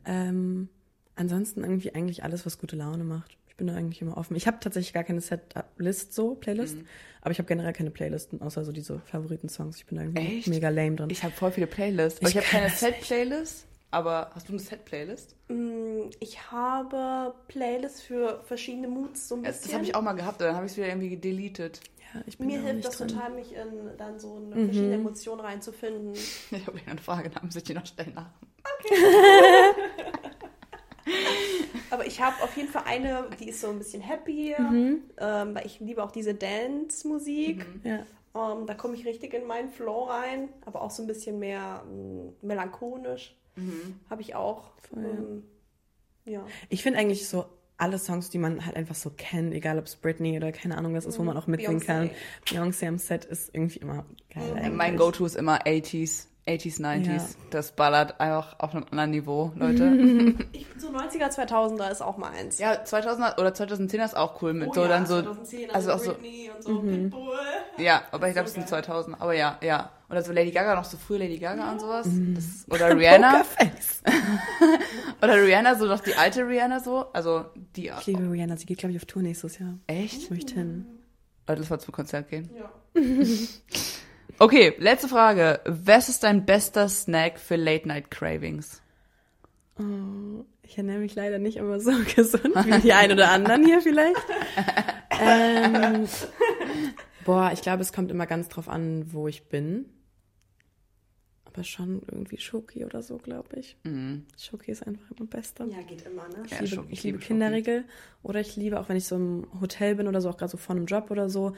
Ähm, 0.05 0.69
ansonsten 1.15 1.62
irgendwie 1.63 1.93
eigentlich 1.95 2.23
alles, 2.23 2.45
was 2.45 2.58
gute 2.60 2.75
Laune 2.75 3.03
macht. 3.03 3.38
Ich 3.47 3.55
bin 3.55 3.67
da 3.67 3.75
eigentlich 3.75 4.01
immer 4.01 4.17
offen. 4.17 4.36
Ich 4.36 4.47
habe 4.47 4.58
tatsächlich 4.60 4.93
gar 4.93 5.03
keine 5.05 5.21
Set-List, 5.21 6.13
so 6.13 6.36
Playlist, 6.36 6.75
aber 7.21 7.31
ich 7.31 7.38
habe 7.39 7.47
generell 7.47 7.71
keine 7.73 7.89
Playlisten, 7.89 8.41
außer 8.41 8.65
so 8.65 8.71
diese 8.73 8.99
Favoriten-Songs. 8.99 9.77
Ich 9.77 9.86
bin 9.86 9.97
da 9.97 10.03
irgendwie 10.03 10.39
Echt? 10.39 10.47
mega 10.49 10.69
lame 10.69 10.95
drin. 10.97 11.10
Ich 11.10 11.23
habe 11.23 11.34
voll 11.34 11.51
viele 11.51 11.67
Playlists. 11.67 12.19
Aber 12.19 12.29
Ich 12.29 12.36
ich, 12.36 12.41
habe 12.41 12.47
keine. 12.51 12.69
Set-Playlist, 12.69 13.65
aber 13.91 14.29
hast 14.36 14.49
du 14.49 14.53
eine 14.53 14.60
Set-Playlist? 14.62 15.36
Mm, 15.47 16.10
Ich 16.19 16.51
habe 16.51 17.34
Playlists 17.47 18.01
für 18.01 18.43
verschiedene 18.43 18.89
Moods 18.89 19.29
so 19.29 19.36
ein 19.36 19.43
bisschen. 19.43 19.63
das 19.63 19.73
habe 19.73 19.86
ich 19.86 19.95
auch 19.95 20.01
mal 20.01 20.13
gehabt, 20.13 20.41
dann 20.41 20.53
habe 20.55 20.65
ich 20.65 20.73
es 20.73 20.77
wieder 20.77 20.89
irgendwie 20.89 21.15
deleted. 21.15 21.79
Ja, 22.15 22.21
ich 22.25 22.38
bin 22.38 22.47
Mir 22.47 22.58
da 22.58 22.63
hilft 22.63 22.75
nicht 22.78 22.88
das 22.88 22.97
drin. 22.97 23.08
total, 23.10 23.30
mich 23.34 23.54
in 23.54 23.97
dann 23.97 24.19
so 24.19 24.36
eine 24.36 24.56
Mhm. 24.56 24.65
verschiedene 24.65 24.95
Emotionen 24.95 25.41
reinzufinden. 25.41 26.13
Ich 26.51 26.65
habe 26.67 26.80
eine 26.88 26.99
Frage, 27.01 27.30
dann 27.30 27.45
muss 27.45 27.56
ich 27.56 27.63
die 27.63 27.73
noch 27.73 27.86
stellen 27.86 28.13
nach. 28.15 28.30
Aber 31.91 32.06
ich 32.08 32.19
habe 32.19 32.41
auf 32.43 32.56
jeden 32.58 32.69
Fall 32.69 32.84
eine, 32.88 33.30
die 33.39 33.49
ist 33.49 33.62
so 33.62 33.69
ein 33.69 33.78
bisschen 33.78 34.06
happier, 34.08 34.60
Mhm. 34.60 35.04
ähm, 35.17 35.56
weil 35.56 35.65
ich 35.65 35.80
liebe 35.80 36.04
auch 36.04 36.12
diese 36.12 36.34
Dance-Musik. 36.34 37.65
Ja. 37.84 38.06
Ähm, 38.36 38.65
da 38.65 38.73
komme 38.73 38.95
ich 38.95 39.06
richtig 39.06 39.34
in 39.34 39.45
meinen 39.45 39.69
Flow 39.69 40.06
rein, 40.06 40.49
aber 40.65 40.82
auch 40.82 40.91
so 40.91 41.04
ein 41.04 41.08
bisschen 41.08 41.39
mehr 41.39 41.84
mm, 41.86 42.45
melancholisch. 42.45 43.36
Habe 44.10 44.21
ich 44.21 44.36
auch. 44.36 44.71
Voll, 44.89 45.04
ja. 45.04 45.10
ähm, 45.10 45.43
ja. 46.25 46.45
Ich 46.69 46.84
finde 46.84 46.99
eigentlich 46.99 47.30
so 47.30 47.45
alle 47.78 47.98
Songs, 47.98 48.30
die 48.30 48.38
man 48.38 48.66
halt 48.66 48.76
einfach 48.76 48.96
so 48.96 49.10
kennt, 49.10 49.54
egal 49.54 49.78
ob 49.78 49.86
es 49.86 49.96
Britney 49.96 50.38
oder 50.38 50.52
keine 50.52 50.78
Ahnung 50.78 50.94
was 50.94 51.06
ist, 51.06 51.20
wo 51.20 51.24
man 51.24 51.38
auch 51.38 51.48
mitsingen 51.48 51.82
kann. 51.82 52.10
Beyoncé 52.46 52.88
am 52.88 52.98
Set 52.98 53.26
ist 53.26 53.54
irgendwie 53.54 53.80
immer 53.80 54.06
geil. 54.34 54.54
Eigentlich. 54.56 54.74
Mein 54.74 54.98
Go-To 54.98 55.26
ist 55.26 55.36
immer 55.36 55.66
80s, 55.66 56.28
80s, 56.47 56.79
90s. 56.79 57.08
Ja. 57.08 57.21
Das 57.49 57.71
ballert 57.71 58.19
einfach 58.19 58.60
auf 58.60 58.75
einem 58.75 58.86
anderen 58.91 59.12
Niveau, 59.12 59.51
Leute. 59.55 59.86
Ich 60.51 60.67
bin 60.69 60.79
so 60.79 60.89
90er, 60.89 61.29
2000er 61.34 61.91
ist 61.91 62.01
auch 62.01 62.17
meins. 62.17 62.60
ja, 62.60 62.73
2000er 62.73 63.39
oder 63.39 63.49
2010er 63.49 64.05
ist 64.05 64.15
auch 64.15 64.41
cool 64.41 64.53
mit 64.53 64.69
Oh 64.69 64.73
so 64.73 64.81
ja, 64.84 64.88
dann 64.88 65.05
so 65.08 65.21
2010, 65.21 65.71
also 65.71 65.91
auch 65.93 65.99
so 65.99 66.12
Britney 66.13 66.51
und 66.55 66.63
so 66.63 66.81
Pitbull. 66.81 67.38
ja, 67.77 68.03
aber 68.12 68.27
ich 68.27 68.34
glaube 68.34 68.47
es 68.47 68.53
sind 68.53 68.69
geil. 68.69 68.84
2000, 68.84 69.19
aber 69.19 69.34
ja, 69.34 69.58
ja. 69.63 69.91
Oder 70.08 70.21
so 70.21 70.31
Lady 70.31 70.51
Gaga 70.51 70.75
noch 70.75 70.86
so 70.86 70.97
früh 70.97 71.17
Lady 71.17 71.39
Gaga 71.39 71.71
und 71.71 71.81
sowas. 71.81 72.08
Das, 72.36 72.65
oder 72.69 72.95
Rihanna 72.95 73.43
oder 75.21 75.41
Rihanna 75.41 75.73
so 75.75 75.86
noch 75.86 75.99
die 76.01 76.13
alte 76.13 76.47
Rihanna 76.47 76.79
so, 76.79 77.08
also 77.12 77.45
die 77.75 77.91
Ich 77.99 78.05
liebe 78.05 78.29
Rihanna, 78.31 78.55
sie 78.58 78.67
geht 78.67 78.77
glaube 78.77 78.91
ich 78.93 78.99
auf 78.99 79.05
Tour 79.05 79.23
nächstes 79.23 79.58
Jahr. 79.58 79.79
echt? 79.88 80.21
Ich 80.23 80.29
möchte 80.29 80.53
hin. 80.53 80.86
Oder 81.47 81.55
das 81.58 81.71
war 81.71 81.79
zum 81.79 81.91
Konzert 81.91 82.29
gehen. 82.29 82.49
Ja. 82.55 82.69
Okay, 84.38 84.74
letzte 84.80 85.08
Frage. 85.08 85.62
Was 85.65 86.10
ist 86.10 86.24
dein 86.24 86.45
bester 86.45 86.89
Snack 86.89 87.39
für 87.39 87.56
Late 87.56 87.88
Night 87.88 88.12
Cravings? 88.12 88.82
Oh, 89.80 90.43
ich 90.62 90.78
ernähre 90.78 91.00
mich 91.00 91.15
leider 91.15 91.39
nicht 91.39 91.58
immer 91.58 91.80
so 91.80 91.91
gesund 92.15 92.54
wie 92.65 92.82
die 92.82 92.93
ein 92.93 93.12
oder 93.12 93.30
anderen 93.30 93.63
hier 93.65 93.82
vielleicht. 93.82 94.26
ähm, 95.21 96.06
Boah, 97.24 97.52
ich 97.54 97.62
glaube, 97.62 97.82
es 97.82 97.93
kommt 97.93 98.12
immer 98.12 98.26
ganz 98.26 98.50
drauf 98.50 98.67
an, 98.67 99.13
wo 99.13 99.28
ich 99.28 99.48
bin. 99.48 99.86
Aber 101.45 101.63
schon 101.63 102.02
irgendwie 102.12 102.38
Schoki 102.38 102.84
oder 102.84 103.02
so, 103.02 103.17
glaube 103.17 103.58
ich. 103.58 103.78
Mhm. 103.84 104.26
Schoki 104.38 104.71
ist 104.71 104.86
einfach 104.86 105.10
immer 105.17 105.28
Beste. 105.30 105.63
Ja, 105.63 105.82
geht 105.82 106.06
immer, 106.06 106.28
ne? 106.28 106.43
Ich 106.45 106.52
Ja, 106.52 106.60
liebe, 106.60 106.76
Schoki, 106.76 106.91
ich 106.91 107.04
liebe 107.04 107.17
Kinderriegel. 107.19 107.86
Oder 108.21 108.41
ich 108.41 108.58
liebe, 108.58 108.82
auch 108.82 108.89
wenn 108.89 108.98
ich 108.98 109.08
so 109.08 109.15
im 109.15 109.48
Hotel 109.62 109.95
bin 109.95 110.10
oder 110.10 110.19
so, 110.19 110.30
auch 110.30 110.38
gerade 110.38 110.52
so 110.52 110.58
vor 110.58 110.76
einem 110.76 110.86
Job 110.86 111.10
oder 111.10 111.30
so, 111.30 111.56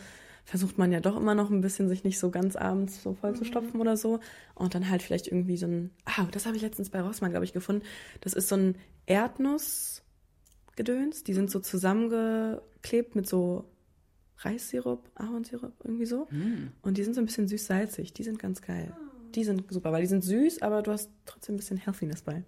versucht 0.48 0.78
man 0.78 0.94
ja 0.94 1.02
doch 1.02 1.18
immer 1.18 1.36
noch 1.36 1.50
ein 1.50 1.60
bisschen, 1.60 1.90
sich 1.90 2.06
nicht 2.06 2.20
so 2.20 2.32
ganz 2.32 2.56
abends 2.56 3.04
so 3.04 3.16
voll 3.16 3.36
zu 3.36 3.44
stopfen 3.44 3.82
oder 3.82 3.98
so. 3.98 4.22
Und 4.56 4.76
dann 4.76 4.90
halt 4.90 5.04
vielleicht 5.04 5.28
irgendwie 5.28 5.58
so 5.58 5.68
ein, 5.68 5.92
ah, 6.06 6.26
das 6.32 6.46
habe 6.46 6.56
ich 6.56 6.62
letztens 6.62 6.90
bei 6.90 7.02
Rossmann, 7.02 7.32
glaube 7.32 7.44
ich, 7.44 7.52
gefunden. 7.52 7.84
Das 8.22 8.32
ist 8.32 8.48
so 8.48 8.56
ein 8.56 8.78
Erdnussgedöns. 9.08 11.26
Die 11.26 11.34
sind 11.34 11.52
so 11.52 11.60
zusammengeklebt 11.60 13.14
mit 13.14 13.28
so 13.28 13.66
Reissirup, 14.38 15.12
Ahornsirup, 15.16 15.74
irgendwie 15.84 16.06
so. 16.06 16.30
Und 16.82 16.98
die 16.98 17.04
sind 17.04 17.14
so 17.14 17.20
ein 17.20 17.26
bisschen 17.26 17.50
süß-salzig. 17.50 18.14
Die 18.14 18.24
sind 18.24 18.40
ganz 18.40 18.62
geil. 18.62 18.96
Die 19.36 19.44
sind 19.44 19.66
super, 19.70 19.92
weil 19.92 20.04
die 20.04 20.08
sind 20.08 20.24
süß, 20.24 20.62
aber 20.62 20.82
du 20.82 20.94
hast 20.94 21.12
trotzdem 21.26 21.56
ein 21.56 21.58
bisschen 21.58 21.76
Healthiness 21.76 22.22
bei. 22.22 22.46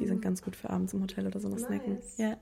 Die 0.00 0.08
sind 0.08 0.22
ganz 0.22 0.42
gut 0.42 0.56
für 0.56 0.70
abends 0.70 0.92
im 0.92 1.02
Hotel 1.02 1.28
oder 1.28 1.38
so 1.38 1.48
noch 1.48 1.60
snacken. 1.60 1.94
Nice. 1.94 2.18
Ja. 2.18 2.36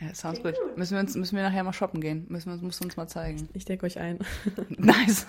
Ja, 0.00 0.14
sounds 0.14 0.42
gut. 0.42 0.54
Müssen 0.76 0.94
wir, 0.94 1.00
uns, 1.00 1.16
müssen 1.16 1.36
wir 1.36 1.42
nachher 1.42 1.64
mal 1.64 1.72
shoppen 1.72 2.00
gehen. 2.00 2.26
Müssen 2.28 2.50
wir, 2.50 2.64
musst 2.64 2.80
du 2.80 2.84
uns 2.84 2.96
mal 2.96 3.08
zeigen. 3.08 3.48
Ich 3.54 3.64
decke 3.64 3.86
euch 3.86 3.98
ein. 3.98 4.18
Nice. 4.76 5.26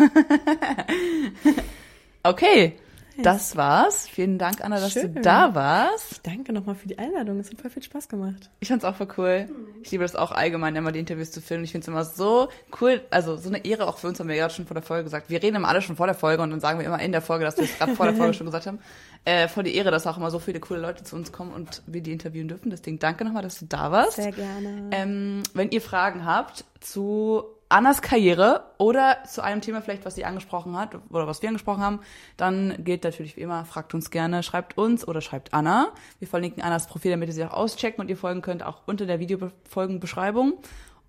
okay, 2.24 2.76
das 3.24 3.56
war's. 3.56 4.08
Vielen 4.08 4.38
Dank, 4.38 4.64
Anna, 4.64 4.80
dass 4.80 4.94
Schön. 4.94 5.14
du 5.14 5.22
da 5.22 5.56
warst. 5.56 6.26
Danke 6.26 6.54
nochmal 6.54 6.76
für 6.76 6.88
die 6.88 6.98
Einladung. 6.98 7.40
Es 7.40 7.50
hat 7.52 7.62
voll 7.62 7.70
viel 7.70 7.84
Spaß 7.84 8.10
gemacht. 8.10 8.50
Ich 8.60 8.68
fand's 8.68 8.86
auch 8.86 8.96
voll 8.96 9.08
cool. 9.18 9.50
Ich 9.84 9.92
liebe 9.92 10.04
das 10.04 10.16
auch 10.16 10.32
allgemein, 10.32 10.76
immer 10.76 10.92
die 10.92 11.00
Interviews 11.00 11.32
zu 11.32 11.42
filmen. 11.42 11.64
Ich 11.64 11.72
find's 11.72 11.88
immer 11.88 12.06
so 12.06 12.50
cool, 12.82 13.02
also 13.10 13.38
so 13.38 13.50
eine 13.50 13.64
Ehre 13.66 13.88
auch 13.88 13.98
für 13.98 14.08
uns, 14.08 14.20
haben 14.20 14.30
wir 14.30 14.36
gerade 14.36 14.54
schon 14.54 14.66
vor 14.66 14.76
der 14.76 14.84
Folge 14.84 15.04
gesagt. 15.04 15.30
Wir 15.30 15.42
reden 15.42 15.58
immer 15.58 15.68
alle 15.68 15.82
schon 15.82 15.96
vor 15.96 16.08
der 16.08 16.16
Folge 16.16 16.44
und 16.44 16.50
dann 16.52 16.60
sagen 16.60 16.80
wir 16.80 16.86
immer 16.86 17.00
in 17.00 17.12
der 17.12 17.22
Folge, 17.22 17.46
dass 17.46 17.58
wir 17.58 17.66
es 17.66 17.78
gerade 17.78 17.96
vor 17.96 18.06
der 18.06 18.16
Folge 18.16 18.34
schon 18.36 18.46
gesagt 18.46 18.68
haben. 18.68 18.80
Äh, 19.26 19.48
voll 19.48 19.64
die 19.64 19.76
Ehre, 19.76 19.92
dass 19.92 20.08
auch 20.08 20.18
immer 20.18 20.32
so 20.32 20.40
viele 20.40 20.60
coole 20.60 20.80
Leute 20.80 21.04
zu 21.04 21.16
uns 21.16 21.32
kommen 21.32 21.52
und 21.52 21.84
wir 21.88 22.02
die 22.02 22.12
interviewen 22.12 22.48
dürfen. 22.48 22.70
Deswegen 22.70 23.00
danke 23.00 23.26
nochmal, 23.26 23.44
dass 23.44 23.60
du 23.60 23.66
da 23.66 23.92
warst. 23.92 24.14
Sehr 24.14 24.32
gerne. 24.32 24.90
Ähm, 24.92 25.44
wenn 25.54 25.70
ihr 25.72 25.82
Fragen 25.82 26.26
habt 26.26 26.66
zu 26.80 27.44
Annas 27.70 28.02
Karriere 28.02 28.64
oder 28.80 29.18
zu 29.26 29.42
einem 29.44 29.62
Thema 29.62 29.82
vielleicht, 29.82 30.04
was 30.04 30.16
sie 30.16 30.26
angesprochen 30.26 30.76
hat 30.78 30.96
oder 31.12 31.28
was 31.28 31.42
wir 31.44 31.50
angesprochen 31.50 31.82
haben, 31.84 32.00
dann 32.36 32.84
geht 32.84 33.04
natürlich 33.04 33.38
wie 33.38 33.42
immer, 33.42 33.64
fragt 33.66 33.94
uns 33.94 34.10
gerne, 34.10 34.42
schreibt 34.42 34.78
uns 34.78 35.08
oder 35.08 35.22
schreibt 35.22 35.54
Anna. 35.54 35.90
Wir 36.18 36.28
verlinken 36.28 36.64
Annas 36.64 36.88
Profil, 36.88 37.12
damit 37.12 37.30
ihr 37.30 37.34
sie 37.36 37.46
auch 37.46 37.54
auschecken 37.54 38.02
und 38.02 38.10
ihr 38.10 38.18
folgen 38.18 38.42
könnt, 38.42 38.64
auch 38.64 38.82
unter 38.88 39.06
der 39.06 39.20
Videofolgenbeschreibung. 39.20 40.54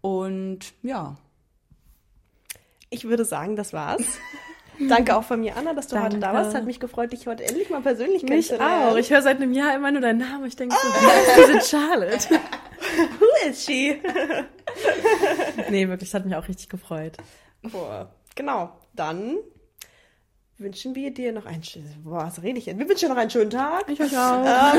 Und 0.02 0.74
ja, 0.82 1.16
Ich 2.90 3.04
würde 3.04 3.24
sagen, 3.24 3.56
das 3.56 3.72
war's. 3.72 4.02
Danke 4.88 5.14
auch 5.16 5.24
von 5.24 5.40
mir, 5.40 5.56
Anna, 5.56 5.74
dass 5.74 5.88
du 5.88 5.96
heute 6.02 6.18
da 6.18 6.32
Danke. 6.32 6.44
warst. 6.44 6.56
Hat 6.56 6.64
mich 6.64 6.80
gefreut, 6.80 7.12
dich 7.12 7.26
heute 7.26 7.44
endlich 7.44 7.68
mal 7.70 7.82
persönlich 7.82 8.22
Mich 8.22 8.48
kennenzulernen. 8.48 8.88
auch. 8.92 8.96
Ich 8.96 9.10
höre 9.10 9.20
seit 9.22 9.36
einem 9.36 9.52
Jahr 9.52 9.74
immer 9.76 9.90
nur 9.92 10.00
deinen 10.00 10.18
Namen. 10.18 10.46
Ich 10.46 10.56
denke 10.56 10.74
so, 10.74 10.88
wie 10.88 11.42
ist 11.52 11.60
diese 11.60 11.76
Charlotte? 11.76 12.28
Who 13.18 13.48
is 13.48 13.64
she? 13.64 14.00
nee, 15.70 15.88
wirklich, 15.88 16.10
das 16.10 16.14
hat 16.14 16.26
mich 16.26 16.34
auch 16.34 16.48
richtig 16.48 16.68
gefreut. 16.68 17.16
Cool. 17.72 18.08
Genau. 18.34 18.70
Dann 18.94 19.36
wünschen 20.58 20.94
wir 20.94 21.12
dir 21.12 21.32
noch 21.32 21.46
einen 21.46 21.64
schönen. 21.64 22.02
Boah, 22.04 22.26
was 22.26 22.42
rede 22.42 22.58
ich 22.58 22.66
jetzt? 22.66 22.78
Wir 22.78 22.88
wünschen 22.88 23.08
dir 23.08 23.14
noch 23.14 23.20
einen 23.20 23.30
schönen 23.30 23.50
Tag. 23.50 23.88
Ich 23.88 24.00
euch 24.00 24.16
auch. 24.16 24.42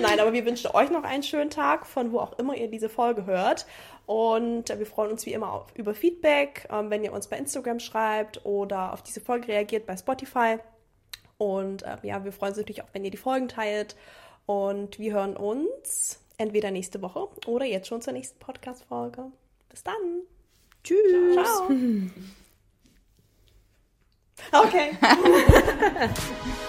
Nein, 0.00 0.20
aber 0.20 0.32
wir 0.32 0.44
wünschen 0.44 0.70
euch 0.72 0.90
noch 0.90 1.04
einen 1.04 1.22
schönen 1.22 1.50
Tag, 1.50 1.86
von 1.86 2.12
wo 2.12 2.18
auch 2.18 2.38
immer 2.38 2.56
ihr 2.56 2.68
diese 2.68 2.88
Folge 2.88 3.26
hört. 3.26 3.66
Und 4.06 4.70
äh, 4.70 4.78
wir 4.78 4.86
freuen 4.86 5.12
uns 5.12 5.24
wie 5.26 5.32
immer 5.32 5.52
auf, 5.52 5.66
über 5.74 5.94
Feedback, 5.94 6.68
ähm, 6.70 6.90
wenn 6.90 7.04
ihr 7.04 7.12
uns 7.12 7.28
bei 7.28 7.38
Instagram 7.38 7.78
schreibt 7.80 8.44
oder 8.44 8.92
auf 8.92 9.02
diese 9.02 9.20
Folge 9.20 9.48
reagiert 9.48 9.86
bei 9.86 9.96
Spotify. 9.96 10.58
Und 11.38 11.82
äh, 11.82 11.96
ja, 12.02 12.24
wir 12.24 12.32
freuen 12.32 12.50
uns 12.50 12.58
natürlich 12.58 12.82
auch, 12.82 12.88
wenn 12.92 13.04
ihr 13.04 13.10
die 13.10 13.16
Folgen 13.16 13.48
teilt. 13.48 13.96
Und 14.46 14.98
wir 14.98 15.14
hören 15.14 15.36
uns 15.36 16.20
entweder 16.38 16.70
nächste 16.70 17.02
Woche 17.02 17.28
oder 17.46 17.64
jetzt 17.64 17.88
schon 17.88 18.02
zur 18.02 18.12
nächsten 18.12 18.38
Podcast-Folge. 18.38 19.32
Bis 19.68 19.82
dann. 19.82 20.22
Tschüss. 20.82 21.34
Ciao. 21.34 21.70
Okay. 24.52 24.90